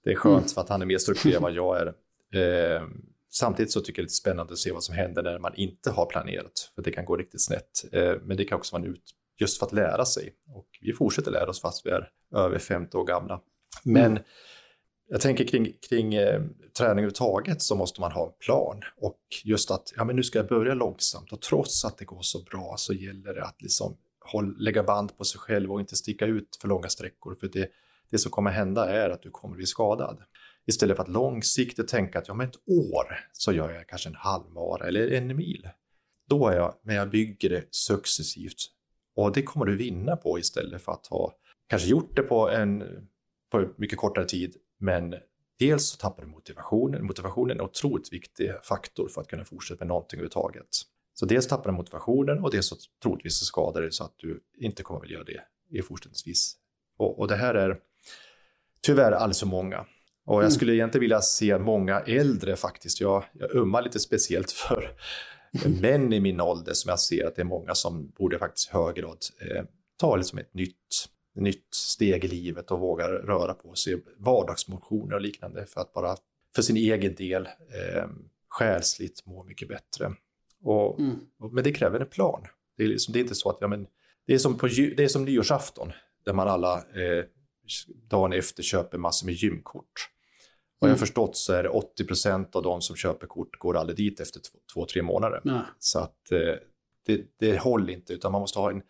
Det 0.04 0.10
är 0.10 0.14
skönt 0.14 0.36
mm. 0.36 0.48
för 0.48 0.60
att 0.60 0.68
han 0.68 0.82
är 0.82 0.86
mer 0.86 0.98
strukturerad 0.98 1.36
än 1.36 1.42
vad 1.42 1.52
jag 1.52 1.80
är. 1.80 1.86
Eh, 2.34 2.82
Samtidigt 3.34 3.72
så 3.72 3.80
tycker 3.80 3.90
jag 3.90 3.96
det 3.96 4.00
är 4.00 4.04
lite 4.04 4.14
spännande 4.14 4.52
att 4.52 4.58
se 4.58 4.72
vad 4.72 4.84
som 4.84 4.94
händer 4.94 5.22
när 5.22 5.38
man 5.38 5.54
inte 5.54 5.90
har 5.90 6.06
planerat, 6.06 6.72
för 6.74 6.82
det 6.82 6.90
kan 6.90 7.04
gå 7.04 7.16
riktigt 7.16 7.42
snett. 7.42 7.84
Eh, 7.92 8.14
men 8.22 8.36
det 8.36 8.44
kan 8.44 8.58
också 8.58 8.76
vara 8.76 8.84
en 8.84 8.90
ut 8.90 9.02
just 9.38 9.58
för 9.58 9.66
att 9.66 9.72
lära 9.72 10.04
sig. 10.04 10.34
Och 10.54 10.68
vi 10.80 10.92
fortsätter 10.92 11.30
lära 11.30 11.50
oss 11.50 11.60
fast 11.60 11.86
vi 11.86 11.90
är 11.90 12.10
över 12.34 12.58
50 12.58 12.96
år 12.96 13.04
gamla. 13.04 13.40
Men 13.82 14.10
mm. 14.10 14.22
jag 15.08 15.20
tänker 15.20 15.44
kring, 15.44 15.72
kring 15.88 16.14
eh, 16.14 16.42
träning 16.78 16.90
överhuvudtaget 16.90 17.62
så 17.62 17.76
måste 17.76 18.00
man 18.00 18.12
ha 18.12 18.26
en 18.26 18.32
plan. 18.38 18.80
Och 18.96 19.20
just 19.44 19.70
att 19.70 19.92
ja, 19.96 20.04
men 20.04 20.16
nu 20.16 20.22
ska 20.22 20.38
jag 20.38 20.48
börja 20.48 20.74
långsamt 20.74 21.32
och 21.32 21.40
trots 21.40 21.84
att 21.84 21.98
det 21.98 22.04
går 22.04 22.22
så 22.22 22.42
bra 22.42 22.74
så 22.78 22.92
gäller 22.92 23.34
det 23.34 23.44
att 23.44 23.62
liksom 23.62 23.96
håll, 24.24 24.56
lägga 24.58 24.82
band 24.82 25.16
på 25.16 25.24
sig 25.24 25.40
själv 25.40 25.72
och 25.72 25.80
inte 25.80 25.96
sticka 25.96 26.26
ut 26.26 26.58
för 26.60 26.68
långa 26.68 26.88
sträckor. 26.88 27.36
För 27.40 27.48
det, 27.48 27.68
det 28.10 28.18
som 28.18 28.30
kommer 28.30 28.50
hända 28.50 28.90
är 28.90 29.10
att 29.10 29.22
du 29.22 29.30
kommer 29.30 29.56
bli 29.56 29.66
skadad. 29.66 30.22
Istället 30.66 30.96
för 30.96 31.02
att 31.02 31.08
långsiktigt 31.08 31.88
tänka 31.88 32.18
att 32.18 32.28
om 32.28 32.40
ett 32.40 32.56
år 32.66 33.18
så 33.32 33.52
gör 33.52 33.70
jag 33.70 33.88
kanske 33.88 34.08
en 34.08 34.14
halvmara 34.14 34.86
eller 34.86 35.12
en 35.12 35.36
mil. 35.36 35.68
Då 36.28 36.48
är 36.48 36.56
jag, 36.56 36.74
men 36.82 36.96
jag 36.96 37.10
bygger 37.10 37.50
det 37.50 37.64
successivt. 37.70 38.58
Och 39.16 39.32
det 39.32 39.42
kommer 39.42 39.66
du 39.66 39.76
vinna 39.76 40.16
på 40.16 40.38
istället 40.38 40.82
för 40.82 40.92
att 40.92 41.06
ha 41.06 41.34
kanske 41.68 41.88
gjort 41.88 42.16
det 42.16 42.22
på 42.22 42.50
en 42.50 42.84
på 43.50 43.68
mycket 43.76 43.98
kortare 43.98 44.24
tid. 44.24 44.56
Men 44.78 45.14
dels 45.58 45.86
så 45.86 45.96
tappar 45.96 46.22
du 46.22 46.28
motivationen. 46.28 47.06
Motivationen 47.06 47.50
är 47.50 47.54
en 47.54 47.68
otroligt 47.68 48.12
viktig 48.12 48.50
faktor 48.64 49.08
för 49.08 49.20
att 49.20 49.28
kunna 49.28 49.44
fortsätta 49.44 49.84
med 49.84 49.88
någonting 49.88 50.18
överhuvudtaget. 50.18 50.66
Så 51.14 51.26
dels 51.26 51.46
tappar 51.46 51.70
du 51.70 51.76
motivationen 51.76 52.38
och 52.38 52.50
dels 52.50 52.66
så 52.66 52.76
troligtvis 53.02 53.38
så 53.38 53.44
skadar 53.44 53.82
det 53.82 53.92
så 53.92 54.04
att 54.04 54.14
du 54.16 54.40
inte 54.56 54.82
kommer 54.82 55.00
att 55.00 55.10
göra 55.10 55.24
det 55.24 55.40
i 55.70 55.82
fortsättningsvis. 55.82 56.56
Och, 56.98 57.18
och 57.18 57.28
det 57.28 57.36
här 57.36 57.54
är 57.54 57.78
tyvärr 58.80 59.12
alldeles 59.12 59.40
för 59.40 59.46
många. 59.46 59.86
Och 60.24 60.34
jag 60.34 60.42
mm. 60.42 60.50
skulle 60.50 60.74
egentligen 60.74 61.00
vilja 61.00 61.20
se 61.20 61.58
många 61.58 62.00
äldre 62.00 62.56
faktiskt. 62.56 63.00
Jag, 63.00 63.24
jag 63.32 63.54
ummar 63.54 63.82
lite 63.82 64.00
speciellt 64.00 64.52
för 64.68 64.94
män 65.80 66.12
i 66.12 66.20
min 66.20 66.40
ålder 66.40 66.72
som 66.72 66.88
jag 66.88 67.00
ser 67.00 67.26
att 67.26 67.36
det 67.36 67.42
är 67.42 67.46
många 67.46 67.74
som 67.74 68.08
borde 68.08 68.38
faktiskt 68.38 68.68
i 68.68 68.72
hög 68.72 68.94
grad 68.94 69.18
eh, 69.40 69.64
ta 69.96 70.16
liksom 70.16 70.38
ett 70.38 70.54
nytt, 70.54 71.06
nytt 71.34 71.74
steg 71.74 72.24
i 72.24 72.28
livet 72.28 72.70
och 72.70 72.80
våga 72.80 73.08
röra 73.08 73.54
på 73.54 73.74
sig. 73.74 74.02
Vardagsmotioner 74.18 75.14
och 75.14 75.20
liknande 75.20 75.66
för 75.66 75.80
att 75.80 75.92
bara 75.92 76.16
för 76.54 76.62
sin 76.62 76.76
egen 76.76 77.14
del 77.14 77.46
eh, 77.46 78.04
själsligt 78.48 79.26
må 79.26 79.44
mycket 79.44 79.68
bättre. 79.68 80.12
Och, 80.62 81.00
mm. 81.00 81.16
och, 81.38 81.52
men 81.52 81.64
det 81.64 81.72
kräver 81.72 82.00
en 82.00 82.08
plan. 82.08 82.46
Det 82.76 82.84
är, 82.84 82.88
liksom, 82.88 83.12
det 83.12 83.18
är 83.18 83.20
inte 83.20 83.34
så 83.34 83.50
att, 83.50 83.58
ja, 83.60 83.68
men, 83.68 83.86
det 84.26 84.34
är 84.34 84.38
som, 84.38 84.58
på, 84.58 84.66
det 84.66 85.04
är 85.04 85.08
som 85.08 85.24
nyårsafton 85.24 85.92
där 86.24 86.32
man 86.32 86.48
alla 86.48 86.76
eh, 86.76 87.24
dagen 88.10 88.32
efter 88.32 88.62
köper 88.62 88.98
massor 88.98 89.26
med 89.26 89.34
gymkort. 89.34 90.11
Vad 90.82 90.90
jag 90.90 90.94
mm. 90.94 90.98
förstått 90.98 91.36
så 91.36 91.52
är 91.52 91.62
det 91.62 91.68
80% 91.68 92.56
av 92.56 92.62
de 92.62 92.80
som 92.80 92.96
köper 92.96 93.26
kort 93.26 93.58
går 93.58 93.76
aldrig 93.76 93.96
dit 93.96 94.20
efter 94.20 94.40
två, 94.40 94.58
två 94.74 94.86
tre 94.86 95.02
månader. 95.02 95.40
Nej. 95.44 95.62
Så 95.78 95.98
att 95.98 96.32
eh, 96.32 96.54
det, 97.06 97.20
det 97.38 97.58
håller 97.58 97.92
inte, 97.92 98.12
utan 98.12 98.32
man 98.32 98.40
måste 98.40 98.58
ha 98.58 98.70
en... 98.70 98.82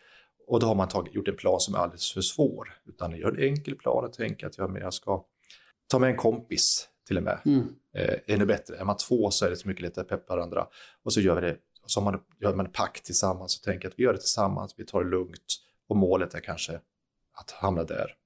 Och 0.46 0.60
då 0.60 0.66
har 0.66 0.74
man 0.74 0.88
tagit, 0.88 1.14
gjort 1.14 1.28
en 1.28 1.36
plan 1.36 1.60
som 1.60 1.74
är 1.74 1.78
alldeles 1.78 2.12
för 2.12 2.20
svår. 2.20 2.74
Utan 2.84 3.16
gör 3.16 3.28
en 3.28 3.38
enkel 3.38 3.74
plan 3.74 4.04
och 4.04 4.12
tänker 4.12 4.46
att 4.46 4.58
jag, 4.58 4.78
jag 4.80 4.94
ska 4.94 5.24
ta 5.88 5.98
med 5.98 6.10
en 6.10 6.16
kompis 6.16 6.88
till 7.06 7.16
och 7.16 7.22
med. 7.22 7.38
Mm. 7.44 7.68
Eh, 7.94 8.14
ännu 8.26 8.46
bättre, 8.46 8.76
är 8.76 8.84
man 8.84 8.96
två 8.96 9.30
så 9.30 9.46
är 9.46 9.50
det 9.50 9.56
så 9.56 9.68
mycket 9.68 9.82
lättare 9.82 10.02
att 10.02 10.08
peppa 10.08 10.36
varandra. 10.36 10.66
Och 11.02 11.12
så 11.12 11.20
gör 11.20 11.34
vi 11.34 11.40
det, 11.40 11.56
så 11.86 12.00
man, 12.00 12.20
gör 12.40 12.54
man 12.54 12.72
pakt 12.72 13.04
tillsammans 13.04 13.58
och 13.58 13.64
tänker 13.64 13.88
att 13.88 13.94
vi 13.96 14.02
gör 14.02 14.12
det 14.12 14.18
tillsammans, 14.18 14.74
vi 14.76 14.84
tar 14.84 15.04
det 15.04 15.10
lugnt. 15.10 15.46
Och 15.88 15.96
målet 15.96 16.34
är 16.34 16.40
kanske 16.40 16.80
att 17.32 17.50
hamna 17.50 17.84
där. 17.84 18.16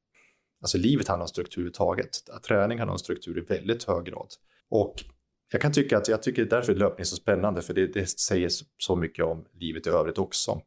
Alltså 0.61 0.79
livet 0.79 1.09
handlar 1.09 1.25
om 1.25 1.29
struktur 1.29 1.61
överhuvudtaget. 1.61 2.11
Träning 2.47 2.79
handlar 2.79 2.93
om 2.93 2.99
struktur 2.99 3.39
i 3.39 3.41
väldigt 3.41 3.85
hög 3.85 4.05
grad. 4.05 4.29
Och 4.69 4.95
jag 5.53 5.61
kan 5.61 5.73
tycka 5.73 5.99
att 5.99 6.09
jag 6.09 6.23
tycker 6.23 6.45
därför 6.45 6.73
är 6.73 6.77
löpning 6.77 7.05
så 7.05 7.17
spännande, 7.17 7.63
för 7.63 7.75
det, 7.75 7.87
det 7.87 8.07
säger 8.07 8.51
så 8.79 8.97
mycket 8.97 9.25
om 9.25 9.47
livet 9.53 9.87
i 9.87 9.91
övrigt 9.91 10.19
också. 10.19 10.61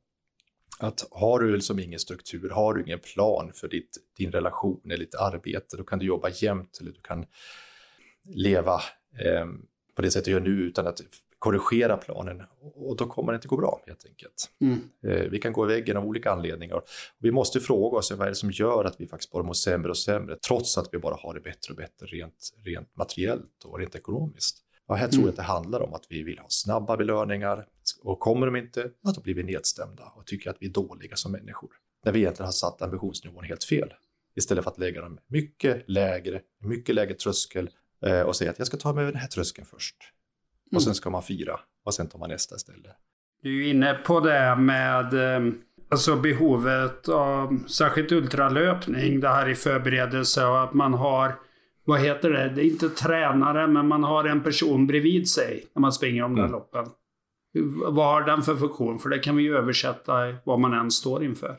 Att 0.79 1.07
har 1.11 1.39
du 1.39 1.55
liksom 1.55 1.79
ingen 1.79 1.99
struktur, 1.99 2.49
har 2.49 2.73
du 2.73 2.83
ingen 2.83 2.99
plan 2.99 3.51
för 3.53 3.67
ditt, 3.67 3.97
din 4.17 4.31
relation 4.31 4.81
eller 4.85 4.97
ditt 4.97 5.15
arbete, 5.15 5.77
då 5.77 5.83
kan 5.83 5.99
du 5.99 6.05
jobba 6.05 6.29
jämt 6.29 6.77
eller 6.81 6.91
du 6.91 7.01
kan 7.01 7.25
leva 8.23 8.81
eh, 9.19 9.45
på 9.95 10.01
det 10.01 10.11
sätt 10.11 10.25
du 10.25 10.31
gör 10.31 10.39
nu 10.39 10.49
utan 10.49 10.87
att 10.87 11.01
korrigera 11.39 11.97
planen 11.97 12.43
och 12.75 12.97
då 12.97 13.05
kommer 13.05 13.31
det 13.31 13.35
inte 13.35 13.47
gå 13.47 13.57
bra 13.57 13.81
helt 13.87 14.05
enkelt. 14.05 14.49
Mm. 14.61 14.79
Eh, 15.03 15.29
vi 15.29 15.39
kan 15.39 15.53
gå 15.53 15.71
i 15.71 15.75
väggen 15.75 15.97
av 15.97 16.05
olika 16.05 16.31
anledningar. 16.31 16.81
Vi 17.19 17.31
måste 17.31 17.59
fråga 17.59 17.97
oss 17.97 18.11
vad 18.11 18.21
är 18.21 18.29
det 18.29 18.35
som 18.35 18.51
gör 18.51 18.85
att 18.85 18.95
vi 19.01 19.07
faktiskt 19.07 19.31
bara 19.31 19.43
mår 19.43 19.53
sämre 19.53 19.89
och 19.89 19.97
sämre 19.97 20.35
trots 20.35 20.77
att 20.77 20.89
vi 20.91 20.97
bara 20.97 21.15
har 21.15 21.33
det 21.33 21.39
bättre 21.39 21.71
och 21.71 21.77
bättre 21.77 22.05
rent, 22.05 22.53
rent 22.65 22.95
materiellt 22.95 23.63
och 23.65 23.79
rent 23.79 23.95
ekonomiskt. 23.95 24.57
Och 24.87 24.97
här 24.97 25.07
tror 25.07 25.21
jag 25.21 25.23
mm. 25.23 25.29
att 25.29 25.35
det 25.35 25.43
handlar 25.43 25.81
om 25.81 25.93
att 25.93 26.05
vi 26.09 26.23
vill 26.23 26.39
ha 26.39 26.45
snabba 26.49 26.97
belöningar 26.97 27.65
och 28.03 28.19
kommer 28.19 28.45
de 28.45 28.55
inte, 28.55 28.91
ja, 29.01 29.11
då 29.15 29.21
blir 29.21 29.33
vi 29.33 29.43
nedstämda 29.43 30.03
och 30.15 30.25
tycker 30.25 30.49
att 30.49 30.57
vi 30.59 30.65
är 30.65 30.71
dåliga 30.71 31.15
som 31.15 31.31
människor. 31.31 31.69
När 32.05 32.11
vi 32.11 32.19
egentligen 32.19 32.45
har 32.45 32.51
satt 32.51 32.81
ambitionsnivån 32.81 33.43
helt 33.43 33.63
fel. 33.63 33.93
Istället 34.35 34.63
för 34.63 34.71
att 34.71 34.77
lägga 34.77 35.01
dem 35.01 35.19
mycket 35.27 35.83
lägre, 35.87 36.41
mycket 36.59 36.95
lägre 36.95 37.13
tröskel 37.13 37.69
eh, 38.05 38.21
och 38.21 38.35
säga 38.35 38.51
att 38.51 38.57
jag 38.57 38.67
ska 38.67 38.77
ta 38.77 38.93
mig 38.93 39.01
över 39.01 39.11
den 39.11 39.21
här 39.21 39.27
tröskeln 39.27 39.67
först. 39.71 39.95
Mm. 40.71 40.77
Och 40.77 40.83
sen 40.83 40.95
ska 40.95 41.09
man 41.09 41.23
fira 41.23 41.59
och 41.85 41.93
sen 41.93 42.07
tar 42.07 42.19
man 42.19 42.29
nästa 42.29 42.57
ställe. 42.57 42.89
Du 43.43 43.65
är 43.65 43.69
inne 43.69 43.93
på 43.93 44.19
det 44.19 44.55
med 44.55 45.13
eh, 45.13 45.53
alltså 45.89 46.15
behovet 46.15 47.09
av 47.09 47.67
särskilt 47.67 48.11
ultralöpning. 48.11 49.19
Det 49.19 49.29
här 49.29 49.49
i 49.49 49.55
förberedelse 49.55 50.45
och 50.45 50.63
att 50.63 50.73
man 50.73 50.93
har 50.93 51.35
vad 51.89 51.99
heter 51.99 52.29
det? 52.29 52.49
Det 52.49 52.61
är 52.61 52.65
inte 52.65 52.89
tränare, 52.89 53.67
men 53.67 53.87
man 53.87 54.03
har 54.03 54.23
en 54.23 54.43
person 54.43 54.87
bredvid 54.87 55.29
sig 55.29 55.65
när 55.73 55.81
man 55.81 55.93
springer 55.93 56.21
där 56.21 56.27
mm. 56.27 56.51
loppen. 56.51 56.85
Vad 57.85 58.05
har 58.05 58.21
den 58.21 58.41
för 58.41 58.55
funktion? 58.55 58.99
För 58.99 59.09
det 59.09 59.19
kan 59.19 59.35
vi 59.35 59.43
ju 59.43 59.57
översätta 59.57 60.13
vad 60.43 60.59
man 60.59 60.73
än 60.73 60.91
står 60.91 61.23
inför. 61.23 61.57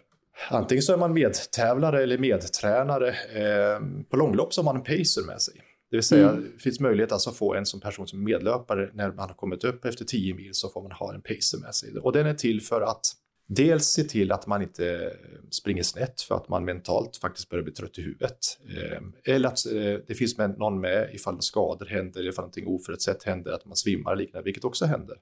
Antingen 0.51 0.83
så 0.83 0.93
är 0.93 0.97
man 0.97 1.13
medtävlare 1.13 2.03
eller 2.03 2.19
medtränare. 2.19 3.09
Eh, 3.09 3.81
på 4.11 4.17
långlopp 4.17 4.55
så 4.55 4.61
har 4.61 4.65
man 4.65 4.77
en 4.77 4.83
pacer 4.83 5.27
med 5.27 5.41
sig. 5.43 5.55
Det 5.91 5.97
vill 5.97 6.03
säga, 6.03 6.29
mm. 6.29 6.53
det 6.57 6.63
finns 6.63 6.81
möjlighet 6.81 7.13
alltså 7.13 7.31
att 7.31 7.37
få 7.37 7.55
en 7.55 7.67
som 7.67 7.81
person 7.81 8.09
som 8.09 8.25
medlöpare 8.25 8.91
när 8.95 9.13
man 9.13 9.29
har 9.29 9.35
kommit 9.35 9.65
upp 9.65 9.85
efter 9.85 10.05
10 10.05 10.35
mil 10.35 10.51
så 10.53 10.69
får 10.69 10.83
man 10.83 10.93
ha 10.93 11.15
en 11.15 11.23
pacer 11.23 11.59
med 11.59 11.75
sig. 11.75 11.99
Och 11.99 12.13
den 12.13 12.27
är 12.27 12.35
till 12.35 12.63
för 12.63 12.81
att 12.81 13.03
dels 13.49 13.85
se 13.85 14.05
till 14.05 14.33
att 14.33 14.47
man 14.47 14.63
inte 14.63 15.13
springer 15.51 15.83
snett 15.83 16.21
för 16.21 16.35
att 16.35 16.49
man 16.49 16.65
mentalt 16.65 17.17
faktiskt 17.17 17.49
börjar 17.49 17.65
bli 17.65 17.73
trött 17.73 17.99
i 17.99 18.03
huvudet. 18.03 18.39
Eh, 18.69 19.35
eller 19.35 19.49
att 19.49 19.67
eh, 19.67 20.05
det 20.07 20.15
finns 20.15 20.39
någon 20.39 20.81
med 20.81 21.11
ifall 21.15 21.43
skador 21.43 21.87
händer, 21.87 22.29
ifall 22.29 22.43
någonting 22.43 22.67
oförutsett 22.67 23.23
händer, 23.23 23.53
att 23.53 23.65
man 23.65 23.77
svimmar 23.77 24.11
och 24.11 24.17
liknande, 24.17 24.45
vilket 24.45 24.65
också 24.65 24.85
händer. 24.85 25.17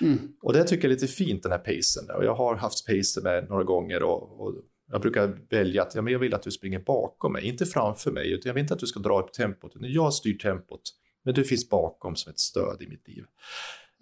Mm. 0.00 0.18
Och 0.42 0.52
det 0.52 0.64
tycker 0.64 0.88
jag 0.88 0.94
är 0.94 1.00
lite 1.00 1.06
fint 1.06 1.42
den 1.42 1.52
här 1.52 1.58
pacen. 1.58 2.16
Och 2.16 2.24
jag 2.24 2.34
har 2.34 2.56
haft 2.56 2.86
pacer 2.86 3.22
med 3.22 3.48
några 3.48 3.64
gånger 3.64 4.02
och, 4.02 4.40
och 4.40 4.54
jag 4.90 5.00
brukar 5.00 5.38
välja 5.50 5.82
att 5.82 5.94
ja, 5.94 6.02
men 6.02 6.12
jag 6.12 6.20
vill 6.20 6.34
att 6.34 6.42
du 6.42 6.50
springer 6.50 6.78
bakom 6.78 7.32
mig, 7.32 7.44
inte 7.44 7.66
framför 7.66 8.10
mig. 8.10 8.32
Utan 8.32 8.48
jag 8.48 8.54
vill 8.54 8.60
inte 8.60 8.74
att 8.74 8.80
du 8.80 8.86
ska 8.86 9.00
dra 9.00 9.22
upp 9.22 9.32
tempot, 9.32 9.76
utan 9.76 9.92
jag 9.92 10.14
styr 10.14 10.38
tempot. 10.38 10.82
Men 11.24 11.34
du 11.34 11.44
finns 11.44 11.68
bakom 11.68 12.16
som 12.16 12.30
ett 12.30 12.38
stöd 12.38 12.82
i 12.82 12.88
mitt 12.88 13.08
liv. 13.08 13.24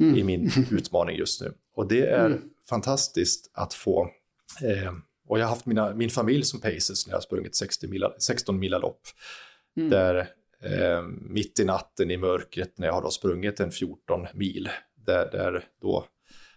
Mm. 0.00 0.16
I 0.16 0.24
min 0.24 0.50
utmaning 0.70 1.16
just 1.16 1.40
nu. 1.40 1.54
Och 1.74 1.88
det 1.88 2.06
är 2.06 2.26
mm. 2.26 2.40
fantastiskt 2.68 3.50
att 3.54 3.74
få 3.74 4.10
eh, 4.62 4.92
och 5.28 5.38
jag 5.38 5.44
har 5.44 5.50
haft 5.50 5.66
mina, 5.66 5.94
min 5.94 6.10
familj 6.10 6.44
som 6.44 6.60
pacers 6.60 7.06
när 7.06 7.12
jag 7.12 7.16
har 7.16 7.22
sprungit 7.22 7.56
60 7.56 7.88
mila, 7.88 8.12
16 8.18 8.58
mila 8.58 8.78
lopp. 8.78 9.00
Mm. 9.76 9.90
Där 9.90 10.16
eh, 10.60 11.02
mitt 11.20 11.60
i 11.60 11.64
natten 11.64 12.10
i 12.10 12.16
mörkret 12.16 12.78
när 12.78 12.86
jag 12.86 12.94
har 12.94 13.02
då 13.02 13.10
sprungit 13.10 13.60
en 13.60 13.70
14 13.70 14.26
mil. 14.34 14.68
Där, 15.06 15.30
där 15.30 15.64
då 15.80 16.06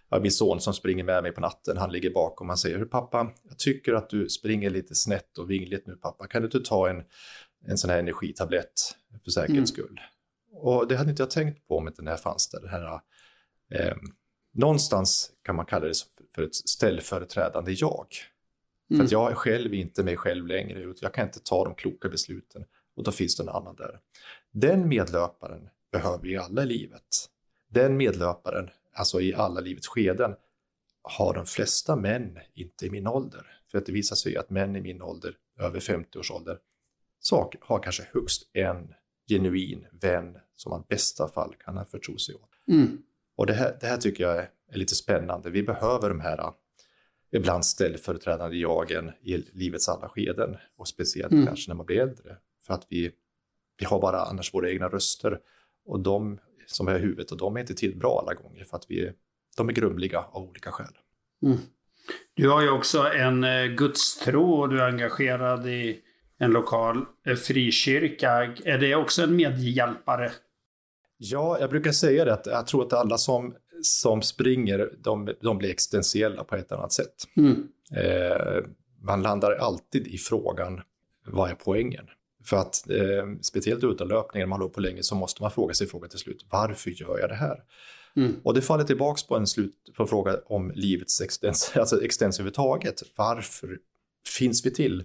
ja, 0.09 0.19
min 0.19 0.31
son 0.31 0.61
som 0.61 0.73
springer 0.73 1.03
med 1.03 1.23
mig 1.23 1.31
på 1.31 1.41
natten, 1.41 1.77
han 1.77 1.91
ligger 1.91 2.09
bakom 2.09 2.49
och 2.49 2.59
säger, 2.59 2.85
pappa, 2.85 3.31
jag 3.49 3.57
tycker 3.57 3.93
att 3.93 4.09
du 4.09 4.29
springer 4.29 4.69
lite 4.69 4.95
snett 4.95 5.37
och 5.37 5.51
vingligt 5.51 5.87
nu 5.87 5.95
pappa, 5.95 6.27
kan 6.27 6.41
du 6.41 6.45
inte 6.45 6.59
ta 6.59 6.89
en, 6.89 7.03
en 7.65 7.77
sån 7.77 7.89
här 7.89 7.99
energitablett 7.99 8.95
för 9.23 9.31
säkerhets 9.31 9.51
mm. 9.51 9.67
skull? 9.67 9.99
Och 10.51 10.87
det 10.87 10.95
hade 10.97 11.09
inte 11.09 11.21
jag 11.21 11.31
tänkt 11.31 11.67
på 11.67 11.77
om 11.77 11.87
inte 11.87 12.01
den 12.01 12.07
här 12.07 12.17
fanns 12.17 12.49
där, 12.49 12.61
det 12.61 12.69
här 12.69 13.01
eh, 13.73 13.95
någonstans 14.53 15.31
kan 15.43 15.55
man 15.55 15.65
kalla 15.65 15.85
det 15.87 15.93
för 16.35 16.41
ett 16.41 16.55
ställföreträdande 16.55 17.71
jag. 17.71 18.07
Mm. 18.89 18.99
För 18.99 19.05
att 19.05 19.11
jag 19.11 19.31
är 19.31 19.35
själv 19.35 19.73
inte 19.73 20.03
mig 20.03 20.17
själv 20.17 20.47
längre, 20.47 20.79
utan 20.79 20.99
jag 21.01 21.13
kan 21.13 21.25
inte 21.25 21.39
ta 21.39 21.63
de 21.63 21.75
kloka 21.75 22.09
besluten 22.09 22.65
och 22.95 23.03
då 23.03 23.11
finns 23.11 23.35
det 23.35 23.43
en 23.43 23.49
annan 23.49 23.75
där. 23.75 23.99
Den 24.51 24.87
medlöparen 24.87 25.69
behöver 25.91 26.23
vi 26.23 26.37
alla 26.37 26.63
i 26.63 26.65
livet. 26.65 27.29
Den 27.69 27.97
medlöparen 27.97 28.69
alltså 28.97 29.21
i 29.21 29.33
alla 29.33 29.59
livets 29.59 29.87
skeden, 29.87 30.35
har 31.01 31.33
de 31.33 31.45
flesta 31.45 31.95
män 31.95 32.39
inte 32.53 32.85
i 32.85 32.89
min 32.89 33.07
ålder. 33.07 33.47
För 33.71 33.77
att 33.77 33.85
det 33.85 33.91
visar 33.91 34.15
sig 34.15 34.37
att 34.37 34.49
män 34.49 34.75
i 34.75 34.81
min 34.81 35.01
ålder, 35.01 35.35
över 35.59 35.79
50 35.79 36.19
års 36.19 36.31
ålder, 36.31 36.59
så 37.19 37.51
har 37.61 37.83
kanske 37.83 38.07
högst 38.13 38.49
en 38.53 38.93
genuin 39.29 39.87
vän 39.91 40.37
som 40.55 40.69
man 40.69 40.81
i 40.81 40.85
bästa 40.89 41.27
fall 41.27 41.55
kan 41.59 41.85
förtro 41.85 42.17
sig 42.17 42.35
åt. 42.35 42.49
Mm. 42.67 43.01
Och 43.35 43.45
det 43.45 43.53
här, 43.53 43.77
det 43.81 43.87
här 43.87 43.97
tycker 43.97 44.23
jag 44.23 44.37
är, 44.37 44.49
är, 44.71 44.77
lite 44.77 44.95
spännande. 44.95 45.49
Vi 45.49 45.63
behöver 45.63 46.09
de 46.09 46.19
här 46.19 46.53
ibland 47.31 47.65
ställföreträdande 47.65 48.57
jagen 48.57 49.11
i 49.21 49.37
livets 49.37 49.89
alla 49.89 50.09
skeden 50.09 50.57
och 50.77 50.87
speciellt 50.87 51.31
mm. 51.31 51.45
kanske 51.45 51.71
när 51.71 51.75
man 51.75 51.85
blir 51.85 52.01
äldre. 52.01 52.37
För 52.61 52.73
att 52.73 52.85
vi, 52.89 53.11
vi 53.77 53.85
har 53.85 54.01
bara 54.01 54.21
annars 54.21 54.53
våra 54.53 54.69
egna 54.69 54.89
röster 54.89 55.39
och 55.85 55.99
de 55.99 56.39
som 56.68 56.86
vi 56.86 56.91
har 56.91 56.99
i 56.99 57.01
huvudet 57.01 57.32
och 57.32 57.38
de 57.38 57.55
är 57.55 57.59
inte 57.59 57.74
till 57.74 57.97
bra 57.97 58.20
alla 58.20 58.34
gånger 58.34 58.63
för 58.63 58.78
att 58.78 58.86
vi, 58.88 59.11
de 59.57 59.70
är 59.70 59.74
grumliga 59.74 60.20
av 60.20 60.43
olika 60.43 60.72
skäl. 60.72 60.97
Mm. 61.43 61.57
Du 62.34 62.49
har 62.49 62.61
ju 62.61 62.70
också 62.70 62.99
en 62.99 63.43
eh, 63.43 63.65
gudstro 63.65 64.53
och 64.53 64.70
du 64.70 64.82
är 64.82 64.88
engagerad 64.88 65.68
i 65.68 65.99
en 66.39 66.51
lokal 66.51 67.05
eh, 67.26 67.36
frikyrka. 67.36 68.53
Är 68.65 68.78
det 68.78 68.95
också 68.95 69.24
en 69.24 69.36
medhjälpare? 69.36 70.32
Ja, 71.18 71.59
jag 71.59 71.70
brukar 71.70 71.91
säga 71.91 72.26
det 72.26 72.34
att 72.34 72.45
jag 72.45 72.68
tror 72.68 72.86
att 72.86 72.93
alla 72.93 73.18
som, 73.18 73.55
som 73.82 74.22
springer, 74.22 74.89
de, 74.97 75.30
de 75.41 75.57
blir 75.57 75.70
existentiella 75.70 76.43
på 76.43 76.55
ett 76.55 76.72
annat 76.72 76.93
sätt. 76.93 77.15
Mm. 77.38 77.68
Eh, 77.95 78.63
man 79.01 79.22
landar 79.22 79.51
alltid 79.51 80.07
i 80.07 80.18
frågan, 80.18 80.82
vad 81.26 81.49
är 81.49 81.55
poängen? 81.55 82.07
För 82.49 82.57
att 82.57 82.89
eh, 82.89 83.25
speciellt 83.41 83.83
utanlöpningar, 83.83 84.45
när 84.45 84.49
man 84.49 84.59
håller 84.61 84.73
på 84.73 84.81
länge, 84.81 85.03
så 85.03 85.15
måste 85.15 85.41
man 85.41 85.51
fråga 85.51 85.73
sig 85.73 85.87
frågan 85.87 86.09
till 86.09 86.19
slut, 86.19 86.45
varför 86.49 86.89
gör 86.89 87.19
jag 87.19 87.29
det 87.29 87.35
här? 87.35 87.63
Mm. 88.15 88.35
Och 88.43 88.53
det 88.53 88.61
faller 88.61 88.83
tillbaka 88.83 89.21
på 89.27 89.35
en 89.35 89.47
slut 89.47 89.73
på 89.97 90.07
fråga 90.07 90.39
om 90.45 90.71
livets 90.75 91.21
existens, 91.21 91.71
alltså 91.75 92.03
existens 92.03 92.39
överhuvudtaget. 92.39 93.03
Varför 93.15 93.79
finns 94.37 94.65
vi 94.65 94.71
till? 94.71 95.03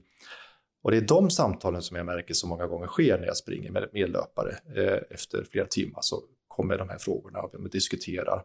Och 0.83 0.91
det 0.91 0.97
är 0.97 1.01
de 1.01 1.31
samtalen 1.31 1.83
som 1.83 1.97
jag 1.97 2.07
märker 2.07 2.35
så 2.35 2.47
många 2.47 2.67
gånger 2.67 2.87
sker 2.87 3.19
när 3.19 3.27
jag 3.27 3.37
springer 3.37 3.71
med 3.71 3.89
medlöpare. 3.93 4.59
Eh, 4.77 4.99
efter 5.11 5.45
flera 5.51 5.67
timmar 5.67 6.01
så 6.03 6.23
kommer 6.49 6.79
de 6.79 6.89
här 6.89 6.99
frågorna 6.99 7.39
och 7.39 7.55
vi 7.65 7.69
diskuterar. 7.69 8.37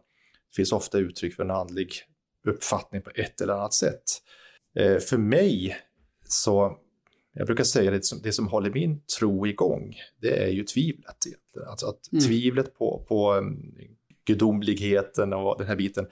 Det 0.50 0.56
finns 0.56 0.72
ofta 0.72 0.98
uttryck 0.98 1.34
för 1.34 1.42
en 1.42 1.50
andlig 1.50 1.92
uppfattning 2.46 3.02
på 3.02 3.10
ett 3.14 3.40
eller 3.40 3.52
annat 3.52 3.74
sätt. 3.74 4.04
Eh, 4.76 4.98
för 4.98 5.16
mig 5.16 5.76
så 6.28 6.78
jag 7.32 7.46
brukar 7.46 7.64
säga 7.64 7.94
att 7.94 8.02
det, 8.10 8.22
det 8.22 8.32
som 8.32 8.48
håller 8.48 8.70
min 8.70 9.00
tro 9.18 9.46
igång, 9.46 9.94
det 10.20 10.44
är 10.44 10.48
ju 10.48 10.64
tvivlet. 10.64 11.26
Egentligen. 11.26 11.68
Alltså 11.68 11.86
att 11.86 12.12
mm. 12.12 12.24
tvivlet 12.24 12.74
på, 12.74 13.04
på 13.08 13.34
um, 13.34 13.74
gudomligheten 14.24 15.32
och 15.32 15.58
den 15.58 15.66
här 15.66 15.76
biten, 15.76 16.06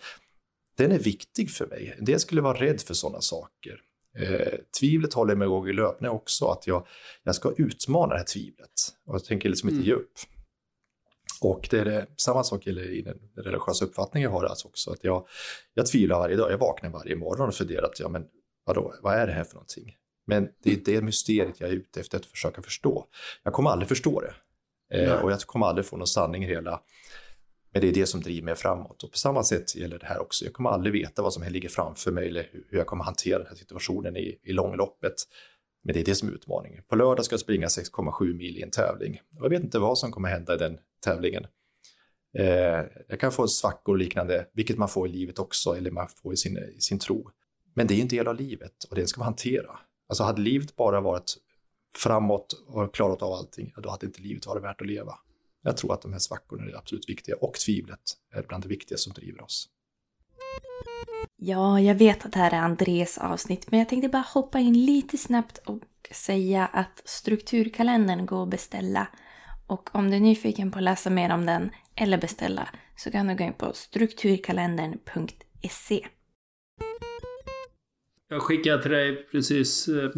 den 0.76 0.92
är 0.92 0.98
viktig 0.98 1.50
för 1.50 1.66
mig. 1.66 1.94
En 1.98 2.04
del 2.04 2.20
skulle 2.20 2.40
vara 2.40 2.60
rädd 2.60 2.80
för 2.80 2.94
sådana 2.94 3.20
saker. 3.20 3.80
Eh, 4.18 4.58
tvivlet 4.80 5.14
håller 5.14 5.34
mig 5.34 5.46
igång 5.46 5.68
i 5.68 5.72
löpning 5.72 6.10
också, 6.10 6.46
att 6.46 6.66
jag, 6.66 6.86
jag 7.22 7.34
ska 7.34 7.52
utmana 7.56 8.12
det 8.12 8.18
här 8.18 8.24
tvivlet. 8.24 8.70
Och 9.06 9.14
jag 9.14 9.24
tänker 9.24 9.48
liksom 9.48 9.68
inte 9.68 9.76
mm. 9.76 9.88
ge 9.88 9.94
upp. 9.94 10.12
Och 11.40 11.68
det 11.70 11.78
är 11.78 11.84
det, 11.84 12.06
samma 12.16 12.44
sak 12.44 12.66
i 12.66 13.02
den 13.02 13.18
religiösa 13.36 13.84
uppfattningen 13.84 14.30
jag 14.30 14.38
har 14.38 14.44
alltså 14.44 14.68
också, 14.68 14.90
att 14.90 15.04
jag, 15.04 15.26
jag 15.74 15.86
tvivlar 15.86 16.18
varje 16.18 16.36
dag. 16.36 16.52
Jag 16.52 16.58
vaknar 16.58 16.90
varje 16.90 17.16
morgon 17.16 17.48
och 17.48 17.54
funderar 17.54 17.82
att, 17.82 18.00
ja 18.00 18.08
men 18.08 18.26
vadå, 18.64 18.94
vad 19.02 19.14
är 19.14 19.26
det 19.26 19.32
här 19.32 19.44
för 19.44 19.54
någonting? 19.54 19.96
Men 20.26 20.48
det 20.62 20.72
är 20.72 20.76
det 20.84 21.02
mysteriet 21.02 21.60
jag 21.60 21.70
är 21.70 21.74
ute 21.74 22.00
efter 22.00 22.18
att 22.18 22.26
försöka 22.26 22.62
förstå. 22.62 23.06
Jag 23.42 23.52
kommer 23.52 23.70
aldrig 23.70 23.88
förstå 23.88 24.20
det. 24.20 24.34
Eh, 24.90 25.12
och 25.12 25.32
jag 25.32 25.40
kommer 25.40 25.66
aldrig 25.66 25.86
få 25.86 25.96
någon 25.96 26.06
sanning 26.06 26.44
i 26.44 26.46
det 26.46 26.54
hela. 26.54 26.80
Men 27.72 27.82
det 27.82 27.88
är 27.88 27.92
det 27.92 28.06
som 28.06 28.20
driver 28.20 28.44
mig 28.44 28.54
framåt. 28.54 29.02
Och 29.02 29.10
på 29.10 29.18
samma 29.18 29.44
sätt 29.44 29.76
gäller 29.76 29.98
det 29.98 30.06
här 30.06 30.20
också. 30.20 30.44
Jag 30.44 30.54
kommer 30.54 30.70
aldrig 30.70 30.92
veta 30.92 31.22
vad 31.22 31.32
som 31.32 31.42
ligger 31.42 31.68
framför 31.68 32.12
mig 32.12 32.28
eller 32.28 32.48
hur 32.52 32.78
jag 32.78 32.86
kommer 32.86 33.04
hantera 33.04 33.38
den 33.38 33.46
här 33.46 33.54
situationen 33.54 34.16
i, 34.16 34.38
i 34.42 34.52
långloppet. 34.52 35.14
Men 35.84 35.94
det 35.94 36.00
är 36.00 36.04
det 36.04 36.14
som 36.14 36.28
är 36.28 36.32
utmaningen. 36.32 36.82
På 36.88 36.96
lördag 36.96 37.24
ska 37.24 37.32
jag 37.32 37.40
springa 37.40 37.66
6,7 37.66 38.34
mil 38.34 38.58
i 38.58 38.62
en 38.62 38.70
tävling. 38.70 39.20
Jag 39.40 39.48
vet 39.48 39.62
inte 39.62 39.78
vad 39.78 39.98
som 39.98 40.12
kommer 40.12 40.28
hända 40.28 40.54
i 40.54 40.58
den 40.58 40.78
tävlingen. 41.04 41.46
Eh, 42.38 42.84
jag 43.08 43.20
kan 43.20 43.32
få 43.32 43.48
svackor 43.48 43.92
och 43.92 43.98
liknande, 43.98 44.46
vilket 44.52 44.78
man 44.78 44.88
får 44.88 45.08
i 45.08 45.12
livet 45.12 45.38
också, 45.38 45.76
eller 45.76 45.90
man 45.90 46.08
får 46.08 46.32
i 46.32 46.36
sin, 46.36 46.58
i 46.58 46.80
sin 46.80 46.98
tro. 46.98 47.30
Men 47.74 47.86
det 47.86 47.94
är 47.94 48.02
en 48.02 48.08
del 48.08 48.28
av 48.28 48.36
livet 48.36 48.84
och 48.90 48.96
det 48.96 49.06
ska 49.06 49.18
man 49.18 49.26
hantera. 49.26 49.78
Alltså 50.08 50.24
hade 50.24 50.42
livet 50.42 50.76
bara 50.76 51.00
varit 51.00 51.36
framåt 51.96 52.52
och 52.66 52.94
klarat 52.94 53.22
av 53.22 53.32
allting, 53.32 53.72
då 53.76 53.90
hade 53.90 54.06
inte 54.06 54.20
livet 54.20 54.46
varit 54.46 54.64
värt 54.64 54.80
att 54.80 54.86
leva. 54.86 55.14
Jag 55.62 55.76
tror 55.76 55.94
att 55.94 56.02
de 56.02 56.12
här 56.12 56.18
svackorna 56.18 56.70
är 56.70 56.76
absolut 56.76 57.08
viktiga 57.08 57.36
och 57.40 57.54
tvivlet 57.54 58.00
är 58.34 58.42
bland 58.42 58.64
det 58.64 58.68
viktiga 58.68 58.98
som 58.98 59.12
driver 59.12 59.42
oss. 59.42 59.68
Ja, 61.36 61.80
jag 61.80 61.94
vet 61.94 62.26
att 62.26 62.32
det 62.32 62.38
här 62.38 62.50
är 62.50 62.58
Andres 62.58 63.18
avsnitt, 63.18 63.70
men 63.70 63.78
jag 63.78 63.88
tänkte 63.88 64.08
bara 64.08 64.24
hoppa 64.34 64.58
in 64.58 64.86
lite 64.86 65.18
snabbt 65.18 65.58
och 65.58 65.82
säga 66.12 66.66
att 66.66 67.02
strukturkalendern 67.04 68.26
går 68.26 68.42
att 68.42 68.48
beställa 68.48 69.08
Och 69.66 69.94
om 69.94 70.10
du 70.10 70.16
är 70.16 70.20
nyfiken 70.20 70.70
på 70.70 70.78
att 70.78 70.84
läsa 70.84 71.10
mer 71.10 71.30
om 71.30 71.46
den 71.46 71.70
eller 71.94 72.18
beställa 72.18 72.68
så 72.96 73.10
kan 73.10 73.26
du 73.26 73.36
gå 73.36 73.44
in 73.44 73.52
på 73.52 73.72
strukturkalendern.se. 73.72 76.06
Jag 78.28 78.42
skickade 78.42 78.82
till 78.82 78.90
dig 78.90 79.26
precis 79.30 79.88
eh, 79.88 80.10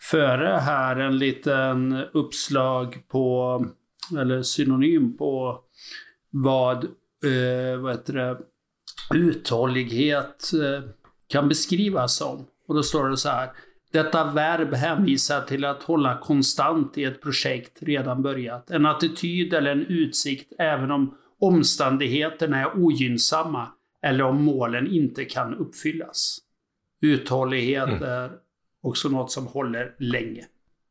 före 0.00 0.48
här 0.48 0.96
en 0.96 1.18
liten 1.18 2.04
uppslag 2.12 3.02
på, 3.08 3.64
eller 4.18 4.42
synonym 4.42 5.16
på 5.16 5.60
vad, 6.30 6.84
eh, 6.84 7.80
vad 7.80 7.92
heter 7.92 8.12
det, 8.12 8.38
uthållighet 9.14 10.52
eh, 10.54 10.90
kan 11.26 11.48
beskrivas 11.48 12.16
som. 12.16 12.46
Och 12.68 12.74
då 12.74 12.82
står 12.82 13.08
det 13.08 13.16
så 13.16 13.28
här. 13.28 13.50
Detta 13.92 14.32
verb 14.32 14.74
hänvisar 14.74 15.40
till 15.40 15.64
att 15.64 15.82
hålla 15.82 16.18
konstant 16.18 16.98
i 16.98 17.04
ett 17.04 17.22
projekt 17.22 17.82
redan 17.82 18.22
börjat. 18.22 18.70
En 18.70 18.86
attityd 18.86 19.54
eller 19.54 19.72
en 19.72 19.86
utsikt 19.86 20.52
även 20.58 20.90
om 20.90 21.16
omständigheterna 21.40 22.60
är 22.60 22.76
ogynnsamma 22.78 23.68
eller 24.02 24.24
om 24.24 24.44
målen 24.44 24.86
inte 24.86 25.24
kan 25.24 25.54
uppfyllas. 25.54 26.45
Uthållighet 27.06 27.88
mm. 27.88 28.02
är 28.02 28.30
också 28.82 29.08
något 29.08 29.30
som 29.30 29.46
håller 29.46 29.94
länge. 29.98 30.44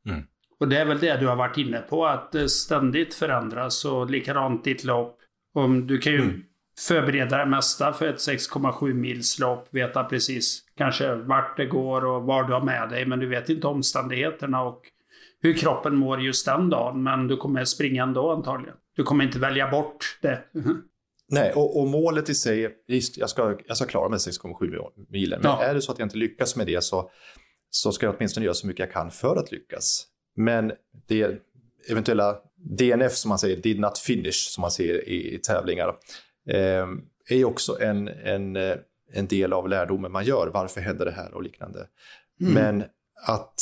Mm. 0.05 0.24
Och 0.59 0.68
det 0.68 0.78
är 0.78 0.86
väl 0.86 0.99
det 0.99 1.18
du 1.18 1.28
har 1.28 1.36
varit 1.36 1.57
inne 1.57 1.78
på, 1.78 2.05
att 2.05 2.51
ständigt 2.51 3.13
förändras 3.13 3.86
och 3.86 4.09
likadant 4.09 4.63
ditt 4.63 4.84
lopp. 4.84 5.20
Om 5.53 5.88
du 5.88 5.97
kan 5.97 6.13
ju 6.13 6.22
mm. 6.22 6.43
förbereda 6.88 7.38
det 7.38 7.45
mesta 7.45 7.93
för 7.93 8.07
ett 8.07 8.16
6,7 8.16 8.93
mils 8.93 9.39
lopp, 9.39 9.68
veta 9.72 10.03
precis 10.03 10.63
kanske 10.78 11.16
vart 11.16 11.57
det 11.57 11.66
går 11.66 12.05
och 12.05 12.24
vad 12.24 12.47
du 12.47 12.53
har 12.53 12.61
med 12.61 12.89
dig, 12.89 13.05
men 13.05 13.20
du 13.20 13.28
vet 13.28 13.49
inte 13.49 13.68
omständigheterna 13.68 14.61
och 14.61 14.82
hur 15.41 15.53
kroppen 15.53 15.95
mår 15.95 16.22
just 16.22 16.45
den 16.45 16.70
dagen. 16.70 17.03
Men 17.03 17.28
du 17.28 17.38
kommer 17.38 17.66
springa 17.66 18.03
ändå 18.03 18.32
antagligen. 18.32 18.76
Du 18.95 19.03
kommer 19.03 19.24
inte 19.24 19.39
välja 19.39 19.72
bort 19.72 20.18
det. 20.22 20.43
Nej, 21.28 21.53
och, 21.53 21.80
och, 21.80 21.88
målet 21.88 22.30
i 22.30 22.36
sig, 22.36 22.69
visst, 22.88 23.17
jag 23.17 23.30
ska, 23.30 23.57
jag 23.67 23.78
ska 23.78 23.86
klara 23.86 24.09
mig 24.09 24.19
6,7 24.19 24.89
milen. 25.09 25.41
Men 25.41 25.51
ja. 25.51 25.63
är 25.63 25.73
det 25.73 25.82
så 25.82 25.91
att 25.91 25.99
jag 25.99 26.05
inte 26.05 26.17
lyckas 26.17 26.55
med 26.55 26.67
det 26.67 26.84
så, 26.84 27.11
så 27.69 27.91
ska 27.91 28.05
jag 28.05 28.15
åtminstone 28.17 28.45
göra 28.45 28.53
så 28.53 28.67
mycket 28.67 28.80
jag 28.80 28.91
kan 28.91 29.11
för 29.11 29.36
att 29.36 29.51
lyckas. 29.51 30.07
Men 30.36 30.71
det 31.07 31.41
eventuella 31.89 32.38
DNF 32.55 33.13
som 33.13 33.30
man 33.30 33.39
säger, 33.39 33.57
did 33.57 33.80
not 33.80 33.97
finish, 33.97 34.49
som 34.49 34.61
man 34.61 34.71
säger 34.71 35.09
i, 35.09 35.36
i 35.36 35.38
tävlingar, 35.38 35.95
eh, 36.49 36.88
är 37.30 37.45
också 37.45 37.82
en, 37.82 38.07
en, 38.07 38.55
en 39.13 39.28
del 39.28 39.53
av 39.53 39.69
lärdomen 39.69 40.11
man 40.11 40.26
gör. 40.26 40.51
Varför 40.53 40.82
händer 40.82 41.05
det 41.05 41.11
här 41.11 41.34
och 41.34 41.43
liknande. 41.43 41.88
Mm. 42.41 42.53
Men 42.53 42.84
att 43.28 43.59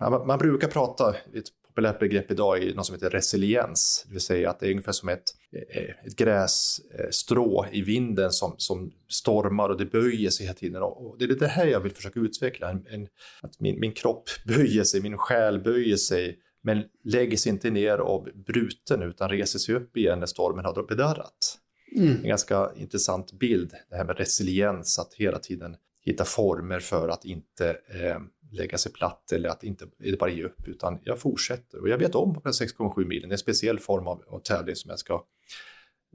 man, 0.00 0.26
man 0.26 0.38
brukar 0.38 0.68
prata, 0.68 1.14
ett 1.34 1.44
populärt 1.66 1.98
begrepp 1.98 2.30
idag 2.30 2.62
är 2.62 2.74
något 2.74 2.86
som 2.86 2.94
heter 2.94 3.10
resiliens, 3.10 4.04
det 4.06 4.12
vill 4.12 4.20
säga 4.20 4.50
att 4.50 4.60
det 4.60 4.66
är 4.66 4.70
ungefär 4.70 4.92
som 4.92 5.08
ett, 5.08 5.18
eh, 5.18 5.24
ett 5.52 6.16
grässtrå 6.16 7.66
i 7.72 7.82
vinden 7.82 8.32
som, 8.32 8.54
som 8.56 8.92
stormar 9.08 9.68
och 9.68 9.78
det 9.78 9.86
böjer 9.86 10.30
sig 10.30 10.46
hela 10.46 10.54
tiden. 10.54 10.82
Och 10.82 11.16
det 11.18 11.24
är 11.24 11.28
det 11.28 11.46
här 11.46 11.66
jag 11.66 11.80
vill 11.80 11.92
försöka 11.92 12.20
utveckla, 12.20 12.70
en, 12.70 12.86
en, 12.90 13.08
att 13.40 13.60
min, 13.60 13.80
min 13.80 13.92
kropp 13.92 14.28
böjer 14.46 14.84
sig, 14.84 15.00
min 15.00 15.18
själ 15.18 15.58
böjer 15.58 15.96
sig, 15.96 16.38
men 16.62 16.84
lägger 17.04 17.36
sig 17.36 17.52
inte 17.52 17.70
ner 17.70 17.98
av 17.98 18.28
bruten 18.46 19.02
utan 19.02 19.30
reser 19.30 19.58
sig 19.58 19.74
upp 19.74 19.96
igen 19.96 20.18
när 20.18 20.26
stormen 20.26 20.64
har 20.64 20.86
bedarrat. 20.88 21.58
Mm. 21.96 22.16
En 22.16 22.28
ganska 22.28 22.70
intressant 22.76 23.32
bild, 23.32 23.72
det 23.90 23.96
här 23.96 24.04
med 24.04 24.18
resiliens, 24.18 24.98
att 24.98 25.14
hela 25.14 25.38
tiden 25.38 25.76
hitta 26.04 26.24
former 26.24 26.80
för 26.80 27.08
att 27.08 27.24
inte 27.24 27.68
eh, 27.70 28.18
lägga 28.52 28.78
sig 28.78 28.92
platt 28.92 29.32
eller 29.32 29.48
att 29.48 29.64
inte 29.64 29.86
bara 30.18 30.30
ge 30.30 30.44
upp, 30.44 30.68
utan 30.68 30.98
jag 31.04 31.18
fortsätter. 31.18 31.80
Och 31.80 31.88
jag 31.88 31.98
vet 31.98 32.14
om 32.14 32.40
den 32.44 32.52
6,7 32.52 33.04
milen, 33.04 33.28
det 33.28 33.32
är 33.32 33.36
en 33.36 33.38
speciell 33.38 33.78
form 33.78 34.06
av, 34.06 34.22
av 34.26 34.38
tävling 34.38 34.76
som 34.76 34.90
jag 34.90 34.98
ska 34.98 35.24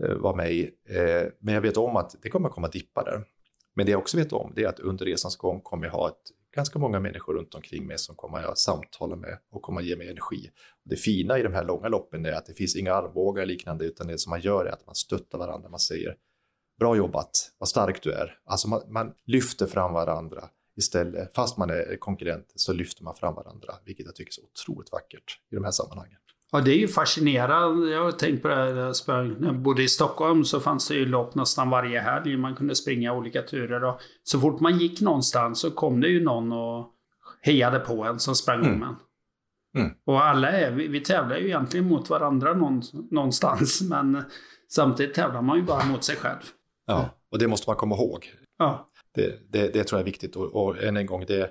Eh, 0.04 0.16
var 0.16 0.36
med 0.36 0.52
i. 0.52 0.64
Eh, 0.90 1.28
men 1.40 1.54
jag 1.54 1.62
vet 1.62 1.78
om 1.78 1.96
att 1.96 2.16
det 2.22 2.30
kommer 2.30 2.50
komma 2.50 2.68
dippar 2.68 3.06
där. 3.06 3.24
Men 3.76 3.86
det 3.86 3.92
jag 3.92 4.00
också 4.00 4.18
vet 4.18 4.34
om 4.34 4.52
det 4.56 4.64
är 4.64 4.68
att 4.68 4.80
under 4.80 5.06
resans 5.06 5.36
gång 5.36 5.62
kommer 5.62 5.86
jag 5.86 5.94
ha 5.94 6.10
ett, 6.10 6.22
ganska 6.56 6.80
många 6.80 7.00
människor 7.00 7.34
runt 7.34 7.56
omkring 7.56 7.88
mig 7.88 7.98
som 7.98 8.16
kommer 8.16 8.42
jag 8.42 8.58
samtala 8.58 9.16
med 9.16 9.38
och 9.52 9.62
kommer 9.62 9.82
ge 9.82 9.96
mig 9.96 10.10
energi. 10.10 10.52
Det 10.84 10.96
fina 10.96 11.40
i 11.40 11.44
de 11.44 11.54
här 11.54 11.64
långa 11.64 11.88
loppen 11.88 12.26
är 12.26 12.32
att 12.32 12.46
det 12.46 12.54
finns 12.54 12.76
inga 12.76 12.94
armbågar 12.94 13.42
och 13.42 13.48
liknande, 13.48 13.86
utan 13.86 14.08
det 14.08 14.20
som 14.20 14.30
man 14.30 14.42
gör 14.42 14.66
är 14.66 14.72
att 14.72 14.86
man 14.86 14.96
stöttar 14.96 15.38
varandra. 15.38 15.70
Man 15.70 15.80
säger 15.80 16.16
bra 16.80 16.96
jobbat, 16.96 17.32
vad 17.58 17.70
stark 17.70 18.04
du 18.04 18.12
är. 18.12 18.40
Alltså 18.46 18.68
man, 18.68 18.82
man 18.88 19.14
lyfter 19.26 19.66
fram 19.66 19.94
varandra 19.94 20.50
istället. 20.78 21.36
Fast 21.36 21.58
man 21.58 21.70
är 21.70 21.98
konkurrent 21.98 22.52
så 22.56 22.74
lyfter 22.74 23.04
man 23.04 23.16
fram 23.16 23.36
varandra, 23.36 23.74
vilket 23.86 24.06
jag 24.06 24.16
tycker 24.16 24.30
är 24.30 24.34
så 24.34 24.42
otroligt 24.42 24.92
vackert 24.92 25.40
i 25.52 25.56
de 25.56 25.64
här 25.64 25.72
sammanhangen. 25.72 26.20
Ja, 26.56 26.62
det 26.62 26.72
är 26.72 26.78
ju 26.78 26.88
fascinerande. 26.88 27.90
Jag 27.90 28.04
har 28.04 28.12
tänkt 28.12 28.42
på 28.42 28.48
det 28.48 28.56
här, 28.56 29.40
när 29.40 29.48
jag 29.48 29.60
bodde 29.60 29.84
i 29.84 29.88
Stockholm 29.88 30.46
så 30.46 30.60
fanns 30.60 30.88
det 30.88 30.96
ju 30.96 31.06
lopp 31.06 31.36
nästan 31.36 31.70
varje 31.70 32.00
helg. 32.00 32.38
Man 32.38 32.56
kunde 32.56 32.76
springa 32.76 33.14
olika 33.14 33.42
turer 33.42 33.84
och 33.84 34.00
så 34.24 34.40
fort 34.40 34.60
man 34.60 34.80
gick 34.80 35.02
någonstans 35.02 35.60
så 35.60 35.72
kom 35.72 36.02
det 36.02 36.08
ju 36.08 36.24
någon 36.24 36.52
och 36.52 36.88
hejade 37.42 37.80
på 37.80 38.04
en 38.04 38.20
som 38.20 38.36
sprang 38.36 38.60
mm. 38.60 38.74
om 38.74 38.84
en. 38.84 38.96
Mm. 39.82 39.96
Och 40.06 40.24
alla 40.24 40.52
är, 40.52 40.72
vi, 40.72 40.88
vi 40.88 41.00
tävlar 41.00 41.38
ju 41.38 41.46
egentligen 41.46 41.88
mot 41.88 42.10
varandra 42.10 42.54
någonstans, 43.12 43.82
men 43.90 44.24
samtidigt 44.70 45.16
tävlar 45.16 45.42
man 45.42 45.58
ju 45.58 45.64
bara 45.64 45.86
mot 45.86 46.04
sig 46.04 46.16
själv. 46.16 46.42
Ja, 46.88 47.10
och 47.32 47.40
det 47.40 47.48
måste 47.48 47.70
man 47.70 47.78
komma 47.78 47.96
ihåg. 47.96 48.32
Ja. 48.58 48.90
Det, 49.16 49.52
det, 49.52 49.74
det 49.74 49.84
tror 49.84 50.00
jag 50.00 50.08
är 50.08 50.12
viktigt 50.12 50.36
och, 50.36 50.56
och 50.56 50.84
än 50.84 50.98
en 50.98 51.06
gång, 51.06 51.26
det, 51.28 51.50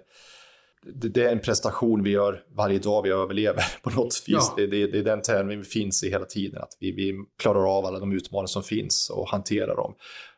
det, 0.94 1.08
det, 1.08 1.24
är 1.24 1.32
en 1.32 1.40
prestation 1.40 2.02
vi 2.02 2.10
gör 2.10 2.44
varje 2.56 2.78
dag 2.78 3.02
vi 3.02 3.10
överlever 3.10 3.64
på 3.82 3.90
något 3.90 4.14
vis. 4.14 4.24
Ja. 4.26 4.54
Det, 4.56 4.66
det, 4.66 4.86
det, 4.86 4.98
är 4.98 5.02
den 5.02 5.22
tävling 5.22 5.58
vi 5.58 5.64
finns 5.64 6.04
i 6.04 6.10
hela 6.10 6.24
tiden, 6.24 6.62
att 6.62 6.76
vi, 6.80 6.92
vi 6.92 7.24
klarar 7.38 7.78
av 7.78 7.86
alla 7.86 7.98
de 7.98 8.12
utmaningar 8.12 8.46
som 8.46 8.62
finns 8.62 9.10
och 9.10 9.28
hanterar 9.28 9.76
dem 9.76 9.94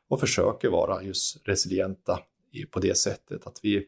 och 0.09 0.21
försöker 0.21 0.69
vara 0.69 1.03
just 1.03 1.49
resilienta 1.49 2.21
på 2.71 2.81
det 2.81 2.97
sättet 2.97 3.47
att 3.47 3.61
vi, 3.63 3.85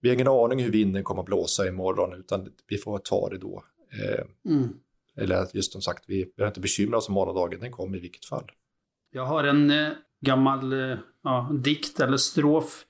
vi 0.00 0.08
har 0.08 0.14
ingen 0.14 0.28
aning 0.28 0.58
hur 0.58 0.70
vinden 0.70 1.04
kommer 1.04 1.20
att 1.20 1.26
blåsa 1.26 1.68
imorgon 1.68 2.12
utan 2.20 2.48
vi 2.68 2.78
får 2.78 2.98
ta 2.98 3.28
det 3.28 3.38
då. 3.38 3.64
Eh, 3.92 4.52
mm. 4.52 4.68
Eller 5.16 5.46
just 5.54 5.72
som 5.72 5.82
sagt, 5.82 6.04
vi 6.06 6.32
behöver 6.36 6.50
inte 6.50 6.60
bekymra 6.60 6.98
oss 6.98 7.08
om 7.08 7.14
morgondagen, 7.14 7.60
den 7.60 7.72
kommer 7.72 7.98
i 7.98 8.00
vilket 8.00 8.24
fall. 8.24 8.44
Jag 9.12 9.26
har 9.26 9.44
en 9.44 9.70
eh, 9.70 9.92
gammal 10.20 10.72
eh, 10.72 10.98
ja, 11.22 11.50
dikt 11.62 12.00
eller 12.00 12.16
strof 12.16 12.84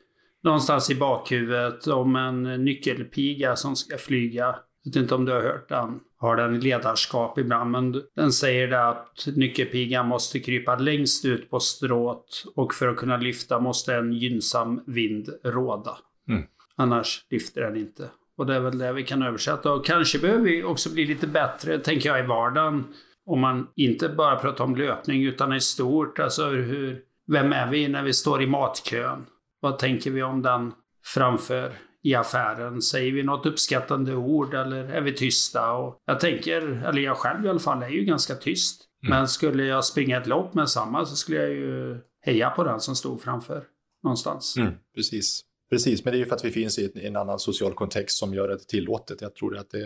någonstans 0.47 0.91
i 0.91 0.95
bakhuvudet 0.95 1.87
om 1.87 2.17
en 2.17 2.65
nyckelpiga 2.65 3.57
som 3.57 3.77
ska 3.77 3.99
flyga. 3.99 4.45
Jag 4.83 4.91
vet 4.91 4.97
inte 4.97 5.15
om 5.15 5.25
du 5.25 5.33
har 5.33 5.41
hört 5.41 5.69
den. 5.69 6.01
Har 6.19 6.37
den 6.37 6.61
ledarskap 6.61 7.39
ibland, 7.39 7.71
men 7.71 8.03
den 8.17 8.33
säger 8.33 8.69
det 8.69 8.89
att 8.89 9.29
nyckelpigan 9.37 10.07
måste 10.07 10.41
krypa 10.41 10.77
längst 10.77 11.25
ut 11.25 11.51
på 11.51 11.61
strået 11.61 12.45
och 12.57 12.75
för 12.75 12.89
att 12.89 12.97
kunna 12.97 13.17
lyfta 13.17 13.61
måste 13.61 13.95
en 13.95 14.13
gynnsam 14.13 14.81
vind 14.87 15.29
råda. 15.45 15.99
Mm. 16.29 16.43
Annars 16.77 17.27
lyfter 17.31 17.61
den 17.61 17.77
inte. 17.77 18.11
Och 18.37 18.47
det 18.47 18.55
är 18.55 18.61
väl 18.61 18.79
det 18.79 18.93
vi 18.93 19.03
kan 19.03 19.23
översätta. 19.23 19.73
Och 19.73 19.87
kanske 19.87 20.19
behöver 20.19 20.45
vi 20.45 20.65
också 20.65 20.93
bli 20.93 21.07
lite 21.07 21.27
bättre, 21.27 21.79
tänker 21.79 22.09
jag, 22.09 22.25
i 22.25 22.27
vardagen. 22.27 22.85
Om 23.27 23.41
man 23.41 23.67
inte 23.77 24.09
bara 24.09 24.37
pratar 24.37 24.65
om 24.65 24.77
löpning 24.77 25.25
utan 25.25 25.53
i 25.53 25.61
stort. 25.61 26.19
Alltså 26.19 26.47
hur, 26.47 27.01
vem 27.27 27.53
är 27.53 27.71
vi 27.71 27.89
när 27.89 28.03
vi 28.03 28.13
står 28.13 28.43
i 28.43 28.47
matkön? 28.47 29.27
Vad 29.61 29.79
tänker 29.79 30.11
vi 30.11 30.23
om 30.23 30.43
den 30.43 30.73
framför 31.05 31.73
i 32.03 32.15
affären? 32.15 32.83
Säger 32.83 33.13
vi 33.13 33.23
något 33.23 33.47
uppskattande 33.47 34.15
ord 34.15 34.55
eller 34.55 34.85
är 34.85 35.01
vi 35.01 35.13
tysta? 35.13 35.73
Och 35.73 36.03
jag 36.07 36.21
tänker, 36.21 36.63
eller 36.63 37.03
jag 37.03 37.17
själv 37.17 37.47
i 37.47 37.49
alla 37.49 37.59
fall, 37.59 37.83
är 37.83 37.89
ju 37.89 38.05
ganska 38.05 38.35
tyst. 38.35 38.83
Mm. 39.03 39.19
Men 39.19 39.29
skulle 39.29 39.65
jag 39.65 39.85
springa 39.85 40.21
ett 40.21 40.27
lopp 40.27 40.55
med 40.55 40.69
samma 40.69 41.05
så 41.05 41.17
skulle 41.17 41.39
jag 41.39 41.51
ju 41.51 41.99
heja 42.23 42.51
på 42.51 42.65
den 42.65 42.81
som 42.81 42.97
stod 42.97 43.21
framför 43.21 43.65
någonstans. 44.03 44.57
Mm, 44.57 44.73
precis. 44.95 45.43
Precis, 45.71 46.05
men 46.05 46.13
det 46.13 46.17
är 46.17 46.21
ju 46.21 46.27
för 46.27 46.35
att 46.35 46.45
vi 46.45 46.51
finns 46.51 46.79
i 46.79 47.07
en 47.07 47.17
annan 47.17 47.39
social 47.39 47.75
kontext 47.75 48.19
som 48.19 48.35
gör 48.35 48.49
det 48.49 48.59
tillåtet. 48.59 49.21
Jag 49.21 49.35
tror 49.35 49.57
att 49.57 49.71
det 49.71 49.81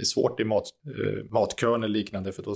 är 0.00 0.04
svårt 0.04 0.40
i 0.40 0.44
mat, 0.44 0.64
eh, 0.86 1.24
matkön 1.30 1.82
eller 1.82 1.88
liknande 1.88 2.32
för 2.32 2.42
då 2.42 2.54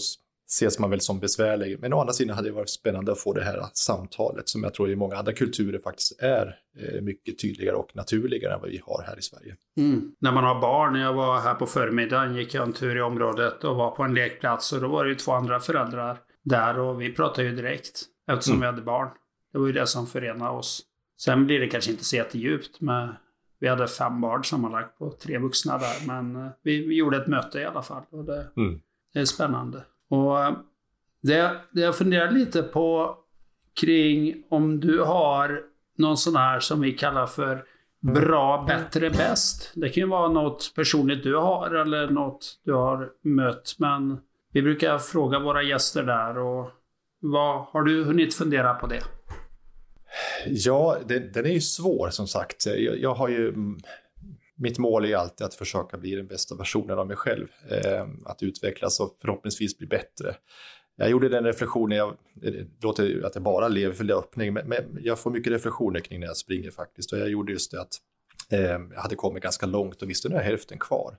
ses 0.50 0.78
man 0.78 0.90
väl 0.90 1.00
som 1.00 1.20
besvärlig. 1.20 1.80
Men 1.80 1.92
å 1.92 2.00
andra 2.00 2.12
sidan 2.12 2.36
hade 2.36 2.48
det 2.48 2.54
varit 2.54 2.70
spännande 2.70 3.12
att 3.12 3.20
få 3.20 3.32
det 3.32 3.44
här 3.44 3.66
samtalet 3.72 4.48
som 4.48 4.62
jag 4.62 4.74
tror 4.74 4.90
i 4.90 4.96
många 4.96 5.16
andra 5.16 5.32
kulturer 5.32 5.78
faktiskt 5.78 6.22
är 6.22 6.56
eh, 6.78 7.00
mycket 7.00 7.38
tydligare 7.38 7.76
och 7.76 7.96
naturligare 7.96 8.54
än 8.54 8.60
vad 8.60 8.70
vi 8.70 8.80
har 8.86 9.04
här 9.06 9.18
i 9.18 9.22
Sverige. 9.22 9.56
Mm. 9.76 10.12
När 10.20 10.32
man 10.32 10.44
har 10.44 10.60
barn, 10.60 10.92
när 10.92 11.00
jag 11.00 11.14
var 11.14 11.40
här 11.40 11.54
på 11.54 11.66
förmiddagen 11.66 12.36
gick 12.36 12.54
jag 12.54 12.66
en 12.66 12.72
tur 12.72 12.96
i 12.96 13.00
området 13.00 13.64
och 13.64 13.76
var 13.76 13.90
på 13.90 14.02
en 14.02 14.14
lekplats 14.14 14.72
och 14.72 14.80
då 14.80 14.88
var 14.88 15.04
det 15.04 15.10
ju 15.10 15.16
två 15.16 15.32
andra 15.32 15.60
föräldrar 15.60 16.18
där 16.44 16.78
och 16.78 17.00
vi 17.00 17.12
pratade 17.12 17.48
ju 17.48 17.56
direkt 17.56 18.04
eftersom 18.30 18.54
mm. 18.54 18.60
vi 18.60 18.66
hade 18.66 18.82
barn. 18.82 19.08
Det 19.52 19.58
var 19.58 19.66
ju 19.66 19.72
det 19.72 19.86
som 19.86 20.06
förenade 20.06 20.50
oss. 20.50 20.82
Sen 21.20 21.46
blir 21.46 21.60
det 21.60 21.68
kanske 21.68 21.90
inte 21.90 22.04
så 22.04 22.16
jättedjupt 22.16 22.80
med 22.80 23.16
vi 23.60 23.68
hade 23.68 23.88
fem 23.88 24.20
barn 24.20 24.44
sammanlagt 24.44 24.98
på 24.98 25.10
tre 25.10 25.38
vuxna 25.38 25.78
där, 25.78 26.06
men 26.06 26.36
eh, 26.36 26.52
vi, 26.62 26.86
vi 26.86 26.94
gjorde 26.94 27.16
ett 27.16 27.26
möte 27.26 27.60
i 27.60 27.64
alla 27.64 27.82
fall. 27.82 28.02
Och 28.10 28.24
det, 28.24 28.46
mm. 28.56 28.80
det 29.12 29.20
är 29.20 29.24
spännande. 29.24 29.84
Och 30.10 30.40
eh, 30.40 30.52
det, 31.22 31.60
det 31.70 31.80
jag 31.80 31.96
funderar 31.98 32.30
lite 32.30 32.62
på 32.62 33.16
kring 33.80 34.42
om 34.48 34.80
du 34.80 35.00
har 35.02 35.62
någon 35.98 36.16
sån 36.16 36.36
här 36.36 36.60
som 36.60 36.80
vi 36.80 36.92
kallar 36.92 37.26
för 37.26 37.64
bra, 38.00 38.64
bättre, 38.68 39.10
bäst. 39.10 39.72
Det 39.74 39.88
kan 39.88 40.00
ju 40.00 40.08
vara 40.08 40.28
något 40.28 40.72
personligt 40.74 41.22
du 41.22 41.36
har 41.36 41.74
eller 41.74 42.10
något 42.10 42.60
du 42.64 42.72
har 42.72 43.10
mött. 43.22 43.74
Men 43.78 44.20
Vi 44.52 44.62
brukar 44.62 44.98
fråga 44.98 45.38
våra 45.38 45.62
gäster 45.62 46.02
där 46.02 46.38
och 46.38 46.70
vad 47.20 47.64
har 47.64 47.82
du 47.82 48.04
hunnit 48.04 48.34
fundera 48.34 48.74
på 48.74 48.86
det? 48.86 49.00
Ja, 50.46 50.96
den, 51.06 51.32
den 51.32 51.46
är 51.46 51.50
ju 51.50 51.60
svår 51.60 52.10
som 52.10 52.26
sagt. 52.26 52.66
Jag, 52.66 52.98
jag, 52.98 53.14
har 53.14 53.28
ju... 53.28 53.54
Mitt 54.60 54.78
mål 54.78 55.04
är 55.04 55.16
alltid 55.16 55.46
att 55.46 55.54
försöka 55.54 55.98
bli 55.98 56.14
den 56.14 56.26
bästa 56.26 56.54
versionen 56.54 56.98
av 56.98 57.06
mig 57.06 57.16
själv. 57.16 57.48
Eh, 57.70 58.06
att 58.24 58.42
utvecklas 58.42 59.00
och 59.00 59.16
förhoppningsvis 59.20 59.78
bli 59.78 59.86
bättre. 59.86 60.36
Jag 60.96 61.10
gjorde 61.10 61.28
den 61.28 61.44
reflektionen, 61.44 61.98
jag, 61.98 62.16
det 62.34 62.82
låter 62.82 63.26
att 63.26 63.34
jag 63.34 63.44
bara 63.44 63.68
lever 63.68 63.94
för 63.94 64.04
löpning, 64.04 64.52
men, 64.52 64.68
men, 64.68 64.98
jag 65.00 65.18
får 65.18 65.30
mycket 65.30 65.52
reflektioner 65.52 66.00
kring 66.00 66.20
när 66.20 66.26
jag 66.26 66.36
springer 66.36 66.70
faktiskt. 66.70 67.12
Och 67.12 67.18
jag 67.18 67.28
gjorde 67.28 67.52
just 67.52 67.70
det 67.70 67.80
att 67.80 67.94
eh, 68.52 68.60
jag 68.60 69.00
hade 69.00 69.14
kommit 69.14 69.42
ganska 69.42 69.66
långt 69.66 70.02
och 70.02 70.10
visste 70.10 70.28
nu 70.28 70.36
är 70.36 70.42
hälften 70.42 70.78
kvar. 70.78 71.16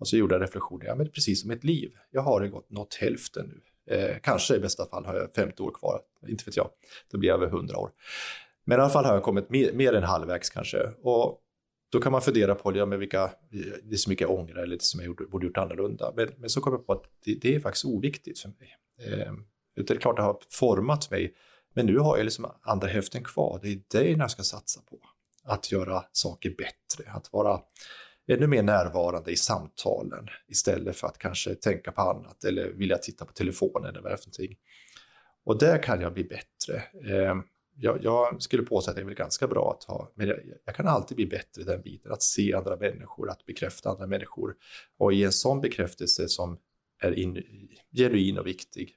Och 0.00 0.08
så 0.08 0.16
gjorde 0.16 0.34
jag 0.34 0.42
reflektionen, 0.42 0.86
ja 0.86 0.94
men 0.94 1.10
precis 1.10 1.42
som 1.42 1.50
ett 1.50 1.64
liv, 1.64 1.90
jag 2.10 2.22
har 2.22 2.46
gått, 2.46 2.70
nått 2.70 2.94
hälften 2.94 3.46
nu. 3.46 3.60
Eh, 3.96 4.16
kanske 4.22 4.56
i 4.56 4.58
bästa 4.58 4.86
fall 4.86 5.04
har 5.04 5.14
jag 5.14 5.34
50 5.34 5.62
år 5.62 5.70
kvar, 5.70 6.00
inte 6.28 6.44
vet 6.46 6.56
jag, 6.56 6.70
då 7.12 7.18
blir 7.18 7.28
jag 7.28 7.36
över 7.36 7.46
100 7.46 7.76
år. 7.76 7.90
Men 8.64 8.78
i 8.78 8.82
alla 8.82 8.90
fall 8.90 9.04
har 9.04 9.14
jag 9.14 9.22
kommit 9.22 9.50
mer, 9.50 9.72
mer 9.72 9.92
än 9.92 10.02
halvvägs 10.02 10.50
kanske. 10.50 10.78
Och 11.02 11.40
då 11.90 12.00
kan 12.00 12.12
man 12.12 12.22
fundera 12.22 12.54
på 12.54 12.76
ja, 12.76 12.86
men 12.86 12.98
vilka, 12.98 13.30
det 13.82 13.94
är 13.94 13.96
så 13.96 14.10
mycket 14.10 14.28
jag 14.28 14.38
ångrar 14.38 14.62
eller 14.62 14.78
som 14.80 15.00
jag 15.00 15.06
gjorde, 15.06 15.26
borde 15.26 15.46
gjort 15.46 15.56
annorlunda. 15.56 16.12
Men, 16.16 16.28
men 16.38 16.50
så 16.50 16.60
kom 16.60 16.72
jag 16.72 16.86
på 16.86 16.92
att 16.92 17.04
det, 17.24 17.34
det 17.34 17.54
är 17.54 17.60
faktiskt 17.60 17.84
oviktigt 17.84 18.38
för 18.38 18.48
mig. 18.48 18.76
Eh, 18.98 19.32
det 19.76 19.90
är 19.90 19.96
klart 19.96 20.16
det 20.16 20.22
har 20.22 20.38
format 20.50 21.10
mig, 21.10 21.34
men 21.74 21.86
nu 21.86 21.98
har 21.98 22.16
jag 22.16 22.24
liksom 22.24 22.52
andra 22.62 22.88
hälften 22.88 23.24
kvar. 23.24 23.60
Det 23.62 23.68
är 23.68 23.80
det 23.90 24.10
jag 24.10 24.30
ska 24.30 24.42
satsa 24.42 24.80
på. 24.90 24.98
Att 25.44 25.72
göra 25.72 26.04
saker 26.12 26.50
bättre, 26.50 27.12
att 27.12 27.32
vara 27.32 27.60
ännu 28.28 28.46
mer 28.46 28.62
närvarande 28.62 29.30
i 29.30 29.36
samtalen 29.36 30.28
istället 30.48 30.96
för 30.96 31.06
att 31.06 31.18
kanske 31.18 31.54
tänka 31.54 31.92
på 31.92 32.00
annat 32.00 32.44
eller 32.44 32.68
vilja 32.68 32.98
titta 32.98 33.24
på 33.24 33.32
telefonen 33.32 33.90
eller 33.90 34.00
vad 34.00 34.10
det 34.10 34.14
är 34.14 34.16
för 34.16 34.26
någonting. 34.26 34.58
Och 35.44 35.58
där 35.58 35.82
kan 35.82 36.00
jag 36.00 36.14
bli 36.14 36.24
bättre. 36.24 36.76
Eh, 37.14 37.36
jag, 37.80 38.04
jag, 38.04 38.42
skulle 38.42 38.62
påstå 38.62 38.90
att 38.90 38.96
det 38.96 39.02
är 39.02 39.06
väl 39.06 39.14
ganska 39.14 39.46
bra 39.46 39.76
att 39.78 39.84
ha, 39.84 40.12
men 40.14 40.28
jag, 40.28 40.38
jag, 40.64 40.74
kan 40.74 40.86
alltid 40.86 41.16
bli 41.16 41.26
bättre 41.26 41.62
i 41.62 41.64
den 41.64 41.82
biten, 41.82 42.12
att 42.12 42.22
se 42.22 42.54
andra 42.54 42.76
människor, 42.76 43.30
att 43.30 43.46
bekräfta 43.46 43.90
andra 43.90 44.06
människor. 44.06 44.56
Och 44.98 45.12
i 45.12 45.24
en 45.24 45.32
sån 45.32 45.60
bekräftelse 45.60 46.28
som 46.28 46.58
är 47.02 47.18
in, 47.18 47.42
genuin 47.96 48.38
och 48.38 48.46
viktig. 48.46 48.96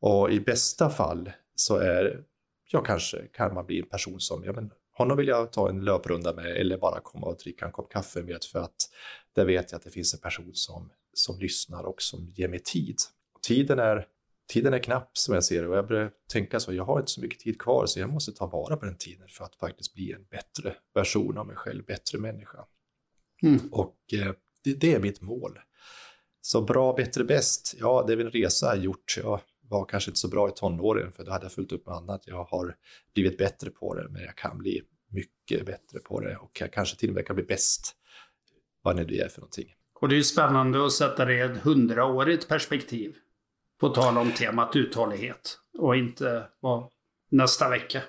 Och 0.00 0.32
i 0.32 0.40
bästa 0.40 0.90
fall 0.90 1.32
så 1.54 1.76
är 1.76 2.24
jag 2.70 2.86
kanske, 2.86 3.26
kan 3.26 3.54
man 3.54 3.66
bli 3.66 3.80
en 3.80 3.88
person 3.88 4.20
som, 4.20 4.44
ja 4.44 4.52
men 4.52 4.70
honom 4.92 5.16
vill 5.16 5.28
jag 5.28 5.52
ta 5.52 5.68
en 5.68 5.84
löprunda 5.84 6.34
med 6.34 6.56
eller 6.56 6.78
bara 6.78 7.00
komma 7.00 7.26
och 7.26 7.36
dricka 7.36 7.66
en 7.66 7.72
kopp 7.72 7.92
kaffe 7.92 8.22
med 8.22 8.44
för 8.52 8.58
att 8.58 8.76
där 9.34 9.44
vet 9.44 9.72
jag 9.72 9.78
att 9.78 9.84
det 9.84 9.90
finns 9.90 10.14
en 10.14 10.20
person 10.20 10.50
som, 10.52 10.90
som 11.14 11.38
lyssnar 11.38 11.82
och 11.82 12.02
som 12.02 12.28
ger 12.28 12.48
mig 12.48 12.58
tid. 12.58 12.96
Och 13.34 13.42
tiden 13.42 13.78
är 13.78 14.06
tiden 14.50 14.74
är 14.74 14.78
knapp 14.78 15.18
som 15.18 15.34
jag 15.34 15.44
ser 15.44 15.62
det 15.62 15.68
och 15.68 15.76
jag 15.76 15.88
börjar 15.88 16.10
tänka 16.32 16.60
så, 16.60 16.72
jag 16.72 16.84
har 16.84 16.98
inte 16.98 17.12
så 17.12 17.20
mycket 17.20 17.40
tid 17.40 17.60
kvar 17.60 17.86
så 17.86 18.00
jag 18.00 18.10
måste 18.10 18.32
ta 18.32 18.46
vara 18.46 18.76
på 18.76 18.86
den 18.86 18.96
tiden 18.98 19.28
för 19.28 19.44
att 19.44 19.54
faktiskt 19.54 19.94
bli 19.94 20.12
en 20.12 20.24
bättre 20.24 20.74
version 20.94 21.38
av 21.38 21.46
mig 21.46 21.56
själv, 21.56 21.84
bättre 21.84 22.18
människa. 22.18 22.58
Mm. 23.42 23.60
Och 23.72 23.96
eh, 24.12 24.32
det, 24.64 24.74
det, 24.74 24.94
är 24.94 25.00
mitt 25.00 25.20
mål. 25.20 25.58
Så 26.40 26.62
bra, 26.62 26.92
bättre, 26.92 27.24
bäst, 27.24 27.74
ja 27.80 28.04
det 28.06 28.12
är 28.12 28.16
väl 28.16 28.26
en 28.26 28.32
resa 28.32 28.66
jag 28.66 28.84
gjort. 28.84 29.16
Jag 29.22 29.40
var 29.68 29.84
kanske 29.84 30.10
inte 30.10 30.20
så 30.20 30.28
bra 30.28 30.48
i 30.48 30.52
tonåren 30.52 31.12
för 31.12 31.24
då 31.24 31.32
hade 31.32 31.44
jag 31.44 31.52
fullt 31.52 31.72
upp 31.72 31.86
med 31.86 31.94
annat. 31.94 32.22
Jag 32.26 32.44
har 32.44 32.76
blivit 33.14 33.38
bättre 33.38 33.70
på 33.70 33.94
det, 33.94 34.08
men 34.08 34.22
jag 34.22 34.36
kan 34.36 34.58
bli 34.58 34.82
mycket 35.10 35.66
bättre 35.66 35.98
på 35.98 36.20
det 36.20 36.36
och 36.36 36.60
jag 36.60 36.72
kanske 36.72 36.96
till 36.96 37.08
och 37.08 37.14
med 37.14 37.26
kan 37.26 37.36
bli 37.36 37.44
bäst, 37.44 37.96
vad 38.82 38.96
nu 38.96 39.04
det 39.04 39.20
är 39.20 39.28
för 39.28 39.40
någonting. 39.40 39.74
Och 40.00 40.08
det 40.08 40.14
är 40.14 40.16
ju 40.16 40.24
spännande 40.24 40.86
att 40.86 40.92
sätta 40.92 41.24
det 41.24 41.34
i 41.34 41.40
ett 41.40 41.56
hundraårigt 41.56 42.48
perspektiv. 42.48 43.16
På 43.80 43.88
tal 43.88 44.18
om 44.18 44.32
temat 44.32 44.76
uthållighet 44.76 45.58
och 45.78 45.96
inte 45.96 46.44
vad 46.60 46.88
nästa 47.30 47.68
vecka. 47.68 48.02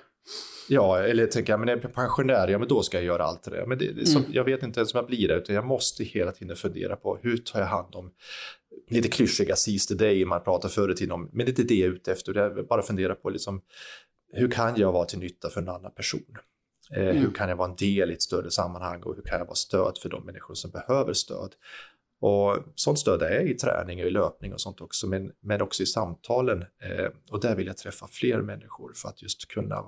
Ja, 0.68 0.98
eller 0.98 1.26
tänker 1.26 1.52
jag, 1.52 1.60
men 1.60 1.68
är 1.68 1.80
jag 1.82 1.94
pensionär, 1.94 2.48
ja 2.48 2.58
men 2.58 2.68
då 2.68 2.82
ska 2.82 2.96
jag 2.96 3.04
göra 3.04 3.24
allt 3.24 3.42
det 3.42 3.66
Men 3.66 3.78
det, 3.78 3.92
det 3.92 4.06
som, 4.06 4.22
mm. 4.22 4.34
jag 4.34 4.44
vet 4.44 4.62
inte 4.62 4.80
ens 4.80 4.94
om 4.94 4.98
jag 4.98 5.06
blir 5.06 5.28
det, 5.28 5.34
utan 5.34 5.54
jag 5.54 5.66
måste 5.66 6.04
hela 6.04 6.32
tiden 6.32 6.56
fundera 6.56 6.96
på 6.96 7.18
hur 7.22 7.36
tar 7.36 7.60
jag 7.60 7.66
hand 7.66 7.94
om 7.94 8.10
lite 8.90 9.08
klyschiga 9.08 9.56
seize 9.56 9.88
the 9.88 10.04
day 10.04 10.24
man 10.24 10.42
pratar 10.42 10.68
förr 10.68 10.90
i 10.90 10.94
tiden 10.94 11.12
om, 11.12 11.30
men 11.32 11.46
det 11.46 11.50
är 11.50 11.60
inte 11.60 11.62
det 11.62 11.74
jag 11.74 11.88
är 11.88 11.92
ute 11.92 12.12
efter, 12.12 12.34
jag 12.34 12.66
bara 12.66 12.82
fundera 12.82 13.14
på 13.14 13.30
liksom, 13.30 13.62
hur 14.32 14.50
kan 14.50 14.76
jag 14.76 14.92
vara 14.92 15.04
till 15.04 15.18
nytta 15.18 15.50
för 15.50 15.60
en 15.60 15.68
annan 15.68 15.92
person? 15.92 16.36
Eh, 16.96 17.02
mm. 17.02 17.16
Hur 17.16 17.30
kan 17.30 17.48
jag 17.48 17.56
vara 17.56 17.70
en 17.70 17.76
del 17.76 18.10
i 18.10 18.14
ett 18.14 18.22
större 18.22 18.50
sammanhang 18.50 19.02
och 19.02 19.16
hur 19.16 19.22
kan 19.22 19.38
jag 19.38 19.46
vara 19.46 19.54
stöd 19.54 19.98
för 20.02 20.08
de 20.08 20.26
människor 20.26 20.54
som 20.54 20.70
behöver 20.70 21.12
stöd? 21.12 21.54
Och 22.22 22.58
sånt 22.74 22.98
stöd 22.98 23.22
är 23.22 23.40
i 23.40 23.54
träning 23.54 24.00
och 24.00 24.06
i 24.06 24.10
löpning 24.10 24.52
och 24.52 24.60
sånt 24.60 24.80
också, 24.80 25.06
men, 25.06 25.32
men 25.40 25.62
också 25.62 25.82
i 25.82 25.86
samtalen. 25.86 26.62
Eh, 26.62 27.06
och 27.30 27.40
där 27.40 27.56
vill 27.56 27.66
jag 27.66 27.76
träffa 27.76 28.06
fler 28.06 28.40
människor 28.40 28.92
för 28.96 29.08
att 29.08 29.22
just 29.22 29.48
kunna 29.48 29.84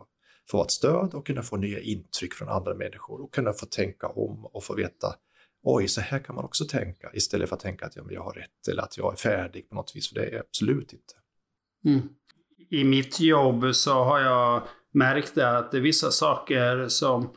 få 0.50 0.62
ett 0.62 0.70
stöd 0.70 1.14
och 1.14 1.26
kunna 1.26 1.42
få 1.42 1.56
nya 1.56 1.80
intryck 1.80 2.34
från 2.34 2.48
andra 2.48 2.74
människor 2.74 3.22
och 3.22 3.34
kunna 3.34 3.52
få 3.52 3.66
tänka 3.66 4.06
om 4.06 4.44
och 4.44 4.64
få 4.64 4.74
veta 4.74 5.14
oj, 5.62 5.88
så 5.88 6.00
här 6.00 6.18
kan 6.18 6.34
man 6.34 6.44
också 6.44 6.64
tänka 6.64 7.10
istället 7.14 7.48
för 7.48 7.56
att 7.56 7.62
tänka 7.62 7.86
att 7.86 7.96
ja, 7.96 8.02
jag 8.10 8.22
har 8.22 8.32
rätt 8.32 8.68
eller 8.70 8.82
att 8.82 8.98
jag 8.98 9.12
är 9.12 9.16
färdig 9.16 9.68
på 9.68 9.74
något 9.74 9.96
vis, 9.96 10.08
för 10.08 10.14
det 10.14 10.26
är 10.26 10.32
jag 10.32 10.40
absolut 10.40 10.92
inte. 10.92 11.14
Mm. 11.84 12.08
I 12.70 12.84
mitt 12.84 13.20
jobb 13.20 13.74
så 13.74 13.92
har 13.92 14.20
jag 14.20 14.62
märkt 14.92 15.38
att 15.38 15.72
det 15.72 15.76
är 15.76 15.82
vissa 15.82 16.10
saker 16.10 16.88
som 16.88 17.36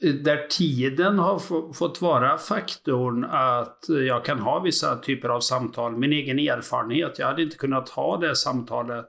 där 0.00 0.46
tiden 0.48 1.18
har 1.18 1.38
fått 1.72 2.02
vara 2.02 2.38
faktorn 2.38 3.24
att 3.24 3.84
jag 3.88 4.24
kan 4.24 4.38
ha 4.38 4.60
vissa 4.60 4.96
typer 4.96 5.28
av 5.28 5.40
samtal. 5.40 5.96
Min 5.96 6.12
egen 6.12 6.38
erfarenhet, 6.38 7.18
jag 7.18 7.26
hade 7.26 7.42
inte 7.42 7.56
kunnat 7.56 7.88
ha 7.88 8.16
det 8.16 8.36
samtalet 8.36 9.06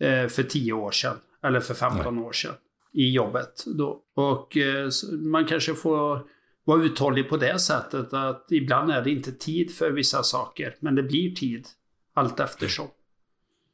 eh, 0.00 0.26
för 0.26 0.42
10 0.42 0.72
år 0.72 0.90
sedan. 0.90 1.16
Eller 1.42 1.60
för 1.60 1.74
15 1.74 2.14
Nej. 2.14 2.24
år 2.24 2.32
sedan. 2.32 2.54
I 2.92 3.10
jobbet 3.10 3.64
då. 3.66 4.02
Och 4.14 4.56
eh, 4.56 4.88
man 5.12 5.44
kanske 5.44 5.74
får 5.74 6.20
vara 6.64 6.82
uthållig 6.82 7.28
på 7.28 7.36
det 7.36 7.58
sättet 7.58 8.12
att 8.12 8.46
ibland 8.50 8.90
är 8.90 9.02
det 9.02 9.10
inte 9.10 9.32
tid 9.32 9.74
för 9.74 9.90
vissa 9.90 10.22
saker. 10.22 10.76
Men 10.80 10.94
det 10.94 11.02
blir 11.02 11.34
tid 11.34 11.66
allt 12.14 12.40
eftersom. 12.40 12.88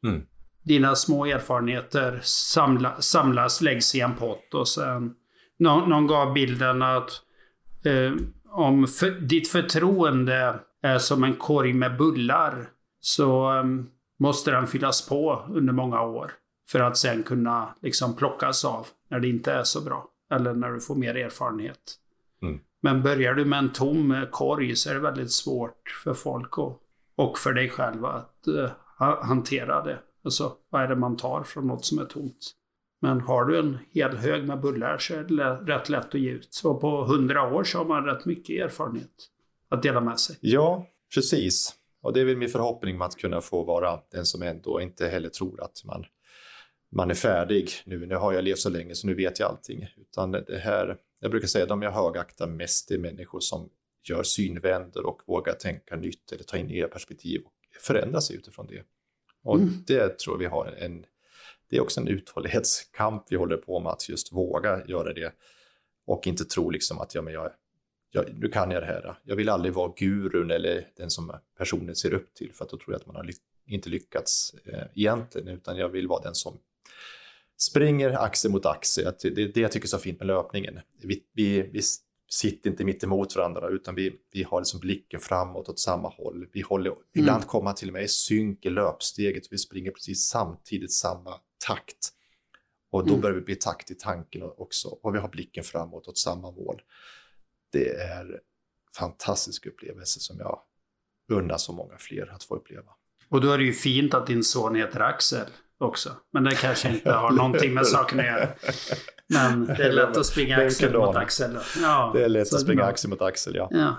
Mm. 0.04 0.22
Dina 0.62 0.94
små 0.94 1.26
erfarenheter 1.26 2.20
samla, 2.22 3.00
samlas, 3.00 3.60
läggs 3.60 3.94
i 3.94 4.00
en 4.00 4.14
pott 4.14 4.54
och 4.54 4.68
sen 4.68 5.14
någon, 5.64 5.88
någon 5.88 6.06
gav 6.06 6.32
bilden 6.32 6.82
att 6.82 7.10
eh, 7.84 8.12
om 8.50 8.86
för, 8.86 9.10
ditt 9.10 9.48
förtroende 9.48 10.60
är 10.82 10.98
som 10.98 11.24
en 11.24 11.36
korg 11.36 11.72
med 11.72 11.96
bullar 11.96 12.68
så 13.00 13.56
eh, 13.56 13.64
måste 14.18 14.50
den 14.50 14.66
fyllas 14.66 15.08
på 15.08 15.44
under 15.50 15.72
många 15.72 16.02
år. 16.02 16.32
För 16.68 16.80
att 16.80 16.96
sen 16.96 17.22
kunna 17.22 17.74
liksom 17.82 18.16
plockas 18.16 18.64
av 18.64 18.86
när 19.08 19.20
det 19.20 19.28
inte 19.28 19.52
är 19.52 19.62
så 19.62 19.80
bra. 19.80 20.08
Eller 20.30 20.54
när 20.54 20.70
du 20.70 20.80
får 20.80 20.94
mer 20.94 21.16
erfarenhet. 21.16 21.94
Mm. 22.42 22.60
Men 22.82 23.02
börjar 23.02 23.34
du 23.34 23.44
med 23.44 23.58
en 23.58 23.72
tom 23.72 24.26
korg 24.30 24.76
så 24.76 24.90
är 24.90 24.94
det 24.94 25.00
väldigt 25.00 25.32
svårt 25.32 26.00
för 26.04 26.14
folk 26.14 26.58
och, 26.58 26.80
och 27.16 27.38
för 27.38 27.52
dig 27.52 27.70
själv 27.70 28.04
att 28.04 28.44
uh, 28.48 28.70
hantera 29.22 29.82
det. 29.82 29.98
Alltså, 30.24 30.52
vad 30.70 30.82
är 30.82 30.88
det 30.88 30.96
man 30.96 31.16
tar 31.16 31.42
från 31.42 31.66
något 31.66 31.84
som 31.84 31.98
är 31.98 32.04
tomt? 32.04 32.54
Men 33.04 33.20
har 33.20 33.44
du 33.44 33.58
en 33.58 33.78
hel 33.90 34.16
hög 34.16 34.46
med 34.46 34.60
bullar 34.60 34.98
så 34.98 35.14
är 35.14 35.24
det 35.24 35.74
rätt 35.74 35.88
lätt 35.88 36.14
att 36.14 36.20
ge 36.20 36.30
ut. 36.30 36.54
Så 36.54 36.74
på 36.74 37.04
hundra 37.04 37.54
år 37.54 37.64
så 37.64 37.78
har 37.78 37.84
man 37.84 38.04
rätt 38.04 38.24
mycket 38.24 38.64
erfarenhet 38.64 39.10
att 39.68 39.82
dela 39.82 40.00
med 40.00 40.20
sig. 40.20 40.36
Ja, 40.40 40.86
precis. 41.14 41.74
Och 42.02 42.12
det 42.12 42.20
är 42.20 42.24
väl 42.24 42.36
min 42.36 42.48
förhoppning 42.48 43.02
att 43.02 43.16
kunna 43.16 43.40
få 43.40 43.64
vara 43.64 44.00
den 44.10 44.26
som 44.26 44.42
ändå 44.42 44.80
inte 44.80 45.08
heller 45.08 45.28
tror 45.28 45.62
att 45.62 45.84
man, 45.84 46.04
man 46.92 47.10
är 47.10 47.14
färdig 47.14 47.70
nu. 47.86 48.06
Nu 48.06 48.14
har 48.14 48.32
jag 48.32 48.44
levt 48.44 48.58
så 48.58 48.70
länge 48.70 48.94
så 48.94 49.06
nu 49.06 49.14
vet 49.14 49.40
jag 49.40 49.48
allting. 49.48 49.88
Utan 49.96 50.32
det 50.32 50.60
här, 50.62 50.96
jag 51.20 51.30
brukar 51.30 51.48
säga 51.48 51.62
att 51.62 51.68
de 51.68 51.82
jag 51.82 51.92
högaktar 51.92 52.46
mest 52.46 52.90
är 52.90 52.98
människor 52.98 53.40
som 53.40 53.68
gör 54.08 54.22
synvänder 54.22 55.06
och 55.06 55.22
vågar 55.26 55.52
tänka 55.52 55.96
nytt 55.96 56.32
eller 56.32 56.44
ta 56.44 56.56
in 56.56 56.66
nya 56.66 56.88
perspektiv 56.88 57.42
och 57.44 57.82
förändra 57.82 58.20
sig 58.20 58.36
utifrån 58.36 58.66
det. 58.66 58.82
Och 59.42 59.56
mm. 59.56 59.84
det 59.86 60.18
tror 60.18 60.38
vi 60.38 60.46
har 60.46 60.66
en 60.66 61.04
det 61.70 61.76
är 61.76 61.80
också 61.80 62.00
en 62.00 62.08
uthållighetskamp 62.08 63.24
vi 63.28 63.36
håller 63.36 63.56
på 63.56 63.80
med, 63.80 63.92
att 63.92 64.08
just 64.08 64.32
våga 64.32 64.86
göra 64.86 65.12
det 65.12 65.34
och 66.06 66.26
inte 66.26 66.44
tro 66.44 66.70
liksom 66.70 66.98
att 66.98 67.14
ja, 67.14 67.22
men 67.22 67.32
jag, 67.32 67.50
jag, 68.10 68.24
nu 68.38 68.48
kan 68.48 68.70
jag 68.70 68.82
det 68.82 68.86
här. 68.86 69.18
Jag 69.24 69.36
vill 69.36 69.48
aldrig 69.48 69.74
vara 69.74 69.92
gurun 69.96 70.50
eller 70.50 70.88
den 70.96 71.10
som 71.10 71.32
personen 71.58 71.96
ser 71.96 72.14
upp 72.14 72.34
till, 72.34 72.52
för 72.52 72.64
att 72.64 72.70
då 72.70 72.78
tror 72.78 72.94
jag 72.94 73.00
att 73.00 73.06
man 73.06 73.16
har 73.16 73.24
ly 73.24 73.32
inte 73.66 73.88
lyckats 73.88 74.54
eh, 74.64 74.84
egentligen, 74.94 75.48
utan 75.48 75.76
jag 75.76 75.88
vill 75.88 76.08
vara 76.08 76.22
den 76.22 76.34
som 76.34 76.58
springer 77.56 78.10
axel 78.10 78.50
mot 78.50 78.66
axel. 78.66 79.12
Det 79.22 79.42
är 79.42 79.52
det 79.54 79.60
jag 79.60 79.72
tycker 79.72 79.86
är 79.86 79.88
så 79.88 79.98
fint 79.98 80.18
med 80.18 80.26
löpningen. 80.26 80.80
Vi, 81.02 81.22
vi, 81.32 81.62
vi 81.62 81.80
sitter 82.28 82.70
inte 82.70 82.84
mitt 82.84 83.04
emot 83.04 83.36
varandra, 83.36 83.68
utan 83.68 83.94
vi, 83.94 84.12
vi 84.32 84.42
har 84.42 84.60
liksom 84.60 84.80
blicken 84.80 85.20
framåt 85.20 85.68
åt 85.68 85.78
samma 85.78 86.08
håll. 86.08 86.46
Vi 86.52 86.60
håller, 86.60 86.90
mm. 86.90 87.02
Ibland 87.14 87.46
kommer 87.46 87.64
man 87.64 87.74
till 87.74 87.88
och 87.88 87.92
med 87.92 88.04
i 88.04 88.08
synk 88.08 88.66
i 88.66 88.70
löpsteget, 88.70 89.44
vi 89.50 89.58
springer 89.58 89.90
precis 89.90 90.28
samtidigt 90.28 90.92
samma 90.92 91.40
takt. 91.66 92.08
Och 92.90 93.06
då 93.06 93.08
mm. 93.08 93.20
börjar 93.20 93.34
vi 93.34 93.40
bli 93.40 93.56
takt 93.56 93.90
i 93.90 93.94
tanken 93.94 94.42
också 94.42 94.88
och 94.88 95.14
vi 95.14 95.18
har 95.18 95.28
blicken 95.28 95.64
framåt 95.64 96.08
åt 96.08 96.18
samma 96.18 96.50
mål. 96.50 96.82
Det 97.72 97.88
är 97.88 98.20
en 98.20 98.38
fantastisk 98.96 99.66
upplevelse 99.66 100.20
som 100.20 100.38
jag 100.38 100.60
unnar 101.28 101.56
så 101.56 101.72
många 101.72 101.98
fler 101.98 102.30
att 102.34 102.44
få 102.44 102.54
uppleva. 102.56 102.90
Och 103.28 103.40
då 103.40 103.52
är 103.52 103.58
det 103.58 103.64
ju 103.64 103.72
fint 103.72 104.14
att 104.14 104.26
din 104.26 104.44
son 104.44 104.74
heter 104.74 105.00
Axel 105.00 105.46
också. 105.78 106.16
Men 106.32 106.44
det 106.44 106.54
kanske 106.54 106.88
inte 106.88 107.12
har 107.12 107.30
någonting 107.30 107.74
med 107.74 107.86
saken 107.86 108.20
att 108.20 108.26
göra. 108.26 108.48
Men 109.26 109.66
det 109.66 109.84
är 109.84 109.92
lätt 109.92 110.16
att 110.16 110.26
springa 110.26 110.56
axel 110.56 110.92
mot 110.92 111.16
axel. 111.16 111.58
Ja, 111.80 112.10
det 112.14 112.24
är 112.24 112.28
lätt 112.28 112.54
att 112.54 112.60
springa 112.60 112.84
axel 112.84 113.10
mot 113.10 113.22
axel, 113.22 113.54
ja. 113.54 113.68
ja. 113.70 113.96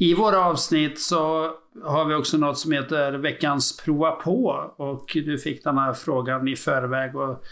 I 0.00 0.14
våra 0.14 0.44
avsnitt 0.44 1.00
så 1.00 1.50
har 1.84 2.04
vi 2.04 2.14
också 2.14 2.36
något 2.36 2.58
som 2.58 2.72
heter 2.72 3.12
veckans 3.12 3.76
prova 3.76 4.10
på. 4.10 4.74
Och 4.76 5.10
du 5.14 5.38
fick 5.38 5.64
den 5.64 5.78
här 5.78 5.92
frågan 5.92 6.48
i 6.48 6.56
förväg. 6.56 7.16
Och 7.16 7.42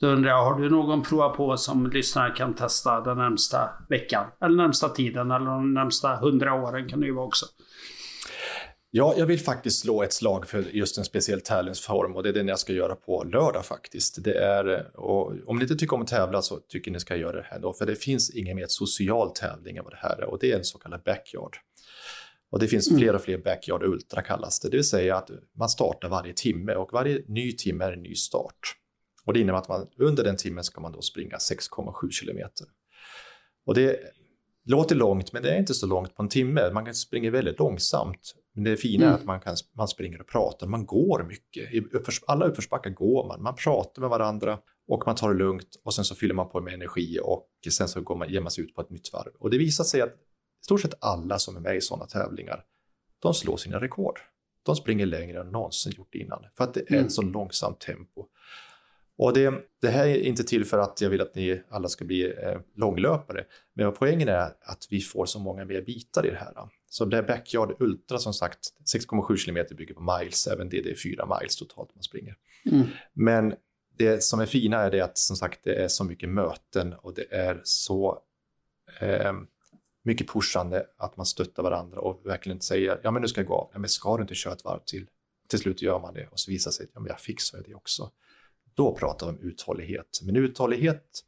då 0.00 0.06
undrar 0.06 0.30
jag, 0.30 0.44
har 0.44 0.60
du 0.60 0.70
någon 0.70 1.02
prova 1.02 1.28
på 1.28 1.56
som 1.56 1.90
lyssnarna 1.90 2.34
kan 2.34 2.54
testa 2.54 3.00
den 3.00 3.18
närmsta 3.18 3.70
veckan? 3.88 4.26
Eller 4.40 4.56
närmsta 4.56 4.88
tiden, 4.88 5.30
eller 5.30 5.46
de 5.46 5.74
närmsta 5.74 6.16
hundra 6.16 6.54
åren 6.54 6.88
kan 6.88 7.00
det 7.00 7.06
ju 7.06 7.12
vara 7.12 7.26
också. 7.26 7.46
Ja, 8.94 9.14
jag 9.16 9.26
vill 9.26 9.40
faktiskt 9.40 9.80
slå 9.80 10.02
ett 10.02 10.12
slag 10.12 10.48
för 10.48 10.62
just 10.62 10.98
en 10.98 11.04
speciell 11.04 11.40
tävlingsform 11.40 12.16
och 12.16 12.22
det 12.22 12.28
är 12.28 12.32
den 12.32 12.48
jag 12.48 12.58
ska 12.58 12.72
göra 12.72 12.94
på 12.94 13.24
lördag 13.24 13.64
faktiskt. 13.64 14.24
Det 14.24 14.34
är, 14.34 14.86
och 14.94 15.32
om 15.46 15.56
ni 15.56 15.62
inte 15.62 15.76
tycker 15.76 15.96
om 15.96 16.02
att 16.02 16.08
tävla 16.08 16.42
så 16.42 16.56
tycker 16.56 16.90
ni 16.90 17.00
ska 17.00 17.16
göra 17.16 17.36
det 17.36 17.46
här 17.50 17.58
då, 17.58 17.72
för 17.72 17.86
det 17.86 17.96
finns 17.96 18.30
ingen 18.30 18.56
mer 18.56 18.66
social 18.68 19.30
tävling 19.30 19.76
än 19.76 19.84
vad 19.84 19.92
det 19.92 19.98
här 20.00 20.22
är 20.22 20.24
och 20.24 20.38
det 20.40 20.52
är 20.52 20.56
en 20.56 20.64
så 20.64 20.78
kallad 20.78 21.02
backyard. 21.04 21.56
Och 22.52 22.58
det 22.58 22.68
finns 22.68 22.90
mm. 22.90 23.00
fler 23.00 23.14
och 23.14 23.22
fler 23.22 23.38
backyard 23.38 23.82
ultra 23.82 24.22
kallas 24.22 24.60
det, 24.60 24.68
det 24.68 24.76
vill 24.76 24.88
säga 24.88 25.16
att 25.16 25.30
man 25.58 25.68
startar 25.68 26.08
varje 26.08 26.32
timme 26.32 26.74
och 26.74 26.92
varje 26.92 27.22
ny 27.28 27.52
timme 27.52 27.84
är 27.84 27.92
en 27.92 28.02
ny 28.02 28.14
start. 28.14 28.76
Och 29.24 29.32
det 29.32 29.40
innebär 29.40 29.58
att 29.58 29.68
man 29.68 29.86
under 29.98 30.24
den 30.24 30.36
timmen 30.36 30.64
ska 30.64 30.80
man 30.80 30.92
då 30.92 31.00
springa 31.00 31.36
6,7 31.36 32.10
kilometer. 32.10 32.66
Och 33.66 33.74
det 33.74 34.00
låter 34.64 34.94
långt, 34.94 35.32
men 35.32 35.42
det 35.42 35.50
är 35.50 35.58
inte 35.58 35.74
så 35.74 35.86
långt 35.86 36.14
på 36.14 36.22
en 36.22 36.28
timme. 36.28 36.70
Man 36.70 36.84
kan 36.84 36.94
springa 36.94 37.30
väldigt 37.30 37.58
långsamt. 37.58 38.34
Men 38.54 38.64
det 38.64 38.76
fina 38.76 39.04
mm. 39.04 39.14
är 39.14 39.18
att 39.18 39.24
man, 39.24 39.40
kan, 39.40 39.56
man 39.76 39.88
springer 39.88 40.20
och 40.20 40.28
pratar, 40.28 40.66
man 40.66 40.86
går 40.86 41.24
mycket. 41.28 41.72
I 41.72 41.80
uppförs, 41.92 42.22
alla 42.26 42.46
uppförsbackar 42.46 42.90
går 42.90 43.28
man, 43.28 43.42
man 43.42 43.54
pratar 43.54 44.00
med 44.00 44.10
varandra 44.10 44.58
och 44.88 45.02
man 45.06 45.14
tar 45.14 45.32
det 45.32 45.38
lugnt 45.38 45.80
och 45.84 45.94
sen 45.94 46.04
så 46.04 46.14
fyller 46.14 46.34
man 46.34 46.48
på 46.48 46.60
med 46.60 46.74
energi 46.74 47.18
och 47.22 47.48
sen 47.70 47.88
så 47.88 48.00
går 48.00 48.16
man, 48.16 48.32
ger 48.32 48.40
man 48.40 48.50
sig 48.50 48.64
ut 48.64 48.74
på 48.74 48.80
ett 48.80 48.90
nytt 48.90 49.12
varv. 49.12 49.32
Och 49.38 49.50
det 49.50 49.58
visar 49.58 49.84
sig 49.84 50.00
att 50.00 50.14
i 50.62 50.64
stort 50.64 50.80
sett 50.80 50.94
alla 51.00 51.38
som 51.38 51.56
är 51.56 51.60
med 51.60 51.76
i 51.76 51.80
sådana 51.80 52.06
tävlingar, 52.06 52.64
de 53.18 53.34
slår 53.34 53.56
sina 53.56 53.80
rekord. 53.80 54.20
De 54.62 54.76
springer 54.76 55.06
längre 55.06 55.40
än 55.40 55.46
någonsin 55.46 55.92
gjort 55.96 56.14
innan, 56.14 56.44
för 56.56 56.64
att 56.64 56.74
det 56.74 56.80
är 56.80 56.92
mm. 56.92 57.06
ett 57.06 57.12
så 57.12 57.22
långsamt 57.22 57.80
tempo. 57.80 58.26
Och 59.16 59.32
det, 59.32 59.54
det, 59.80 59.88
här 59.88 60.06
är 60.06 60.16
inte 60.16 60.44
till 60.44 60.64
för 60.64 60.78
att 60.78 61.00
jag 61.00 61.10
vill 61.10 61.20
att 61.20 61.34
ni 61.34 61.62
alla 61.70 61.88
ska 61.88 62.04
bli 62.04 62.24
eh, 62.24 62.60
långlöpare, 62.74 63.44
men 63.74 63.92
poängen 63.92 64.28
är 64.28 64.54
att 64.60 64.86
vi 64.90 65.00
får 65.00 65.26
så 65.26 65.38
många 65.38 65.64
mer 65.64 65.82
bitar 65.82 66.26
i 66.26 66.30
det 66.30 66.36
här. 66.36 66.54
Så 66.90 67.04
det 67.04 67.18
är 67.18 67.22
Backyard 67.22 67.76
Ultra 67.78 68.18
som 68.18 68.34
sagt, 68.34 68.58
6,7 68.94 69.44
km 69.44 69.66
bygger 69.76 69.94
på 69.94 70.18
miles, 70.18 70.46
även 70.46 70.68
det, 70.68 70.82
det 70.82 70.90
är 70.90 70.96
4 70.96 71.38
miles 71.40 71.56
totalt 71.56 71.94
man 71.94 72.02
springer. 72.02 72.36
Mm. 72.70 72.86
Men 73.12 73.54
det 73.98 74.22
som 74.22 74.40
är 74.40 74.46
fina 74.46 74.76
är 74.80 74.90
det 74.90 75.00
att 75.00 75.18
som 75.18 75.36
sagt 75.36 75.60
det 75.64 75.74
är 75.74 75.88
så 75.88 76.04
mycket 76.04 76.28
möten 76.28 76.92
och 76.92 77.14
det 77.14 77.32
är 77.32 77.60
så 77.64 78.18
eh, 79.00 79.32
mycket 80.02 80.28
pushande 80.28 80.86
att 80.96 81.16
man 81.16 81.26
stöttar 81.26 81.62
varandra 81.62 82.00
och 82.00 82.26
verkligen 82.26 82.56
inte 82.56 82.66
säger 82.66 83.00
ja 83.02 83.10
men 83.10 83.22
nu 83.22 83.28
ska 83.28 83.40
jag 83.40 83.48
gå 83.48 83.54
av, 83.54 83.70
ja, 83.72 83.78
men 83.78 83.88
ska 83.88 84.16
du 84.16 84.22
inte 84.22 84.34
köra 84.34 84.52
ett 84.52 84.64
varv 84.64 84.80
till? 84.86 85.06
Till 85.48 85.58
slut 85.58 85.82
gör 85.82 86.00
man 86.00 86.14
det 86.14 86.26
och 86.26 86.40
så 86.40 86.50
visar 86.50 86.70
sig 86.70 86.84
att 86.84 86.90
ja, 86.94 87.00
men 87.00 87.08
jag 87.08 87.20
fixar 87.20 87.62
det 87.66 87.74
också. 87.74 88.10
Då 88.74 88.96
pratar 88.96 89.26
vi 89.26 89.32
om 89.32 89.38
uthållighet. 89.38 90.20
Men 90.22 90.36
uthållighet 90.36 91.22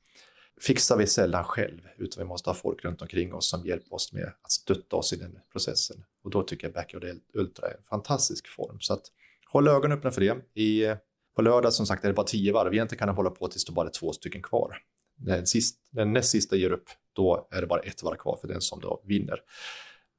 fixar 0.60 0.96
vi 0.96 1.06
sällan 1.06 1.44
själv, 1.44 1.80
utan 1.98 2.22
vi 2.22 2.28
måste 2.28 2.50
ha 2.50 2.54
folk 2.54 2.84
runt 2.84 3.02
omkring 3.02 3.34
oss 3.34 3.50
som 3.50 3.66
hjälper 3.66 3.94
oss 3.94 4.12
med 4.12 4.32
att 4.42 4.52
stötta 4.52 4.96
oss 4.96 5.12
i 5.12 5.16
den 5.16 5.38
processen. 5.52 6.04
Och 6.24 6.30
då 6.30 6.42
tycker 6.42 6.66
jag 6.66 6.74
Backyard 6.74 7.20
Ultra 7.34 7.68
är 7.68 7.74
en 7.74 7.82
fantastisk 7.82 8.48
form. 8.48 8.80
Så 8.80 8.92
att 8.94 9.02
håll 9.46 9.68
ögonen 9.68 9.98
öppna 9.98 10.10
för 10.10 10.20
det. 10.20 10.60
I, 10.60 10.94
på 11.36 11.42
lördag 11.42 11.72
som 11.72 11.86
sagt 11.86 12.04
är 12.04 12.08
det 12.08 12.14
bara 12.14 12.26
tio 12.26 12.52
varv, 12.52 12.74
egentligen 12.74 12.98
kan 12.98 13.08
det 13.08 13.14
hålla 13.14 13.30
på 13.30 13.48
tills 13.48 13.64
det 13.64 13.72
bara 13.72 13.88
är 13.88 13.92
två 13.92 14.12
stycken 14.12 14.42
kvar. 14.42 14.76
Den, 15.16 15.46
sist, 15.46 15.78
den 15.90 16.12
näst 16.12 16.30
sista 16.30 16.56
ger 16.56 16.70
upp, 16.70 16.88
då 17.14 17.48
är 17.50 17.60
det 17.60 17.66
bara 17.66 17.80
ett 17.80 18.02
varv 18.02 18.16
kvar 18.16 18.38
för 18.40 18.48
den 18.48 18.60
som 18.60 18.80
då 18.80 19.02
vinner. 19.04 19.40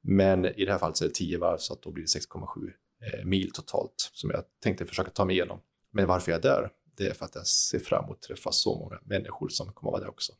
Men 0.02 0.44
i 0.44 0.64
det 0.64 0.72
här 0.72 0.78
fallet 0.78 0.96
så 0.96 1.04
är 1.04 1.08
det 1.08 1.14
tio 1.14 1.38
varv 1.38 1.58
så 1.58 1.72
att 1.72 1.82
då 1.82 1.92
blir 1.92 2.04
det 2.04 2.18
6,7 2.18 2.70
eh, 3.02 3.24
mil 3.24 3.52
totalt 3.52 4.10
som 4.12 4.30
jag 4.30 4.42
tänkte 4.62 4.86
försöka 4.86 5.10
ta 5.10 5.24
mig 5.24 5.36
igenom. 5.36 5.60
Men 5.92 6.06
varför 6.06 6.32
jag 6.32 6.38
är 6.38 6.42
där, 6.42 6.70
det 6.96 7.06
är 7.06 7.14
för 7.14 7.24
att 7.24 7.34
jag 7.34 7.46
ser 7.46 7.78
fram 7.78 8.04
emot 8.04 8.16
att 8.16 8.22
träffa 8.22 8.52
så 8.52 8.78
många 8.78 8.98
människor 9.04 9.48
som 9.48 9.72
kommer 9.72 9.90
vara 9.90 10.00
där 10.00 10.08
också. 10.08 10.32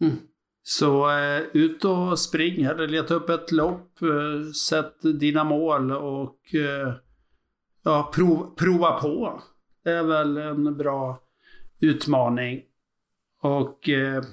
Mm. 0.00 0.16
Så 0.62 1.10
eh, 1.10 1.42
ut 1.52 1.84
och 1.84 2.18
spring, 2.18 2.64
eller 2.64 2.88
leta 2.88 3.14
upp 3.14 3.28
ett 3.28 3.52
lopp, 3.52 4.02
eh, 4.02 4.52
sätt 4.52 4.96
dina 5.20 5.44
mål 5.44 5.92
och 5.92 6.54
eh, 6.54 6.94
ja, 7.82 8.10
prov, 8.14 8.54
prova 8.56 9.00
på. 9.00 9.42
Det 9.84 9.90
är 9.90 10.02
väl 10.02 10.36
en 10.36 10.76
bra 10.76 11.22
utmaning. 11.80 12.62
Och 13.42 13.88
eh, 13.88 14.24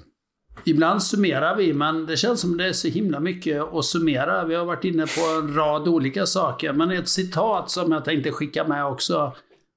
ibland 0.64 1.02
summerar 1.02 1.56
vi, 1.56 1.72
men 1.72 2.06
det 2.06 2.16
känns 2.16 2.40
som 2.40 2.56
det 2.56 2.68
är 2.68 2.72
så 2.72 2.88
himla 2.88 3.20
mycket 3.20 3.62
att 3.62 3.84
summera. 3.84 4.44
Vi 4.44 4.54
har 4.54 4.64
varit 4.64 4.84
inne 4.84 5.06
på 5.06 5.38
en 5.38 5.54
rad 5.54 5.88
olika 5.88 6.26
saker, 6.26 6.72
men 6.72 6.90
ett 6.90 7.08
citat 7.08 7.70
som 7.70 7.92
jag 7.92 8.04
tänkte 8.04 8.32
skicka 8.32 8.64
med 8.64 8.86
också 8.86 9.32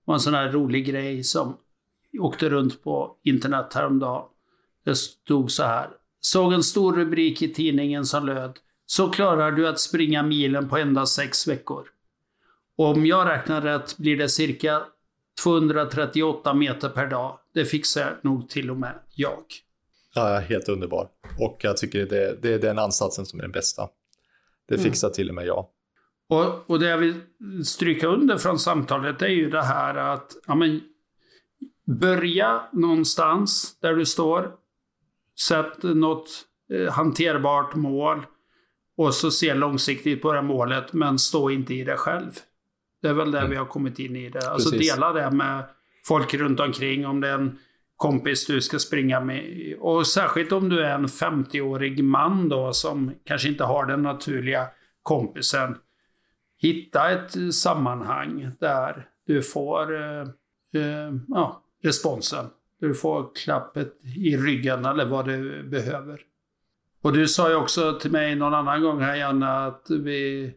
var 0.05 0.13
en 0.13 0.19
sån 0.19 0.34
här 0.34 0.51
rolig 0.51 0.86
grej 0.86 1.23
som 1.23 1.57
åkte 2.19 2.49
runt 2.49 2.84
på 2.84 3.17
internet 3.23 3.73
häromdagen. 3.73 4.23
Det 4.86 4.95
stod 4.95 5.51
så 5.51 5.63
här. 5.63 5.89
Såg 6.21 6.53
en 6.53 6.63
stor 6.63 6.95
rubrik 6.95 7.41
i 7.41 7.53
tidningen 7.53 8.05
som 8.05 8.25
löd 8.25 8.59
Så 8.86 9.09
klarar 9.09 9.51
du 9.51 9.67
att 9.67 9.79
springa 9.79 10.23
milen 10.23 10.69
på 10.69 10.77
endast 10.77 11.15
sex 11.15 11.47
veckor. 11.47 11.88
Om 12.77 13.05
jag 13.05 13.27
räknar 13.27 13.61
rätt 13.61 13.97
blir 13.97 14.17
det 14.17 14.29
cirka 14.29 14.82
238 15.43 16.53
meter 16.53 16.89
per 16.89 17.07
dag. 17.07 17.39
Det 17.53 17.65
fixar 17.65 18.19
nog 18.23 18.49
till 18.49 18.71
och 18.71 18.77
med 18.77 18.93
jag. 19.15 19.43
Ja, 20.14 20.39
helt 20.39 20.70
underbar. 20.70 21.07
Och 21.39 21.57
jag 21.62 21.78
tycker 21.78 22.05
det, 22.05 22.41
det 22.41 22.53
är 22.53 22.59
den 22.59 22.80
ansatsen 22.80 23.26
som 23.26 23.39
är 23.39 23.43
den 23.43 23.51
bästa. 23.51 23.89
Det 24.68 24.76
mm. 24.76 24.84
fixar 24.84 25.07
mm. 25.07 25.14
till 25.14 25.30
och 25.30 25.36
med 25.36 25.45
jag. 25.45 25.68
Och, 26.30 26.70
och 26.70 26.80
det 26.80 26.89
jag 26.89 26.97
vill 26.97 27.22
stryka 27.66 28.07
under 28.07 28.38
från 28.38 28.59
samtalet 28.59 29.22
är 29.22 29.28
ju 29.28 29.49
det 29.49 29.64
här 29.64 29.95
att 29.95 30.32
ja, 30.47 30.55
men, 30.55 30.82
börja 31.99 32.62
någonstans 32.72 33.80
där 33.82 33.93
du 33.93 34.05
står. 34.05 34.51
Sätt 35.47 35.84
något 35.84 36.30
eh, 36.74 36.91
hanterbart 36.91 37.76
mål. 37.76 38.26
Och 38.97 39.14
så 39.14 39.32
se 39.32 39.53
långsiktigt 39.53 40.22
på 40.22 40.34
det 40.34 40.41
målet, 40.41 40.93
men 40.93 41.20
stå 41.20 41.49
inte 41.49 41.74
i 41.74 41.84
det 41.84 41.97
själv. 41.97 42.32
Det 43.01 43.07
är 43.07 43.14
väl 43.14 43.32
där 43.32 43.39
mm. 43.39 43.51
vi 43.51 43.57
har 43.57 43.66
kommit 43.66 43.99
in 43.99 44.16
i 44.16 44.30
det. 44.30 44.49
Alltså 44.49 44.72
Precis. 44.72 44.93
dela 44.93 45.14
det 45.14 45.32
med 45.32 45.64
folk 46.07 46.34
runt 46.34 46.59
omkring. 46.59 47.05
Om 47.05 47.22
det 47.22 47.28
är 47.28 47.34
en 47.34 47.59
kompis 48.02 48.47
du 48.47 48.62
ska 48.62 48.80
springa 48.80 49.20
med. 49.20 49.76
Och 49.80 50.08
särskilt 50.08 50.52
om 50.52 50.70
du 50.70 50.80
är 50.80 50.95
en 50.95 51.08
50-årig 51.08 52.04
man 52.04 52.49
då 52.49 52.74
som 52.74 53.12
kanske 53.26 53.47
inte 53.47 53.64
har 53.64 53.86
den 53.86 54.02
naturliga 54.02 54.68
kompisen. 55.02 55.78
Hitta 56.58 57.12
ett 57.12 57.54
sammanhang 57.56 58.52
där 58.60 59.08
du 59.28 59.41
får 59.41 59.95
eh, 60.02 60.22
eh, 60.82 61.14
ja, 61.28 61.64
responsen. 61.84 62.45
Du 62.80 62.93
får 62.93 63.36
klappet 63.36 63.93
i 64.18 64.38
ryggen 64.38 64.86
eller 64.86 65.06
vad 65.06 65.26
du 65.26 65.64
behöver. 65.64 66.22
Och 67.02 67.14
du 67.14 67.28
sa 67.28 67.49
ju 67.49 67.56
också 67.56 67.99
till 67.99 68.12
mig 68.12 68.36
någon 68.36 68.54
annan 68.54 68.82
gång 68.82 69.02
här 69.02 69.16
Janne 69.16 69.47
att 69.47 69.86
vi 69.89 70.54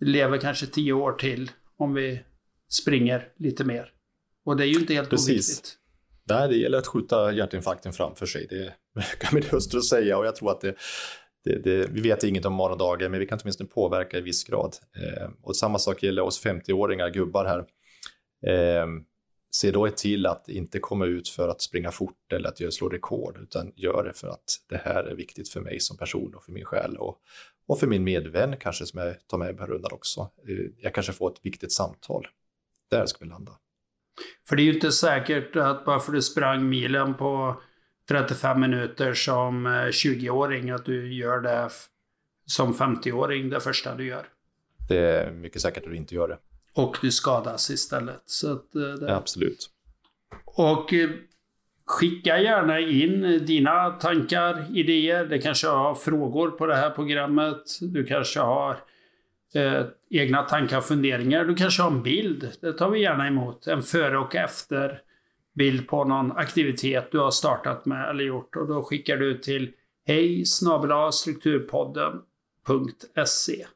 lever 0.00 0.38
kanske 0.38 0.66
tio 0.66 0.92
år 0.92 1.12
till 1.12 1.50
om 1.76 1.94
vi 1.94 2.20
springer 2.68 3.28
lite 3.36 3.64
mer. 3.64 3.92
Och 4.44 4.56
det 4.56 4.64
är 4.64 4.68
ju 4.68 4.80
inte 4.80 4.94
helt 4.94 5.10
Precis. 5.10 5.28
oviktigt. 5.28 5.79
Nej, 6.24 6.48
det 6.48 6.56
gäller 6.56 6.78
att 6.78 6.86
skjuta 6.86 7.32
hjärtinfarkten 7.32 7.92
framför 7.92 8.26
sig. 8.26 8.46
Det 8.50 8.74
kan 9.20 9.34
min 9.34 9.44
hustru 9.50 9.80
säga 9.80 10.18
och 10.18 10.26
jag 10.26 10.36
tror 10.36 10.50
att 10.50 10.60
det, 10.60 10.74
det, 11.44 11.58
det, 11.58 11.86
vi 11.90 12.00
vet 12.00 12.24
inget 12.24 12.44
om 12.44 12.52
morgondagen, 12.52 13.10
men 13.10 13.20
vi 13.20 13.26
kan 13.26 13.38
åtminstone 13.42 13.68
påverka 13.68 14.18
i 14.18 14.20
viss 14.20 14.44
grad. 14.44 14.76
Eh, 14.96 15.28
och 15.42 15.56
samma 15.56 15.78
sak 15.78 16.02
gäller 16.02 16.22
oss 16.22 16.44
50-åringar, 16.44 17.10
gubbar 17.10 17.44
här. 17.44 17.58
Eh, 18.46 18.86
se 19.50 19.70
då 19.70 19.88
till 19.88 20.26
att 20.26 20.48
inte 20.48 20.78
komma 20.78 21.06
ut 21.06 21.28
för 21.28 21.48
att 21.48 21.62
springa 21.62 21.90
fort 21.90 22.32
eller 22.32 22.48
att 22.48 22.74
slå 22.74 22.88
rekord, 22.88 23.38
utan 23.42 23.72
gör 23.76 24.04
det 24.04 24.12
för 24.12 24.28
att 24.28 24.44
det 24.68 24.76
här 24.76 25.04
är 25.04 25.14
viktigt 25.14 25.48
för 25.48 25.60
mig 25.60 25.80
som 25.80 25.96
person 25.96 26.34
och 26.34 26.44
för 26.44 26.52
min 26.52 26.64
själ 26.64 26.96
och, 26.96 27.18
och 27.66 27.80
för 27.80 27.86
min 27.86 28.04
medvän 28.04 28.56
kanske 28.56 28.86
som 28.86 29.00
jag 29.00 29.28
tar 29.28 29.38
med 29.38 29.58
på 29.58 29.66
rundan 29.66 29.92
också. 29.92 30.30
Eh, 30.48 30.66
jag 30.78 30.94
kanske 30.94 31.12
får 31.12 31.30
ett 31.30 31.40
viktigt 31.42 31.72
samtal. 31.72 32.26
Där 32.90 33.06
ska 33.06 33.24
vi 33.24 33.30
landa. 33.30 33.52
För 34.48 34.56
det 34.56 34.62
är 34.62 34.64
ju 34.64 34.74
inte 34.74 34.92
säkert 34.92 35.56
att 35.56 35.84
bara 35.84 36.00
för 36.00 36.12
du 36.12 36.22
sprang 36.22 36.68
milen 36.68 37.14
på 37.14 37.60
35 38.08 38.60
minuter 38.60 39.14
som 39.14 39.66
20-åring 39.66 40.68
eh, 40.68 40.74
att 40.74 40.84
du 40.84 41.14
gör 41.14 41.40
det 41.40 41.70
som 42.46 42.74
50-åring 42.74 43.50
det 43.50 43.60
första 43.60 43.94
du 43.94 44.06
gör. 44.06 44.26
Det 44.88 44.98
är 44.98 45.30
mycket 45.30 45.62
säkert 45.62 45.84
att 45.84 45.90
du 45.90 45.96
inte 45.96 46.14
gör 46.14 46.28
det. 46.28 46.38
Och 46.74 46.96
du 47.00 47.10
skadas 47.10 47.70
istället. 47.70 48.22
Så 48.26 48.52
att, 48.52 48.74
eh, 48.74 48.82
det... 48.82 49.16
absolut. 49.16 49.70
Och 50.44 50.94
eh, 50.94 51.10
skicka 51.86 52.38
gärna 52.38 52.80
in 52.80 53.46
dina 53.46 53.90
tankar, 53.90 54.66
idéer. 54.74 55.24
Det 55.24 55.38
kanske 55.38 55.66
har 55.66 55.94
frågor 55.94 56.50
på 56.50 56.66
det 56.66 56.76
här 56.76 56.90
programmet. 56.90 57.62
Du 57.80 58.04
kanske 58.04 58.40
har 58.40 58.78
eh, 59.54 59.86
egna 60.10 60.42
tankar 60.42 60.78
och 60.78 60.84
funderingar. 60.84 61.44
Du 61.44 61.54
kanske 61.54 61.82
har 61.82 61.90
en 61.90 62.02
bild. 62.02 62.52
Det 62.60 62.72
tar 62.72 62.90
vi 62.90 63.00
gärna 63.00 63.26
emot. 63.26 63.66
En 63.66 63.82
före 63.82 64.18
och 64.18 64.34
efter 64.34 65.02
bild 65.54 65.88
på 65.88 66.04
någon 66.04 66.32
aktivitet 66.32 67.08
du 67.12 67.18
har 67.18 67.30
startat 67.30 67.86
med 67.86 68.10
eller 68.10 68.24
gjort. 68.24 68.56
Och 68.56 68.68
då 68.68 68.82
skickar 68.82 69.16
du 69.16 69.38
till 69.38 69.72
hej 70.06 70.44
strukturpodden.se. 71.12 73.66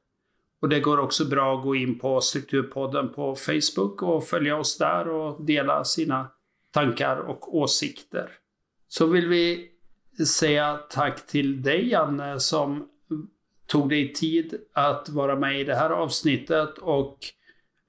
Och 0.62 0.68
det 0.68 0.80
går 0.80 0.98
också 0.98 1.24
bra 1.24 1.56
att 1.56 1.62
gå 1.62 1.74
in 1.74 1.98
på 1.98 2.20
Strukturpodden 2.20 3.12
på 3.12 3.34
Facebook 3.34 4.02
och 4.02 4.24
följa 4.24 4.56
oss 4.56 4.78
där 4.78 5.08
och 5.08 5.44
dela 5.44 5.84
sina 5.84 6.26
tankar 6.70 7.16
och 7.16 7.56
åsikter. 7.56 8.30
Så 8.88 9.06
vill 9.06 9.28
vi 9.28 9.70
säga 10.26 10.80
tack 10.90 11.26
till 11.26 11.62
dig 11.62 11.88
Janne 11.88 12.40
som 12.40 12.88
tog 13.74 13.88
dig 13.88 14.12
tid 14.12 14.54
att 14.72 15.08
vara 15.08 15.36
med 15.36 15.60
i 15.60 15.64
det 15.64 15.74
här 15.74 15.90
avsnittet 15.90 16.78
och 16.78 17.18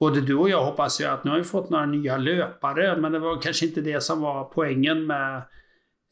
både 0.00 0.20
du 0.20 0.34
och 0.34 0.50
jag 0.50 0.64
hoppas 0.64 1.00
ju 1.00 1.04
att 1.04 1.24
nu 1.24 1.30
har 1.30 1.38
vi 1.38 1.44
fått 1.44 1.70
några 1.70 1.86
nya 1.86 2.16
löpare 2.16 2.96
men 2.96 3.12
det 3.12 3.18
var 3.18 3.42
kanske 3.42 3.66
inte 3.66 3.80
det 3.80 4.00
som 4.00 4.20
var 4.20 4.44
poängen 4.44 5.06
med 5.06 5.42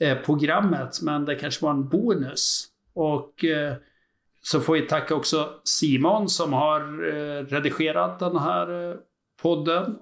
eh, 0.01 0.19
programmet 0.19 1.03
men 1.03 1.25
det 1.25 1.35
kanske 1.35 1.65
var 1.65 1.71
en 1.71 1.89
bonus. 1.89 2.67
Och 2.95 3.45
eh, 3.45 3.75
så 4.41 4.61
får 4.61 4.75
vi 4.75 4.83
tacka 4.83 5.15
också 5.15 5.61
Simon 5.65 6.29
som 6.29 6.53
har 6.53 6.81
eh, 6.81 7.45
redigerat 7.47 8.19
den 8.19 8.37
här 8.37 8.91
eh, 8.91 8.97
podden 9.43 9.97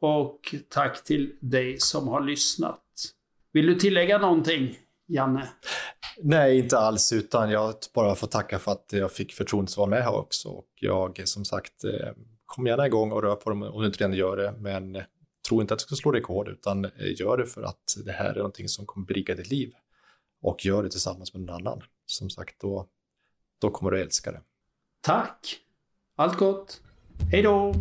och 0.00 0.54
tack 0.68 1.04
till 1.04 1.32
dig 1.40 1.78
som 1.78 2.08
har 2.08 2.20
lyssnat. 2.20 2.80
Vill 3.52 3.66
du 3.66 3.74
tillägga 3.74 4.18
någonting, 4.18 4.78
Janne? 5.06 5.48
Nej, 6.22 6.58
inte 6.58 6.78
alls, 6.78 7.12
utan 7.12 7.50
jag 7.50 7.74
bara 7.94 8.14
får 8.14 8.26
tacka 8.26 8.58
för 8.58 8.72
att 8.72 8.86
jag 8.92 9.12
fick 9.12 9.32
förtroendet 9.32 9.72
att 9.72 9.76
vara 9.76 9.90
med 9.90 10.02
här 10.02 10.14
också. 10.14 10.48
Och 10.48 10.68
jag, 10.74 11.28
som 11.28 11.44
sagt, 11.44 11.84
eh, 11.84 12.12
kom 12.46 12.66
gärna 12.66 12.86
igång 12.86 13.12
och 13.12 13.22
rör 13.22 13.36
på 13.36 13.50
dem 13.50 13.62
om 13.62 13.80
du 13.80 13.86
inte 13.86 13.98
redan 13.98 14.16
gör 14.16 14.36
det, 14.36 14.54
men 14.58 15.02
tro 15.48 15.60
inte 15.60 15.74
att 15.74 15.80
du 15.80 15.82
ska 15.82 15.94
slå 15.94 16.12
rekord, 16.12 16.48
utan 16.48 16.84
eh, 16.84 16.90
gör 17.20 17.36
det 17.36 17.46
för 17.46 17.62
att 17.62 17.96
det 18.04 18.12
här 18.12 18.30
är 18.30 18.36
någonting 18.36 18.68
som 18.68 18.86
kommer 18.86 19.06
berika 19.06 19.34
ditt 19.34 19.50
liv. 19.50 19.72
Och 20.42 20.64
gör 20.64 20.82
det 20.82 20.90
tillsammans 20.90 21.34
med 21.34 21.42
någon 21.42 21.56
annan. 21.56 21.82
Som 22.06 22.30
sagt, 22.30 22.60
då, 22.60 22.86
då 23.60 23.70
kommer 23.70 23.90
du 23.90 24.02
älska 24.02 24.32
det. 24.32 24.40
Tack! 25.00 25.56
Allt 26.16 26.38
gott! 26.38 26.80
Hej 27.30 27.42
då! 27.42 27.74